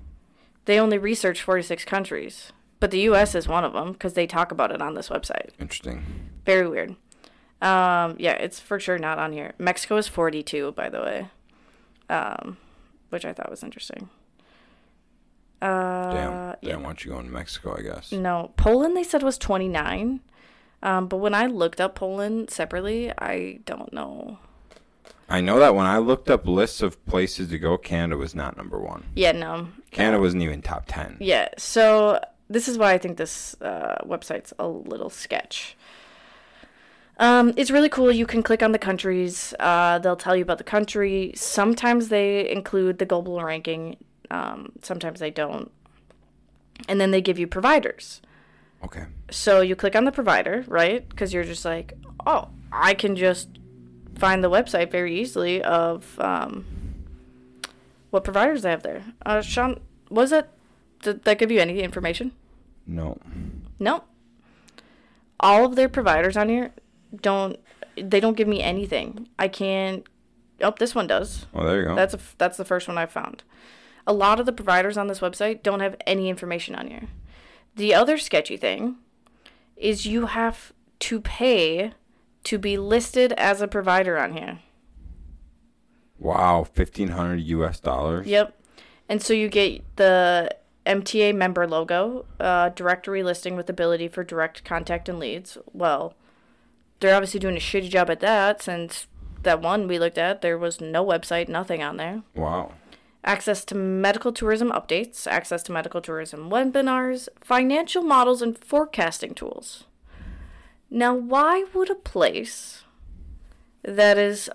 They 0.66 0.80
only 0.80 0.98
researched 0.98 1.42
46 1.42 1.84
countries, 1.84 2.52
but 2.80 2.90
the 2.90 2.98
US 3.00 3.34
is 3.36 3.46
one 3.46 3.62
of 3.64 3.72
them 3.72 3.92
because 3.92 4.14
they 4.14 4.26
talk 4.26 4.50
about 4.50 4.72
it 4.72 4.82
on 4.82 4.94
this 4.94 5.08
website. 5.08 5.50
Interesting. 5.60 6.04
Very 6.44 6.68
weird. 6.68 6.90
Um, 7.62 8.16
yeah, 8.18 8.32
it's 8.32 8.58
for 8.60 8.78
sure 8.80 8.98
not 8.98 9.18
on 9.18 9.32
here. 9.32 9.54
Mexico 9.58 9.96
is 9.96 10.08
42, 10.08 10.72
by 10.72 10.88
the 10.88 11.00
way, 11.00 11.28
um, 12.10 12.56
which 13.10 13.24
I 13.24 13.32
thought 13.32 13.48
was 13.48 13.62
interesting. 13.62 14.08
Uh, 15.62 16.12
Damn. 16.12 16.56
yeah. 16.60 16.72
don't 16.72 16.82
want 16.82 17.04
you 17.04 17.12
going 17.12 17.26
to 17.26 17.32
Mexico, 17.32 17.76
I 17.78 17.82
guess. 17.82 18.12
No, 18.12 18.52
Poland 18.56 18.96
they 18.96 19.02
said 19.04 19.22
was 19.22 19.38
29. 19.38 20.20
Um, 20.82 21.08
but 21.08 21.16
when 21.16 21.34
I 21.34 21.46
looked 21.46 21.80
up 21.80 21.94
Poland 21.94 22.50
separately, 22.50 23.10
I 23.18 23.60
don't 23.64 23.92
know. 23.92 24.38
I 25.28 25.40
know 25.40 25.58
that 25.58 25.74
when 25.74 25.86
I 25.86 25.98
looked 25.98 26.30
up 26.30 26.46
lists 26.46 26.82
of 26.82 27.04
places 27.06 27.48
to 27.50 27.58
go, 27.58 27.76
Canada 27.76 28.16
was 28.16 28.34
not 28.34 28.56
number 28.56 28.78
one. 28.78 29.04
Yeah, 29.14 29.32
no. 29.32 29.68
Canada 29.90 30.20
wasn't 30.20 30.42
even 30.44 30.62
top 30.62 30.84
ten. 30.86 31.16
Yeah, 31.20 31.48
so 31.58 32.20
this 32.48 32.68
is 32.68 32.78
why 32.78 32.92
I 32.92 32.98
think 32.98 33.16
this 33.16 33.60
uh, 33.60 33.96
website's 34.04 34.52
a 34.58 34.68
little 34.68 35.10
sketch. 35.10 35.76
Um, 37.18 37.54
it's 37.56 37.70
really 37.70 37.88
cool. 37.88 38.12
You 38.12 38.26
can 38.26 38.42
click 38.42 38.62
on 38.62 38.72
the 38.72 38.78
countries. 38.78 39.54
Uh, 39.58 39.98
they'll 39.98 40.16
tell 40.16 40.36
you 40.36 40.42
about 40.42 40.58
the 40.58 40.64
country. 40.64 41.32
Sometimes 41.34 42.08
they 42.08 42.48
include 42.48 42.98
the 42.98 43.06
global 43.06 43.42
ranking. 43.42 43.96
Um, 44.30 44.72
sometimes 44.82 45.18
they 45.18 45.30
don't. 45.30 45.72
And 46.88 47.00
then 47.00 47.10
they 47.10 47.22
give 47.22 47.38
you 47.38 47.46
providers. 47.46 48.20
Okay. 48.84 49.06
So 49.30 49.62
you 49.62 49.74
click 49.74 49.96
on 49.96 50.04
the 50.04 50.12
provider, 50.12 50.64
right? 50.68 51.08
Because 51.08 51.32
you're 51.32 51.42
just 51.42 51.64
like, 51.64 51.94
oh, 52.26 52.50
I 52.70 52.92
can 52.92 53.16
just 53.16 53.48
find 54.16 54.42
the 54.42 54.50
website 54.50 54.90
very 54.90 55.18
easily 55.18 55.62
of 55.62 56.18
um, 56.20 56.64
what 58.10 58.24
providers 58.24 58.62
they 58.62 58.70
have 58.70 58.82
there. 58.82 59.04
Uh, 59.24 59.40
Shaun, 59.40 59.80
was 60.10 60.30
that 60.30 60.50
did 61.02 61.24
that 61.24 61.38
give 61.38 61.50
you 61.50 61.60
any 61.60 61.80
information? 61.80 62.32
No. 62.86 63.18
No. 63.78 64.04
All 65.38 65.64
of 65.66 65.76
their 65.76 65.88
providers 65.88 66.36
on 66.36 66.48
here 66.48 66.72
don't 67.14 67.58
they 67.96 68.20
don't 68.20 68.36
give 68.36 68.48
me 68.48 68.62
anything. 68.62 69.28
I 69.38 69.48
can't. 69.48 70.06
Oh, 70.60 70.74
this 70.78 70.94
one 70.94 71.06
does. 71.06 71.46
Oh, 71.54 71.64
there 71.66 71.80
you 71.80 71.86
go. 71.86 71.94
That's 71.94 72.14
a, 72.14 72.18
that's 72.38 72.56
the 72.56 72.64
first 72.64 72.88
one 72.88 72.96
I 72.98 73.06
found. 73.06 73.42
A 74.06 74.12
lot 74.12 74.40
of 74.40 74.46
the 74.46 74.52
providers 74.52 74.96
on 74.96 75.08
this 75.08 75.20
website 75.20 75.62
don't 75.62 75.80
have 75.80 75.96
any 76.06 76.28
information 76.28 76.74
on 76.74 76.88
here. 76.88 77.08
The 77.74 77.92
other 77.92 78.16
sketchy 78.16 78.56
thing 78.56 78.96
is 79.76 80.06
you 80.06 80.26
have 80.26 80.72
to 81.00 81.20
pay 81.20 81.92
to 82.46 82.58
be 82.58 82.76
listed 82.78 83.32
as 83.32 83.60
a 83.60 83.68
provider 83.68 84.18
on 84.18 84.32
here. 84.32 84.60
wow, 86.18 86.64
fifteen 86.64 87.08
hundred 87.08 87.40
U.S. 87.42 87.80
dollars. 87.80 88.26
Yep. 88.26 88.54
And 89.08 89.22
so 89.22 89.32
you 89.32 89.48
get 89.48 89.84
the 89.96 90.54
MTA 90.84 91.34
member 91.34 91.66
logo, 91.66 92.24
uh, 92.40 92.70
directory 92.70 93.22
listing 93.22 93.54
with 93.56 93.68
ability 93.70 94.08
for 94.08 94.24
direct 94.24 94.64
contact 94.64 95.08
and 95.08 95.18
leads. 95.18 95.58
Well, 95.72 96.14
they're 97.00 97.14
obviously 97.14 97.40
doing 97.40 97.56
a 97.56 97.60
shitty 97.60 97.88
job 97.90 98.10
at 98.10 98.20
that 98.20 98.62
since 98.62 99.06
that 99.42 99.60
one 99.60 99.86
we 99.86 99.98
looked 99.98 100.18
at, 100.18 100.42
there 100.42 100.58
was 100.58 100.80
no 100.80 101.04
website, 101.04 101.48
nothing 101.48 101.82
on 101.82 101.96
there. 101.98 102.22
Wow. 102.34 102.72
Access 103.24 103.64
to 103.66 103.74
medical 103.74 104.32
tourism 104.32 104.70
updates, 104.70 105.26
access 105.26 105.62
to 105.64 105.72
medical 105.72 106.00
tourism 106.00 106.50
webinars, 106.50 107.28
financial 107.40 108.02
models, 108.02 108.42
and 108.42 108.56
forecasting 108.58 109.34
tools. 109.34 109.84
Now, 110.96 111.14
why 111.14 111.64
would 111.74 111.90
a 111.90 111.94
place 111.94 112.82
that 113.82 114.16
is 114.16 114.48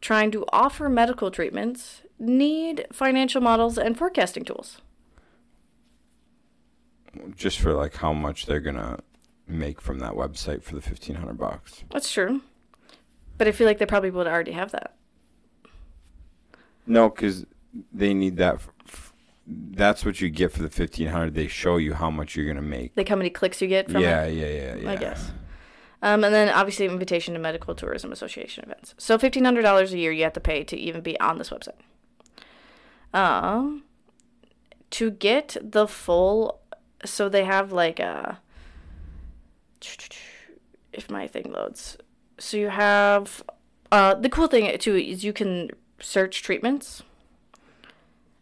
trying 0.00 0.32
to 0.32 0.44
offer 0.52 0.88
medical 0.88 1.30
treatments 1.30 2.02
need 2.18 2.84
financial 2.92 3.40
models 3.40 3.78
and 3.78 3.96
forecasting 3.96 4.44
tools? 4.44 4.80
Just 7.36 7.60
for 7.60 7.74
like 7.74 7.94
how 7.94 8.12
much 8.12 8.46
they're 8.46 8.58
gonna 8.58 8.98
make 9.46 9.80
from 9.80 10.00
that 10.00 10.14
website 10.14 10.64
for 10.64 10.74
the 10.74 10.80
fifteen 10.80 11.14
hundred 11.14 11.38
bucks. 11.38 11.84
That's 11.92 12.12
true. 12.12 12.42
But 13.36 13.46
I 13.46 13.52
feel 13.52 13.68
like 13.68 13.78
they 13.78 13.86
probably 13.86 14.10
would 14.10 14.26
already 14.26 14.52
have 14.52 14.72
that. 14.72 14.96
No, 16.88 17.08
because 17.08 17.46
they 17.92 18.14
need 18.14 18.36
that. 18.38 18.56
f- 18.56 18.68
f- 18.84 19.12
that's 19.46 20.04
what 20.04 20.20
you 20.20 20.28
get 20.28 20.50
for 20.50 20.62
the 20.62 20.70
fifteen 20.70 21.06
hundred. 21.06 21.34
They 21.34 21.46
show 21.46 21.76
you 21.76 21.94
how 21.94 22.10
much 22.10 22.34
you're 22.34 22.48
gonna 22.48 22.62
make. 22.62 22.94
Like 22.96 23.08
how 23.08 23.14
many 23.16 23.30
clicks 23.30 23.62
you 23.62 23.68
get 23.68 23.88
from 23.92 24.02
Yeah, 24.02 24.24
it. 24.24 24.34
yeah, 24.34 24.46
yeah, 24.48 24.74
yeah. 24.82 24.90
I 24.90 24.96
guess. 24.96 25.30
Um, 26.00 26.22
and 26.22 26.32
then 26.32 26.48
obviously 26.48 26.86
invitation 26.86 27.34
to 27.34 27.40
medical 27.40 27.74
tourism 27.74 28.12
association 28.12 28.64
events. 28.64 28.94
So 28.98 29.18
fifteen 29.18 29.44
hundred 29.44 29.62
dollars 29.62 29.92
a 29.92 29.98
year 29.98 30.12
you 30.12 30.22
have 30.24 30.32
to 30.34 30.40
pay 30.40 30.62
to 30.64 30.76
even 30.76 31.00
be 31.00 31.18
on 31.20 31.38
this 31.38 31.50
website. 31.50 31.80
Um, 33.12 33.82
to 34.90 35.10
get 35.10 35.56
the 35.60 35.88
full, 35.88 36.60
so 37.04 37.28
they 37.28 37.44
have 37.44 37.72
like 37.72 37.98
a. 37.98 38.40
If 40.92 41.10
my 41.10 41.26
thing 41.28 41.52
loads, 41.52 41.96
so 42.38 42.56
you 42.56 42.68
have, 42.70 43.44
uh, 43.92 44.14
the 44.14 44.28
cool 44.28 44.48
thing 44.48 44.76
too 44.78 44.96
is 44.96 45.22
you 45.22 45.32
can 45.32 45.70
search 46.00 46.42
treatments. 46.42 47.02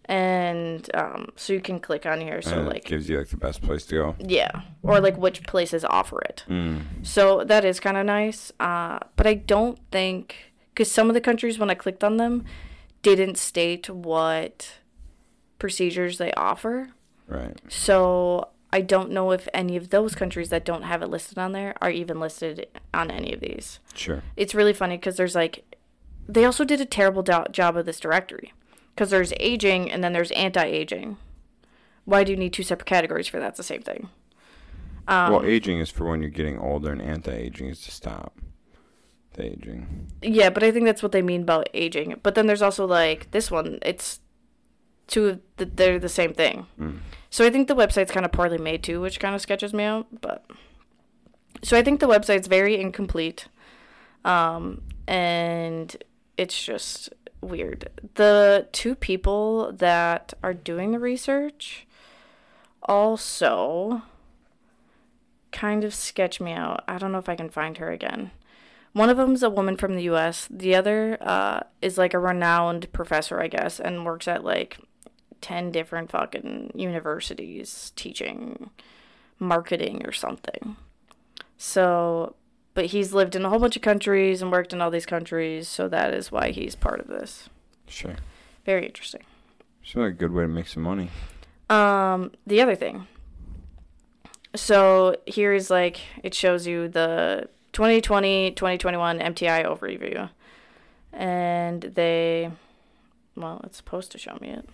And 0.09 0.89
um, 0.95 1.33
so 1.37 1.53
you 1.53 1.61
can 1.61 1.81
click 1.81 2.07
on 2.07 2.21
here. 2.21 2.41
So 2.41 2.59
And 2.59 2.67
it 2.67 2.71
like 2.71 2.85
gives 2.85 3.09
you 3.09 3.19
like 3.19 3.29
the 3.29 3.37
best 3.37 3.61
place 3.63 3.85
to 3.87 3.95
go. 3.95 4.17
yeah, 4.21 4.63
or 4.83 5.01
like 5.01 5.17
which 5.17 5.43
places 5.43 5.85
offer 5.85 6.21
it. 6.23 6.45
Mm. 6.49 6.83
So 7.05 7.43
that 7.45 7.65
is 7.65 7.81
kind 7.81 7.97
of 7.97 8.07
nice. 8.07 8.53
Uh, 8.61 9.01
but 9.17 9.27
I 9.27 9.35
don't 9.35 9.79
think 9.91 10.53
because 10.73 10.91
some 10.91 11.09
of 11.09 11.15
the 11.15 11.21
countries 11.21 11.59
when 11.59 11.71
I 11.71 11.75
clicked 11.75 12.05
on 12.05 12.17
them 12.19 12.45
didn't 13.03 13.37
state 13.37 13.91
what 13.91 14.75
procedures 15.59 16.19
they 16.19 16.33
offer. 16.33 16.91
Right. 17.27 17.59
So 17.69 18.49
I 18.73 18.81
don't 18.83 19.11
know 19.11 19.31
if 19.33 19.49
any 19.55 19.77
of 19.77 19.91
those 19.91 20.15
countries 20.15 20.51
that 20.51 20.65
don't 20.65 20.83
have 20.83 21.03
it 21.03 21.09
listed 21.09 21.39
on 21.39 21.53
there 21.53 21.75
are 21.81 21.91
even 21.91 22.21
listed 22.21 22.67
on 22.95 23.11
any 23.11 23.33
of 23.33 23.41
these. 23.41 23.81
Sure. 23.95 24.23
It's 24.37 24.55
really 24.55 24.73
funny 24.73 24.97
because 24.97 25.17
there's 25.17 25.35
like, 25.35 25.65
they 26.29 26.45
also 26.45 26.65
did 26.65 26.81
a 26.81 26.85
terrible 26.85 27.23
do- 27.23 27.47
job 27.51 27.77
of 27.77 27.87
this 27.87 27.99
directory 28.01 28.53
because 28.97 29.11
there's 29.11 29.35
aging 29.39 29.93
and 29.93 30.03
then 30.03 30.15
there's 30.15 30.31
anti-aging. 30.33 31.19
Why 32.07 32.25
do 32.25 32.33
you 32.33 32.39
need 32.39 32.55
two 32.55 32.63
separate 32.63 32.87
categories 32.87 33.29
for 33.29 33.39
that? 33.39 33.49
It's 33.49 33.59
the 33.59 33.63
same 33.63 33.83
thing. 33.83 34.09
Um, 35.07 35.33
well, 35.33 35.45
aging 35.45 35.79
is 35.81 35.91
for 35.91 36.09
when 36.09 36.23
you're 36.23 36.31
getting 36.31 36.59
older, 36.59 36.91
and 36.91 37.03
anti-aging 37.03 37.69
is 37.69 37.83
to 37.83 37.91
stop 37.91 38.41
the 39.35 39.45
aging. 39.45 40.11
Yeah, 40.23 40.51
but 40.51 40.63
I 40.63 40.73
think 40.73 40.87
that's 40.87 41.03
what 41.03 41.13
they 41.13 41.23
mean 41.23 41.43
about 41.43 41.69
aging. 41.75 42.19
But 42.23 42.35
then 42.35 42.47
there's 42.47 42.63
also 42.63 42.87
like 42.87 43.31
this 43.33 43.51
one. 43.51 43.79
It's 43.83 44.21
two 45.07 45.27
of 45.27 45.41
the, 45.59 45.67
they're 45.67 45.99
the 45.99 46.09
same 46.09 46.33
thing. 46.33 46.67
Mm. 46.81 46.99
So 47.29 47.45
I 47.45 47.51
think 47.51 47.69
the 47.69 47.77
website's 47.77 48.11
kind 48.11 48.25
of 48.25 48.33
poorly 48.33 48.59
made 48.59 48.83
too, 48.83 49.01
which 49.01 49.21
kind 49.21 49.35
of 49.35 49.43
sketches 49.43 49.75
me 49.75 49.85
out. 49.85 50.07
But 50.21 50.45
so 51.63 51.77
I 51.77 51.83
think 51.83 52.01
the 52.01 52.09
website's 52.09 52.47
very 52.47 52.81
incomplete, 52.81 53.47
um, 54.25 54.83
and 55.07 55.95
it's 56.37 56.61
just 56.65 57.11
weird. 57.47 57.89
The 58.15 58.69
two 58.73 58.95
people 58.95 59.73
that 59.73 60.35
are 60.43 60.55
doing 60.55 60.93
the 60.93 60.99
research 60.99 61.87
also 62.83 64.03
kind 65.53 65.85
of 65.85 65.95
sketch 65.95 66.41
me 66.41 66.53
out. 66.53 66.85
I 66.87 66.99
don't 66.99 67.13
know 67.13 67.19
if 67.19 67.29
I 67.29 67.37
can 67.37 67.49
find 67.49 67.79
her 67.79 67.91
again. 67.91 68.31
One 68.93 69.11
of 69.11 69.17
them's 69.17 69.43
a 69.43 69.51
woman 69.51 69.77
from 69.77 69.95
the 69.95 70.05
U.S. 70.05 70.49
The 70.51 70.75
other 70.75 71.19
uh, 71.21 71.61
is 71.83 71.99
like 71.99 72.15
a 72.15 72.19
renowned 72.19 72.91
professor, 72.93 73.41
I 73.41 73.49
guess, 73.49 73.79
and 73.79 74.07
works 74.07 74.27
at 74.27 74.45
like 74.45 74.79
ten 75.41 75.71
different 75.71 76.11
fucking 76.11 76.73
universities 76.75 77.93
teaching 77.95 78.71
marketing 79.39 80.03
or 80.07 80.13
something. 80.13 80.77
So, 81.59 82.37
but 82.77 82.87
he's 82.87 83.15
lived 83.15 83.35
in 83.35 83.43
a 83.43 83.49
whole 83.49 83.59
bunch 83.59 83.75
of 83.75 83.81
countries 83.81 84.43
and 84.43 84.53
worked 84.53 84.75
in 84.75 84.83
all 84.83 84.91
these 84.91 85.07
countries, 85.07 85.67
so 85.67 85.89
that 85.89 86.13
is 86.13 86.31
why 86.31 86.51
he's 86.51 86.75
part 86.77 87.01
of 87.01 87.07
this. 87.07 87.49
Sure. 87.89 88.17
Very 88.67 88.85
interesting. 88.85 89.23
Like 89.95 90.11
a 90.11 90.13
good 90.13 90.33
way 90.33 90.43
to 90.43 90.49
make 90.49 90.69
some 90.69 90.83
money. 90.83 91.09
Um, 91.71 92.33
the 92.47 92.61
other 92.61 92.75
thing. 92.75 93.07
So 94.55 95.17
here 95.25 95.55
is 95.55 95.71
like 95.71 96.01
it 96.23 96.35
shows 96.35 96.67
you 96.67 96.87
the 96.87 97.49
2020 97.73 98.51
2021 98.51 99.21
MTI 99.21 99.65
overview. 99.65 100.29
And 101.15 101.81
they 101.81 102.51
well, 103.37 103.63
it's 103.65 103.79
supposed 103.79 104.13
to 104.13 104.19
show 104.19 104.37
me 104.41 104.51
it. 104.51 104.69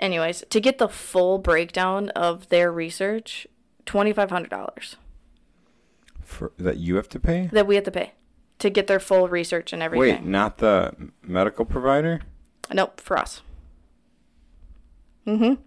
Anyways, 0.00 0.42
to 0.50 0.60
get 0.60 0.78
the 0.78 0.88
full 0.88 1.38
breakdown 1.38 2.08
of 2.10 2.48
their 2.48 2.72
research, 2.72 3.46
$2500 3.86 4.96
For 6.30 6.52
that 6.58 6.76
you 6.78 6.96
have 6.96 7.08
to 7.10 7.18
pay. 7.20 7.48
that 7.52 7.66
we 7.66 7.74
have 7.74 7.84
to 7.84 7.90
pay 7.90 8.12
to 8.60 8.70
get 8.70 8.86
their 8.86 9.00
full 9.00 9.28
research 9.28 9.72
and 9.72 9.82
everything. 9.82 10.14
Wait, 10.14 10.24
not 10.24 10.58
the 10.58 10.94
medical 11.22 11.64
provider. 11.64 12.20
Nope, 12.72 13.00
for 13.00 13.18
us. 13.18 13.42
Mm-hmm. 15.26 15.60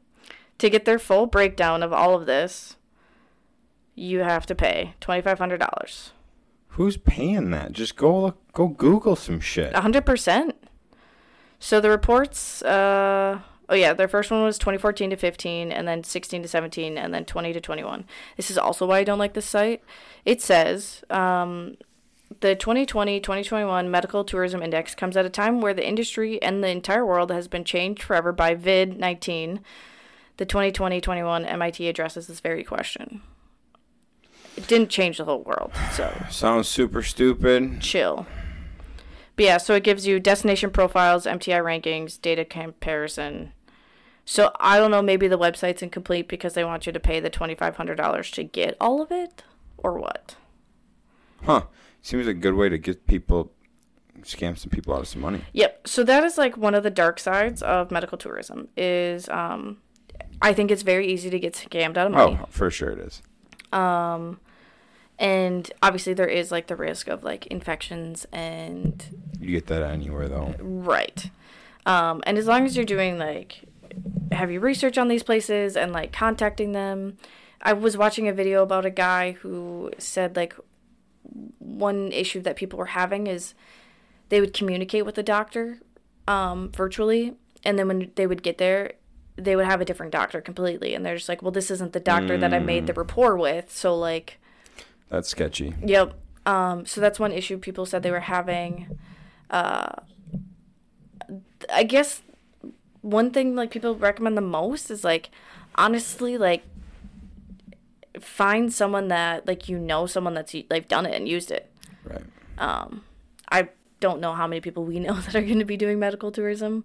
To 0.59 0.69
get 0.69 0.85
their 0.85 0.99
full 0.99 1.25
breakdown 1.25 1.83
of 1.83 1.91
all 1.91 2.15
of 2.15 2.25
this, 2.25 2.77
you 3.95 4.19
have 4.19 4.45
to 4.45 4.55
pay 4.55 4.95
twenty 5.01 5.21
five 5.21 5.37
hundred 5.37 5.59
dollars. 5.59 6.11
Who's 6.69 6.97
paying 6.97 7.51
that? 7.51 7.73
Just 7.73 7.95
go 7.95 8.21
look, 8.21 8.53
go 8.53 8.67
Google 8.67 9.15
some 9.15 9.39
shit. 9.39 9.75
A 9.75 9.81
hundred 9.81 10.05
percent. 10.05 10.55
So 11.59 11.79
the 11.79 11.89
reports, 11.89 12.61
uh, 12.63 13.39
oh 13.69 13.75
yeah, 13.75 13.93
their 13.93 14.07
first 14.07 14.29
one 14.31 14.43
was 14.43 14.57
twenty 14.57 14.77
fourteen 14.77 15.09
to 15.09 15.15
fifteen, 15.15 15.71
and 15.71 15.87
then 15.87 16.03
sixteen 16.03 16.41
to 16.41 16.47
seventeen, 16.47 16.97
and 16.97 17.13
then 17.13 17.25
twenty 17.25 17.53
to 17.53 17.61
twenty 17.61 17.83
one. 17.83 18.05
This 18.37 18.49
is 18.51 18.57
also 18.57 18.85
why 18.85 18.99
I 18.99 19.03
don't 19.03 19.19
like 19.19 19.33
this 19.33 19.45
site. 19.45 19.81
It 20.25 20.41
says, 20.41 21.03
um, 21.09 21.75
the 22.39 22.55
2020-2021 22.55 23.89
Medical 23.89 24.23
Tourism 24.23 24.63
Index 24.63 24.95
comes 24.95 25.15
at 25.15 25.25
a 25.25 25.29
time 25.29 25.61
where 25.61 25.73
the 25.73 25.87
industry 25.87 26.41
and 26.41 26.63
the 26.63 26.67
entire 26.69 27.05
world 27.05 27.31
has 27.31 27.47
been 27.47 27.63
changed 27.63 28.01
forever 28.01 28.31
by 28.31 28.55
vid-19. 28.55 29.59
The 30.37 30.45
2020-21 30.45 31.45
MIT 31.49 31.87
addresses 31.87 32.27
this 32.27 32.39
very 32.39 32.63
question. 32.63 33.21
It 34.57 34.67
didn't 34.67 34.89
change 34.89 35.17
the 35.17 35.25
whole 35.25 35.43
world, 35.43 35.71
so 35.91 36.11
Sounds 36.29 36.67
super 36.67 37.01
stupid. 37.03 37.81
chill. 37.81 38.25
But 39.35 39.45
yeah, 39.45 39.57
so 39.57 39.73
it 39.73 39.83
gives 39.83 40.05
you 40.05 40.19
destination 40.19 40.69
profiles, 40.69 41.25
MTI 41.25 41.63
rankings, 41.63 42.21
data 42.21 42.45
comparison. 42.45 43.53
So 44.25 44.51
I 44.59 44.77
don't 44.77 44.91
know, 44.91 45.01
maybe 45.01 45.27
the 45.27 45.37
website's 45.37 45.81
incomplete 45.81 46.27
because 46.27 46.53
they 46.53 46.63
want 46.63 46.85
you 46.85 46.91
to 46.91 46.99
pay 46.99 47.19
the 47.19 47.29
$2,500 47.29 48.31
to 48.33 48.43
get 48.43 48.77
all 48.79 49.01
of 49.01 49.11
it, 49.11 49.43
or 49.77 49.97
what? 49.97 50.35
Huh. 51.43 51.63
Seems 52.01 52.27
a 52.27 52.33
good 52.33 52.53
way 52.53 52.69
to 52.69 52.77
get 52.77 53.07
people, 53.07 53.51
scam 54.21 54.57
some 54.57 54.69
people 54.69 54.93
out 54.93 55.01
of 55.01 55.07
some 55.07 55.21
money. 55.21 55.41
Yep. 55.53 55.87
So 55.87 56.03
that 56.03 56.23
is 56.23 56.37
like 56.37 56.57
one 56.57 56.75
of 56.75 56.83
the 56.83 56.89
dark 56.89 57.19
sides 57.19 57.63
of 57.63 57.91
medical 57.91 58.17
tourism. 58.17 58.67
Is 58.77 59.29
um, 59.29 59.77
I 60.41 60.53
think 60.53 60.69
it's 60.69 60.83
very 60.83 61.07
easy 61.07 61.29
to 61.29 61.39
get 61.39 61.53
scammed 61.53 61.97
out 61.97 62.07
of 62.07 62.11
money. 62.11 62.39
Oh, 62.41 62.45
for 62.49 62.69
sure 62.69 62.91
it 62.91 62.99
is. 62.99 63.21
Um, 63.71 64.39
and 65.17 65.71
obviously 65.81 66.13
there 66.13 66.27
is 66.27 66.51
like 66.51 66.67
the 66.67 66.75
risk 66.75 67.07
of 67.07 67.23
like 67.23 67.47
infections 67.47 68.25
and 68.31 69.22
You 69.43 69.51
get 69.51 69.67
that 69.67 69.83
anywhere 69.83 70.27
though. 70.29 70.55
right. 70.59 71.29
Um, 71.85 72.23
and 72.25 72.37
as 72.37 72.47
long 72.47 72.65
as 72.65 72.77
you're 72.77 72.85
doing 72.85 73.17
like 73.17 73.63
heavy 74.31 74.57
research 74.57 74.97
on 74.97 75.09
these 75.09 75.23
places 75.23 75.75
and 75.75 75.91
like 75.91 76.13
contacting 76.13 76.71
them, 76.71 77.17
I 77.61 77.73
was 77.73 77.97
watching 77.97 78.27
a 78.27 78.33
video 78.33 78.63
about 78.63 78.85
a 78.85 78.89
guy 78.89 79.33
who 79.33 79.91
said 79.97 80.35
like 80.35 80.55
one 81.59 82.11
issue 82.11 82.41
that 82.41 82.55
people 82.55 82.77
were 82.79 82.87
having 82.87 83.27
is 83.27 83.53
they 84.29 84.39
would 84.39 84.53
communicate 84.53 85.05
with 85.05 85.15
the 85.15 85.23
doctor 85.23 85.79
um, 86.27 86.71
virtually, 86.71 87.35
and 87.63 87.77
then 87.77 87.87
when 87.87 88.11
they 88.15 88.27
would 88.27 88.43
get 88.43 88.57
there, 88.57 88.93
they 89.35 89.55
would 89.55 89.65
have 89.65 89.81
a 89.81 89.85
different 89.85 90.11
doctor 90.11 90.41
completely, 90.41 90.93
and 90.93 91.05
they're 91.05 91.15
just 91.15 91.29
like, 91.29 91.41
"Well, 91.41 91.51
this 91.51 91.69
isn't 91.71 91.93
the 91.93 91.99
doctor 91.99 92.37
that 92.37 92.53
I 92.53 92.59
made 92.59 92.87
the 92.87 92.93
rapport 92.93 93.35
with." 93.35 93.71
So 93.71 93.95
like, 93.95 94.39
That's 95.09 95.29
sketchy. 95.29 95.75
yep. 95.85 96.13
Um, 96.45 96.85
so 96.85 96.99
that's 96.99 97.19
one 97.19 97.31
issue 97.31 97.57
people 97.57 97.85
said 97.85 98.03
they 98.03 98.11
were 98.11 98.21
having. 98.21 98.99
Uh, 99.53 99.95
I 101.71 101.83
guess 101.83 102.21
one 103.01 103.31
thing 103.31 103.55
like 103.55 103.71
people 103.71 103.95
recommend 103.95 104.35
the 104.35 104.41
most 104.41 104.89
is 104.89 105.03
like 105.03 105.29
honestly 105.75 106.37
like 106.37 106.63
find 108.19 108.71
someone 108.71 109.07
that 109.07 109.47
like 109.47 109.67
you 109.69 109.77
know 109.79 110.05
someone 110.05 110.33
that's 110.33 110.55
like 110.69 110.87
done 110.87 111.05
it 111.05 111.13
and 111.15 111.27
used 111.27 111.51
it. 111.51 111.71
Right. 112.03 112.21
Um, 112.57 113.03
I 113.49 113.69
don't 113.99 114.19
know 114.19 114.33
how 114.33 114.47
many 114.47 114.61
people 114.61 114.83
we 114.85 114.99
know 115.05 115.13
that 115.13 115.35
are 115.35 115.41
going 115.41 115.59
to 115.59 115.65
be 115.65 115.77
doing 115.77 115.99
medical 115.99 116.31
tourism, 116.31 116.83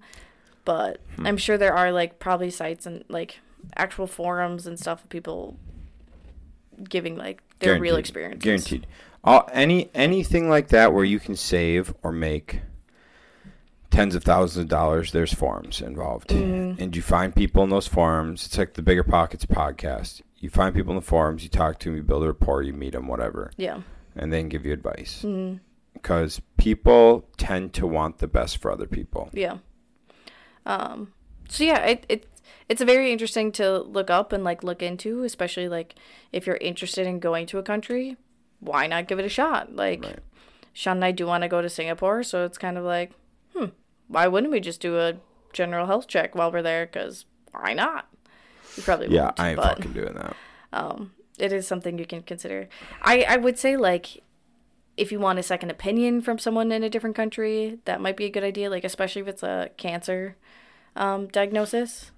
but 0.64 1.00
Hmm. 1.16 1.26
I'm 1.26 1.36
sure 1.36 1.58
there 1.58 1.74
are 1.74 1.90
like 1.92 2.18
probably 2.18 2.50
sites 2.50 2.86
and 2.86 3.04
like 3.08 3.40
actual 3.76 4.06
forums 4.06 4.66
and 4.66 4.78
stuff 4.78 5.02
of 5.04 5.08
people 5.10 5.56
giving 6.88 7.16
like 7.16 7.42
their 7.58 7.72
real 7.74 7.94
Guaranteed. 7.94 7.98
experiences. 8.00 8.44
Guaranteed. 8.44 8.86
All, 9.28 9.48
any 9.52 9.90
anything 9.94 10.48
like 10.48 10.68
that 10.68 10.92
where 10.92 11.04
you 11.04 11.20
can 11.20 11.36
save 11.36 11.92
or 12.02 12.12
make 12.12 12.62
tens 13.90 14.14
of 14.14 14.22
thousands 14.24 14.62
of 14.64 14.68
dollars, 14.68 15.12
there's 15.12 15.32
forums 15.32 15.80
involved, 15.80 16.28
Mm-hmm. 16.28 16.80
and 16.82 16.94
you 16.96 17.02
find 17.02 17.34
people 17.34 17.62
in 17.64 17.70
those 17.70 17.86
forums. 17.86 18.46
It's 18.46 18.58
like 18.58 18.74
the 18.74 18.82
BiggerPockets 18.82 19.46
podcast. 19.46 20.22
You 20.38 20.50
find 20.50 20.74
people 20.74 20.92
in 20.92 20.96
the 20.96 21.02
forums, 21.04 21.42
you 21.42 21.48
talk 21.48 21.78
to 21.80 21.88
them, 21.88 21.96
you 21.96 22.02
build 22.02 22.22
a 22.22 22.26
rapport, 22.28 22.62
you 22.62 22.72
meet 22.72 22.92
them, 22.92 23.08
whatever, 23.08 23.50
Yeah. 23.56 23.80
and 24.14 24.32
then 24.32 24.48
give 24.48 24.64
you 24.64 24.72
advice. 24.72 25.22
Mm-hmm. 25.24 25.56
Because 25.94 26.40
people 26.58 27.28
tend 27.38 27.72
to 27.74 27.86
want 27.86 28.18
the 28.18 28.28
best 28.28 28.58
for 28.58 28.70
other 28.70 28.86
people. 28.86 29.30
Yeah. 29.32 29.58
Um. 30.64 31.12
So 31.48 31.64
yeah, 31.64 31.84
it 31.86 32.06
it 32.08 32.26
it's 32.68 32.82
very 32.82 33.10
interesting 33.10 33.50
to 33.52 33.78
look 33.80 34.10
up 34.10 34.32
and 34.32 34.44
like 34.44 34.62
look 34.62 34.82
into, 34.82 35.24
especially 35.24 35.68
like 35.68 35.94
if 36.30 36.46
you're 36.46 36.58
interested 36.58 37.06
in 37.06 37.18
going 37.18 37.46
to 37.46 37.58
a 37.58 37.62
country, 37.62 38.16
why 38.60 38.86
not 38.86 39.08
give 39.08 39.18
it 39.18 39.24
a 39.24 39.28
shot? 39.28 39.74
Like, 39.74 40.04
Right. 40.04 40.18
Shaun 40.72 40.98
and 40.98 41.04
I 41.04 41.10
do 41.12 41.26
want 41.26 41.42
to 41.42 41.48
go 41.48 41.60
to 41.62 41.68
Singapore, 41.68 42.22
so 42.22 42.44
it's 42.44 42.58
kind 42.58 42.78
of 42.78 42.84
like, 42.84 43.10
hmm, 43.54 43.66
why 44.06 44.28
wouldn't 44.28 44.52
we 44.52 44.60
just 44.60 44.80
do 44.80 44.98
a 44.98 45.14
general 45.52 45.86
health 45.86 46.06
check 46.06 46.34
while 46.36 46.52
we're 46.52 46.62
there? 46.62 46.86
Because 46.86 47.24
why 47.52 47.72
not? 47.74 48.06
You 48.76 48.82
probably 48.84 49.08
Yeah, 49.08 49.32
I 49.36 49.48
ain't 49.50 49.56
but 49.56 49.76
fucking 49.78 49.92
doing 49.92 50.14
that. 50.14 50.36
um, 50.72 51.12
it 51.38 51.52
is 51.52 51.66
something 51.66 51.98
you 51.98 52.06
can 52.06 52.22
consider. 52.22 52.68
I 53.02 53.22
I 53.28 53.36
would 53.36 53.58
say 53.58 53.76
like. 53.76 54.22
If 54.96 55.12
you 55.12 55.20
want 55.20 55.38
a 55.38 55.44
second 55.44 55.70
opinion 55.70 56.22
from 56.22 56.40
someone 56.40 56.72
in 56.72 56.82
a 56.82 56.90
different 56.90 57.14
country, 57.14 57.78
that 57.84 58.00
might 58.00 58.16
be 58.16 58.24
a 58.24 58.30
good 58.30 58.42
idea. 58.42 58.68
Like 58.68 58.82
especially 58.82 59.22
if 59.22 59.28
it's 59.28 59.44
a 59.44 59.70
cancer 59.76 60.34
um, 60.96 61.28
diagnosis. 61.28 62.10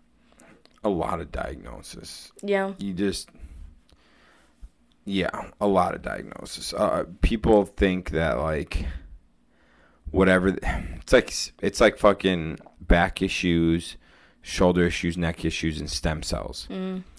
A 0.82 0.88
lot 0.88 1.20
of 1.20 1.30
diagnosis. 1.30 2.32
Yeah. 2.43 2.72
you 2.78 2.95
just 2.95 3.28
yeah 5.05 5.51
a 5.61 5.66
lot 5.66 5.94
of 5.94 6.03
diagnosis. 6.03 6.72
Uh, 6.74 7.05
people 7.22 7.64
think 7.64 8.11
that 8.11 8.38
like 8.38 8.84
whatever 10.11 10.48
it's 10.62 11.12
like 11.12 11.32
it's 11.62 11.80
like 11.80 11.98
fucking 11.98 12.59
back 12.80 13.22
issues 13.22 13.96
shoulder 14.42 14.84
issues 14.86 15.16
neck 15.16 15.44
issues 15.44 15.78
and 15.80 15.90
stem 15.90 16.22
cells. 16.22 16.68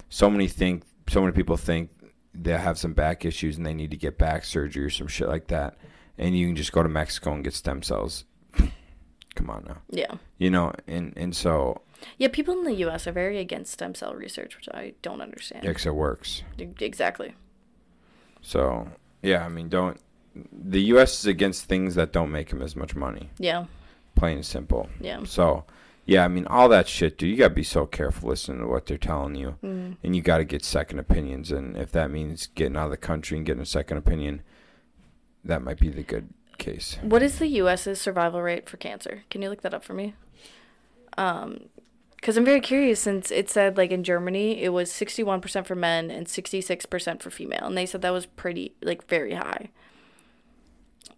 So 0.09 0.29
many 0.29 0.47
think 0.47 0.83
so 1.07 1.21
many 1.21 1.33
people 1.33 1.57
think 1.57 1.89
they 2.33 2.51
have 2.57 2.77
some 2.77 2.93
back 2.93 3.25
issues 3.25 3.57
and 3.57 3.65
they 3.65 3.73
need 3.73 3.91
to 3.91 3.97
get 3.97 4.17
back 4.17 4.45
surgery 4.45 4.85
or 4.85 4.89
some 4.89 5.07
shit 5.07 5.27
like 5.27 5.47
that. 5.47 5.77
And 6.17 6.37
you 6.37 6.47
can 6.47 6.55
just 6.55 6.71
go 6.71 6.83
to 6.83 6.89
mexico 6.89 7.33
and 7.33 7.43
get 7.43 7.53
stem 7.53 7.81
cells. 7.83 8.25
Come 9.35 9.49
on 9.49 9.63
now. 9.65 9.77
Yeah. 9.89 10.15
you 10.37 10.49
know 10.49 10.73
and 10.87 11.13
and 11.15 11.35
so 11.35 11.81
Yeah, 12.17 12.27
people 12.29 12.53
in 12.57 12.63
the 12.65 12.75
US 12.87 13.07
are 13.07 13.11
very 13.13 13.37
against 13.39 13.71
stem 13.73 13.95
cell 13.95 14.13
research, 14.13 14.55
which 14.57 14.67
I 14.73 14.93
don't 15.01 15.21
understand. 15.21 15.63
yeah, 15.63 15.71
'cause 15.73 15.85
it 15.85 15.95
works. 15.95 16.43
Exactly. 16.79 17.35
So 18.41 18.87
yeah, 19.21 19.45
I 19.45 19.49
mean, 19.49 19.69
don't. 19.69 19.97
The 20.51 20.81
U.S. 20.83 21.19
is 21.19 21.25
against 21.25 21.65
things 21.65 21.95
that 21.95 22.11
don't 22.13 22.31
make 22.31 22.49
them 22.49 22.61
as 22.61 22.75
much 22.75 22.95
money. 22.95 23.29
Yeah. 23.37 23.65
Plain 24.15 24.37
and 24.37 24.45
simple. 24.45 24.89
Yeah. 24.99 25.23
So 25.25 25.65
yeah, 26.05 26.23
I 26.25 26.27
mean, 26.27 26.47
all 26.47 26.67
that 26.69 26.87
shit, 26.87 27.17
dude. 27.17 27.29
You 27.29 27.37
gotta 27.37 27.53
be 27.53 27.63
so 27.63 27.85
careful 27.85 28.29
listening 28.29 28.59
to 28.59 28.67
what 28.67 28.85
they're 28.85 28.97
telling 28.97 29.35
you, 29.35 29.55
Mm. 29.63 29.97
and 30.03 30.15
you 30.15 30.21
gotta 30.21 30.43
get 30.45 30.63
second 30.65 30.99
opinions. 30.99 31.51
And 31.51 31.75
if 31.77 31.91
that 31.91 32.09
means 32.11 32.47
getting 32.55 32.75
out 32.77 32.85
of 32.85 32.91
the 32.91 32.97
country 32.97 33.37
and 33.37 33.45
getting 33.45 33.61
a 33.61 33.65
second 33.65 33.97
opinion, 33.97 34.41
that 35.43 35.61
might 35.61 35.79
be 35.79 35.89
the 35.89 36.03
good 36.03 36.29
case. 36.57 36.97
What 37.01 37.21
is 37.23 37.39
the 37.39 37.47
US's 37.47 37.99
survival 38.01 38.41
rate 38.41 38.69
for 38.69 38.77
cancer? 38.77 39.23
Can 39.29 39.41
you 39.41 39.49
look 39.49 39.61
that 39.61 39.73
up 39.73 39.83
for 39.83 39.93
me? 39.93 40.13
Um, 41.17 41.65
because 42.21 42.37
I'm 42.37 42.45
very 42.45 42.61
curious 42.61 42.99
since 42.99 43.31
it 43.31 43.49
said 43.49 43.77
like 43.77 43.91
in 43.91 44.03
Germany 44.03 44.61
it 44.61 44.69
was 44.69 44.91
61% 44.91 45.65
for 45.65 45.75
men 45.75 46.11
and 46.11 46.27
66% 46.27 47.21
for 47.21 47.31
female, 47.31 47.65
and 47.65 47.75
they 47.75 47.87
said 47.87 48.03
that 48.03 48.13
was 48.13 48.27
pretty 48.27 48.75
like 48.81 49.07
very 49.07 49.33
high. 49.33 49.71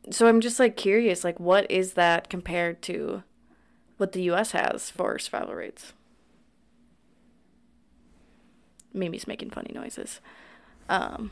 So 0.10 0.28
I'm 0.28 0.41
just 0.41 0.60
like 0.60 0.78
curious, 0.78 1.24
like 1.24 1.39
what 1.39 1.70
is 1.70 1.93
that 1.93 2.30
compared 2.30 2.82
to 2.84 3.24
what 3.97 4.14
the 4.14 4.24
U.S. 4.24 4.51
has 4.51 4.89
for 4.89 5.20
survival 5.20 5.56
rates? 5.56 5.93
Mimi's 8.93 9.28
making 9.28 9.49
funny 9.49 9.72
noises. 9.74 10.22
Um, 10.88 11.32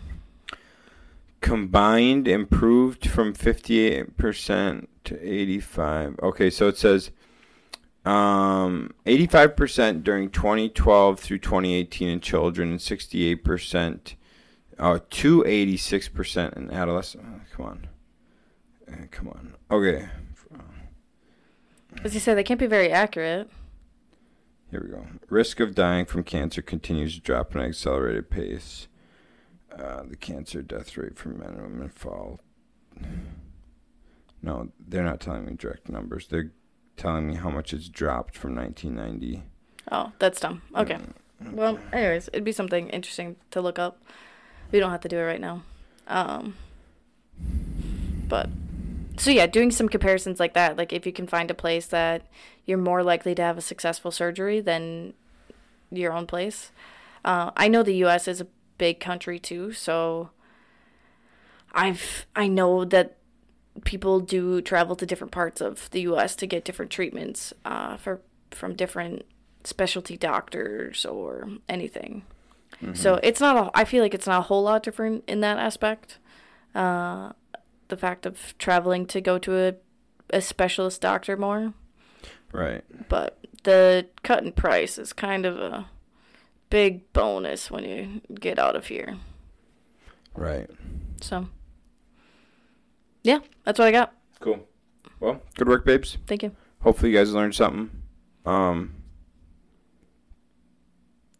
Combined 1.41 2.27
improved 2.27 3.07
from 3.07 3.33
58% 3.33 4.87
to 5.05 5.33
85. 5.33 6.19
Okay, 6.21 6.49
so 6.49 6.67
it 6.67 6.77
says 6.77 7.11
um 8.03 8.91
85% 9.05 10.03
during 10.03 10.31
2012 10.31 11.19
through 11.19 11.37
2018 11.37 12.07
in 12.09 12.19
children 12.19 12.71
and 12.71 12.79
68% 12.79 14.15
uh 14.79 14.99
to 15.11 15.43
86% 15.43 16.57
in 16.57 16.71
adolescents. 16.71 17.27
oh, 17.27 17.41
come 17.55 17.65
on. 17.65 17.87
Uh, 18.91 19.05
come 19.11 19.27
on. 19.27 19.55
Okay. 19.69 20.09
as 22.03 22.13
you 22.13 22.19
said, 22.19 22.35
they 22.37 22.43
can't 22.43 22.59
be 22.59 22.65
very 22.67 22.91
accurate. 22.91 23.49
Here 24.71 24.81
we 24.83 24.89
go. 24.89 25.05
Risk 25.29 25.59
of 25.59 25.75
dying 25.75 26.05
from 26.05 26.23
cancer 26.23 26.61
continues 26.61 27.15
to 27.15 27.21
drop 27.21 27.55
at 27.55 27.61
an 27.61 27.67
accelerated 27.67 28.29
pace. 28.29 28.87
Uh, 29.77 30.03
the 30.07 30.15
cancer 30.15 30.61
death 30.61 30.97
rate 30.97 31.17
for 31.17 31.29
men 31.29 31.49
and 31.49 31.61
women 31.61 31.89
fall. 31.89 32.39
No, 34.43 34.71
they're 34.79 35.03
not 35.03 35.19
telling 35.19 35.45
me 35.45 35.53
direct 35.53 35.87
numbers. 35.87 36.25
They're 36.25 36.51
telling 37.01 37.27
me 37.27 37.35
how 37.35 37.49
much 37.49 37.73
it's 37.73 37.89
dropped 37.89 38.37
from 38.37 38.55
1990. 38.55 39.43
Oh, 39.91 40.11
that's 40.19 40.39
dumb. 40.39 40.61
Okay. 40.75 40.99
Well, 41.51 41.79
anyways, 41.91 42.27
it'd 42.27 42.43
be 42.43 42.51
something 42.51 42.89
interesting 42.89 43.37
to 43.49 43.59
look 43.59 43.79
up. 43.79 43.97
We 44.71 44.79
don't 44.79 44.91
have 44.91 45.01
to 45.01 45.09
do 45.09 45.17
it 45.17 45.23
right 45.23 45.41
now. 45.41 45.63
Um, 46.07 46.55
but 48.27 48.49
so 49.17 49.31
yeah, 49.31 49.47
doing 49.47 49.71
some 49.71 49.89
comparisons 49.89 50.39
like 50.39 50.53
that, 50.53 50.77
like 50.77 50.93
if 50.93 51.07
you 51.07 51.11
can 51.11 51.25
find 51.25 51.49
a 51.49 51.55
place 51.55 51.87
that 51.87 52.27
you're 52.65 52.77
more 52.77 53.03
likely 53.03 53.33
to 53.33 53.41
have 53.41 53.57
a 53.57 53.61
successful 53.61 54.11
surgery 54.11 54.59
than 54.61 55.15
your 55.91 56.13
own 56.13 56.27
place. 56.27 56.71
Uh, 57.25 57.49
I 57.57 57.67
know 57.67 57.81
the 57.81 57.95
U.S. 57.95 58.27
is 58.27 58.41
a 58.41 58.47
big 58.77 58.99
country 58.99 59.39
too, 59.39 59.73
so 59.73 60.29
I've 61.73 62.27
I 62.35 62.47
know 62.47 62.85
that 62.85 63.17
people 63.85 64.19
do 64.19 64.61
travel 64.61 64.95
to 64.95 65.05
different 65.05 65.31
parts 65.31 65.61
of 65.61 65.89
the 65.91 66.01
U.S. 66.01 66.35
to 66.37 66.47
get 66.47 66.65
different 66.65 66.91
treatments 66.91 67.53
uh, 67.65 67.97
for 67.97 68.21
from 68.51 68.75
different 68.75 69.23
specialty 69.63 70.17
doctors 70.17 71.05
or 71.05 71.49
anything. 71.69 72.23
So 72.93 73.19
it's 73.21 73.39
not 73.39 73.57
a. 73.57 73.71
I 73.77 73.85
feel 73.85 74.01
like 74.01 74.15
it's 74.15 74.25
not 74.25 74.39
a 74.39 74.43
whole 74.43 74.63
lot 74.63 74.81
different 74.81 75.23
in 75.27 75.41
that 75.41 75.59
aspect. 75.59 76.17
Uh, 76.73 77.33
the 77.89 77.97
fact 77.97 78.25
of 78.25 78.57
traveling 78.57 79.05
to 79.07 79.21
go 79.21 79.37
to 79.37 79.55
a 79.67 79.75
a 80.33 80.41
specialist 80.41 80.99
doctor 81.01 81.37
more, 81.37 81.73
Right. 82.51 82.83
but 83.09 83.37
the 83.63 84.07
cut 84.23 84.43
in 84.43 84.51
price 84.53 84.97
is 84.97 85.13
kind 85.13 85.45
of 85.45 85.57
a 85.59 85.89
big 86.71 87.11
bonus 87.13 87.69
when 87.69 87.83
you 87.83 88.21
get 88.33 88.57
out 88.57 88.75
of 88.75 88.87
here. 88.87 89.17
Right. 90.35 90.69
So, 91.19 91.49
yeah, 93.23 93.39
that's 93.63 93.79
what 93.79 93.87
I 93.87 93.91
got. 93.91 94.13
Cool. 94.39 94.67
Well, 95.19 95.41
good 95.55 95.67
work, 95.67 95.85
babes. 95.85 96.17
Thank 96.27 96.43
you. 96.43 96.51
Hopefully 96.81 97.11
you 97.11 97.17
guys 97.17 97.31
learned 97.33 97.55
something. 97.55 97.89
Um, 98.45 98.95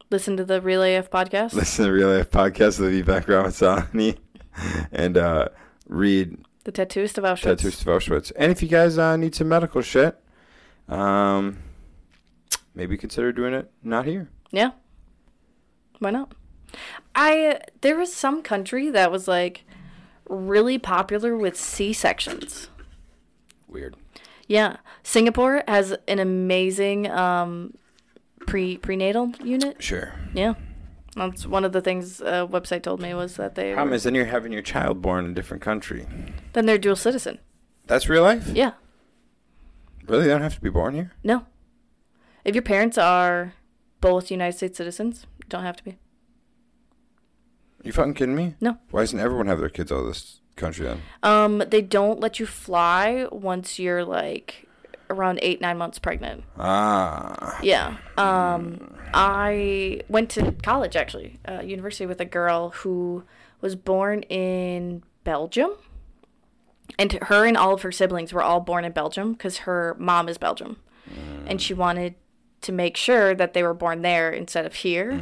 Listen 0.10 0.36
to 0.38 0.44
the 0.44 0.62
Real 0.62 0.84
AF 0.84 1.10
podcast. 1.10 1.54
listen 1.54 1.86
to 1.86 1.92
the 1.92 1.98
Real 1.98 2.12
AF 2.20 2.30
Podcast 2.30 2.78
the 2.80 3.02
Vivek 3.02 3.28
Ramaswamy 3.28 4.18
and 4.92 5.18
uh, 5.18 5.48
read 5.88 6.38
The 6.66 6.72
Tattooist 6.74 7.18
of 7.18 7.24
Auschwitz. 7.24 7.44
Tattoos 7.44 7.82
of 7.82 7.88
Auschwitz. 7.88 8.32
And 8.36 8.52
if 8.52 8.62
you 8.62 8.68
guys 8.68 8.98
uh, 8.98 9.16
need 9.16 9.34
some 9.36 9.48
medical 9.48 9.82
shit, 9.82 10.20
um, 10.90 11.60
maybe 12.76 12.98
consider 12.98 13.32
doing 13.32 13.54
it 13.54 13.72
not 13.84 14.06
here. 14.06 14.30
Yeah. 14.52 14.72
Why 16.00 16.10
not? 16.12 16.34
I 17.16 17.60
there 17.80 17.96
was 17.98 18.14
some 18.14 18.42
country 18.42 18.90
that 18.90 19.12
was 19.14 19.28
like 19.30 19.64
really 20.32 20.78
popular 20.80 21.36
with 21.36 21.56
C 21.58 21.94
sections. 21.94 22.70
Weird. 23.68 23.96
Yeah, 24.48 24.78
Singapore 25.04 25.64
has 25.68 25.96
an 26.08 26.20
amazing 26.20 27.10
um, 27.10 27.74
pre 28.48 28.78
prenatal 28.78 29.32
unit. 29.44 29.82
Sure. 29.82 30.14
Yeah, 30.34 30.56
that's 31.16 31.46
one 31.46 31.64
of 31.64 31.72
the 31.72 31.82
things 31.82 32.20
a 32.22 32.48
website 32.50 32.84
told 32.84 33.02
me 33.02 33.14
was 33.14 33.36
that 33.38 33.56
they 33.56 33.74
Problem 33.74 33.90
were- 33.92 33.96
is, 33.96 34.04
then 34.04 34.16
you're 34.16 34.26
having 34.26 34.52
your 34.52 34.62
child 34.62 35.02
born 35.02 35.26
in 35.26 35.32
a 35.32 35.34
different 35.34 35.62
country. 35.64 36.06
then 36.54 36.66
they're 36.66 36.78
dual 36.78 36.96
citizen. 36.98 37.40
That's 37.88 38.10
real 38.10 38.24
life? 38.24 38.48
Yeah, 38.54 38.72
Really? 40.08 40.24
They 40.24 40.30
don't 40.30 40.42
have 40.42 40.56
to 40.56 40.62
be 40.62 40.70
born 40.70 40.96
here? 40.96 41.12
no, 41.24 41.46
if 42.44 42.56
your 42.56 42.62
parents 42.64 42.98
are 42.98 43.54
both 44.02 44.32
United 44.32 44.58
States 44.58 44.78
citizens, 44.78 45.26
don't 45.48 45.64
have 45.64 45.78
to 45.78 45.84
be. 45.84 45.98
You 47.84 47.92
fucking 47.92 48.14
kidding 48.14 48.36
me? 48.36 48.56
No. 48.62 48.78
Why 48.92 49.02
doesn't 49.02 49.20
everyone 49.20 49.48
have 49.48 49.60
their 49.60 49.70
kids 49.70 49.92
out 49.92 50.00
of 50.00 50.08
this 50.08 50.40
country 50.56 50.86
then? 50.86 51.02
Um, 51.24 51.64
they 51.68 51.82
don't 51.82 52.20
let 52.20 52.40
you 52.40 52.46
fly 52.46 53.28
once 53.32 53.80
you're 53.80 54.04
like 54.04 54.68
around 55.10 55.40
eight 55.42 55.60
nine 55.60 55.78
months 55.78 56.00
pregnant. 56.00 56.44
Ah. 56.58 57.60
Yeah. 57.62 57.98
Um, 58.18 58.96
I 59.14 60.02
went 60.08 60.30
to 60.32 60.52
college 60.64 60.96
actually, 60.96 61.40
uh, 61.48 61.62
university 61.62 62.06
with 62.06 62.22
a 62.22 62.26
girl 62.26 62.70
who 62.70 63.24
was 63.60 63.76
born 63.76 64.22
in 64.24 65.04
Belgium, 65.24 65.72
and 66.98 67.12
her 67.14 67.46
and 67.46 67.58
all 67.58 67.74
of 67.74 67.82
her 67.82 67.92
siblings 67.92 68.32
were 68.32 68.42
all 68.42 68.60
born 68.60 68.86
in 68.86 68.92
Belgium 68.92 69.34
because 69.34 69.60
her 69.60 69.96
mom 70.00 70.30
is 70.30 70.38
Belgium, 70.38 70.78
and 71.46 71.62
she 71.62 71.74
wanted 71.74 72.16
to 72.62 72.72
make 72.72 72.96
sure 72.96 73.36
that 73.36 73.54
they 73.54 73.64
were 73.64 73.74
born 73.74 74.02
there 74.02 74.32
instead 74.32 74.66
of 74.66 74.76
here, 74.76 75.20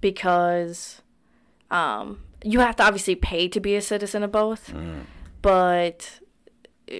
because 0.00 1.02
um, 1.74 2.20
you 2.42 2.60
have 2.60 2.76
to 2.76 2.82
obviously 2.84 3.14
pay 3.16 3.48
to 3.48 3.60
be 3.60 3.74
a 3.74 3.82
citizen 3.82 4.22
of 4.22 4.30
both, 4.32 4.72
but 5.42 6.20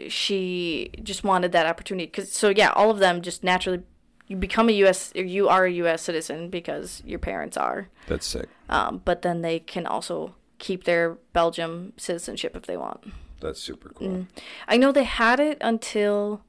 she 0.09 0.91
just 1.03 1.25
wanted 1.25 1.53
that 1.53 1.67
opportunity 1.67 2.07
because 2.07 2.33
so 2.33 2.49
yeah 2.49 2.71
all 2.75 2.91
of 2.91 2.99
them 2.99 3.21
just 3.21 3.45
naturally 3.45 3.83
you 4.27 4.37
become 4.37 4.71
a 4.71 4.73
us 4.73 5.13
you 5.15 5.49
are 5.49 5.67
a 5.67 5.73
us 5.73 6.03
citizen 6.03 6.49
because 6.49 7.03
your 7.05 7.19
parents 7.19 7.57
are. 7.57 7.89
That's 8.07 8.27
sick. 8.27 8.49
um, 8.71 9.03
but 9.05 9.21
then 9.23 9.43
they 9.43 9.59
can 9.59 9.87
also 9.87 10.35
keep 10.59 10.85
their 10.85 11.19
belgium 11.35 11.93
citizenship 11.99 12.57
if 12.57 12.63
they 12.65 12.77
want. 12.77 13.13
That's 13.41 13.61
super 13.61 13.91
cool. 13.91 14.27
i 14.67 14.79
know 14.79 14.91
they 14.91 15.05
had 15.05 15.39
it 15.39 15.59
until 15.61 16.41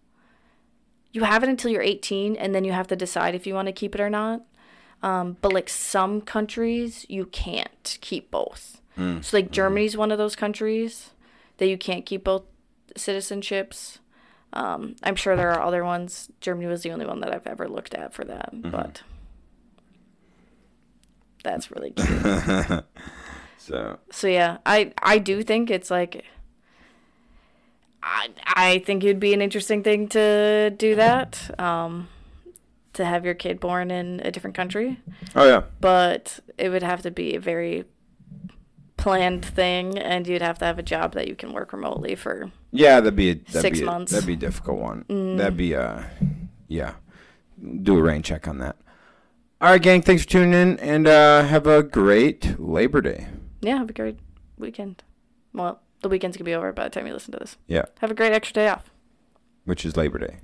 you 1.12 1.26
have 1.26 1.44
it 1.44 1.50
until 1.50 1.70
you're 1.72 1.82
18 1.82 2.38
and 2.38 2.56
then 2.56 2.64
you 2.64 2.72
have 2.72 2.88
to 2.88 2.96
decide 2.96 3.36
if 3.36 3.46
you 3.46 3.54
want 3.54 3.68
to 3.68 3.74
keep 3.74 3.94
it 3.96 4.00
or 4.02 4.10
not 4.10 4.44
um, 5.06 5.38
but 5.42 5.54
like 5.54 5.70
some 5.70 6.20
countries 6.20 7.06
you 7.08 7.26
can't 7.28 7.98
keep 8.02 8.32
both. 8.32 8.82
So 8.98 9.38
like 9.38 9.52
germany's 9.52 9.96
one 9.98 10.12
of 10.12 10.18
those 10.18 10.36
countries 10.38 11.12
that 11.58 11.68
you 11.68 11.78
can't 11.78 12.06
keep 12.06 12.24
both 12.24 12.44
citizenships. 12.96 14.00
Um, 14.54 14.96
i'm 15.04 15.16
sure 15.16 15.36
there 15.36 15.52
are 15.52 15.62
other 15.62 15.84
ones. 15.84 16.30
Germany 16.40 16.68
was 16.68 16.82
the 16.84 16.92
only 16.92 17.06
one 17.06 17.20
that 17.20 17.32
i've 17.36 17.46
ever 17.46 17.68
looked 17.68 17.94
at 17.94 18.14
for 18.14 18.24
that 18.26 18.50
but 18.72 19.04
that's 21.44 21.70
really 21.72 21.92
cute 21.98 22.84
So 23.58 24.00
so 24.12 24.28
yeah 24.28 24.58
i 24.66 24.94
i 25.02 25.18
do 25.18 25.44
think 25.44 25.70
it's 25.70 25.92
like 25.92 26.24
i 28.02 28.30
i 28.46 28.80
think 28.80 29.04
it'd 29.04 29.20
be 29.20 29.34
an 29.34 29.42
interesting 29.42 29.84
thing 29.84 30.08
to 30.10 30.70
do 30.78 30.96
that. 30.96 31.32
Um 31.60 32.08
to 32.96 33.06
have 33.06 33.24
your 33.26 33.34
kid 33.34 33.60
born 33.60 33.92
in 33.92 34.20
a 34.24 34.32
different 34.32 34.56
country 34.56 35.00
Oh 35.36 35.46
yeah. 35.48 35.64
but 35.80 36.40
it 36.58 36.70
would 36.70 36.84
have 36.84 37.02
to 37.04 37.12
be 37.12 37.36
a 37.36 37.40
very 37.40 37.86
planned 38.98 39.44
thing 39.46 39.98
and 39.98 40.28
you'd 40.28 40.42
have 40.42 40.58
to 40.60 40.66
have 40.66 40.80
a 40.80 40.84
job 40.84 41.14
that 41.14 41.28
you 41.28 41.36
can 41.36 41.54
work 41.54 41.74
remotely 41.74 42.16
for 42.16 42.52
Yeah, 42.72 43.00
that'd 43.02 43.16
be 43.16 43.30
a, 43.32 43.36
that'd 43.36 43.62
Six 43.62 43.80
be 43.80 43.86
months. 43.86 44.12
Mm. 44.12 44.16
that'd 44.16 44.28
be 44.28 44.34
a 44.34 44.38
difficult 44.38 44.80
one. 44.80 45.38
That'd 45.38 45.58
be 45.58 45.76
uh 45.76 46.04
yeah. 46.68 46.94
Do 47.84 47.98
a 47.98 48.02
rain 48.02 48.22
check 48.24 48.48
on 48.48 48.58
that. 48.60 48.76
All 49.62 49.70
right, 49.70 49.82
gang. 49.82 50.02
Thanks 50.02 50.24
for 50.24 50.30
tuning 50.30 50.54
in, 50.54 50.78
and 50.80 51.08
uh, 51.08 51.44
have 51.44 51.66
a 51.68 51.82
great 51.84 52.60
Labor 52.60 53.02
Day. 53.02 53.28
yeah 53.62 53.78
have 53.78 53.90
a 53.90 53.94
great 53.94 54.18
weekend 54.58 55.04
well 55.54 55.82
the 56.02 56.10
weekend's 56.10 56.38
gonna 56.38 56.46
be 56.46 56.54
over 56.56 56.72
by 56.72 56.84
the 56.86 56.90
time 56.90 57.06
you 57.08 57.14
listen 57.14 57.32
to 57.34 57.40
this 57.40 57.58
Yeah, 57.68 57.86
have 58.00 58.12
a 58.12 58.16
great 58.16 58.32
extra 58.34 58.54
day 58.54 58.68
off 58.70 58.90
which 59.66 59.86
is 59.86 59.96
Labor 59.98 60.20
Day. 60.20 60.38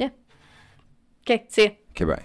Okay 1.21 1.45
see 1.49 1.63
ya 1.63 1.71
Okay, 1.93 2.05
bye. 2.05 2.23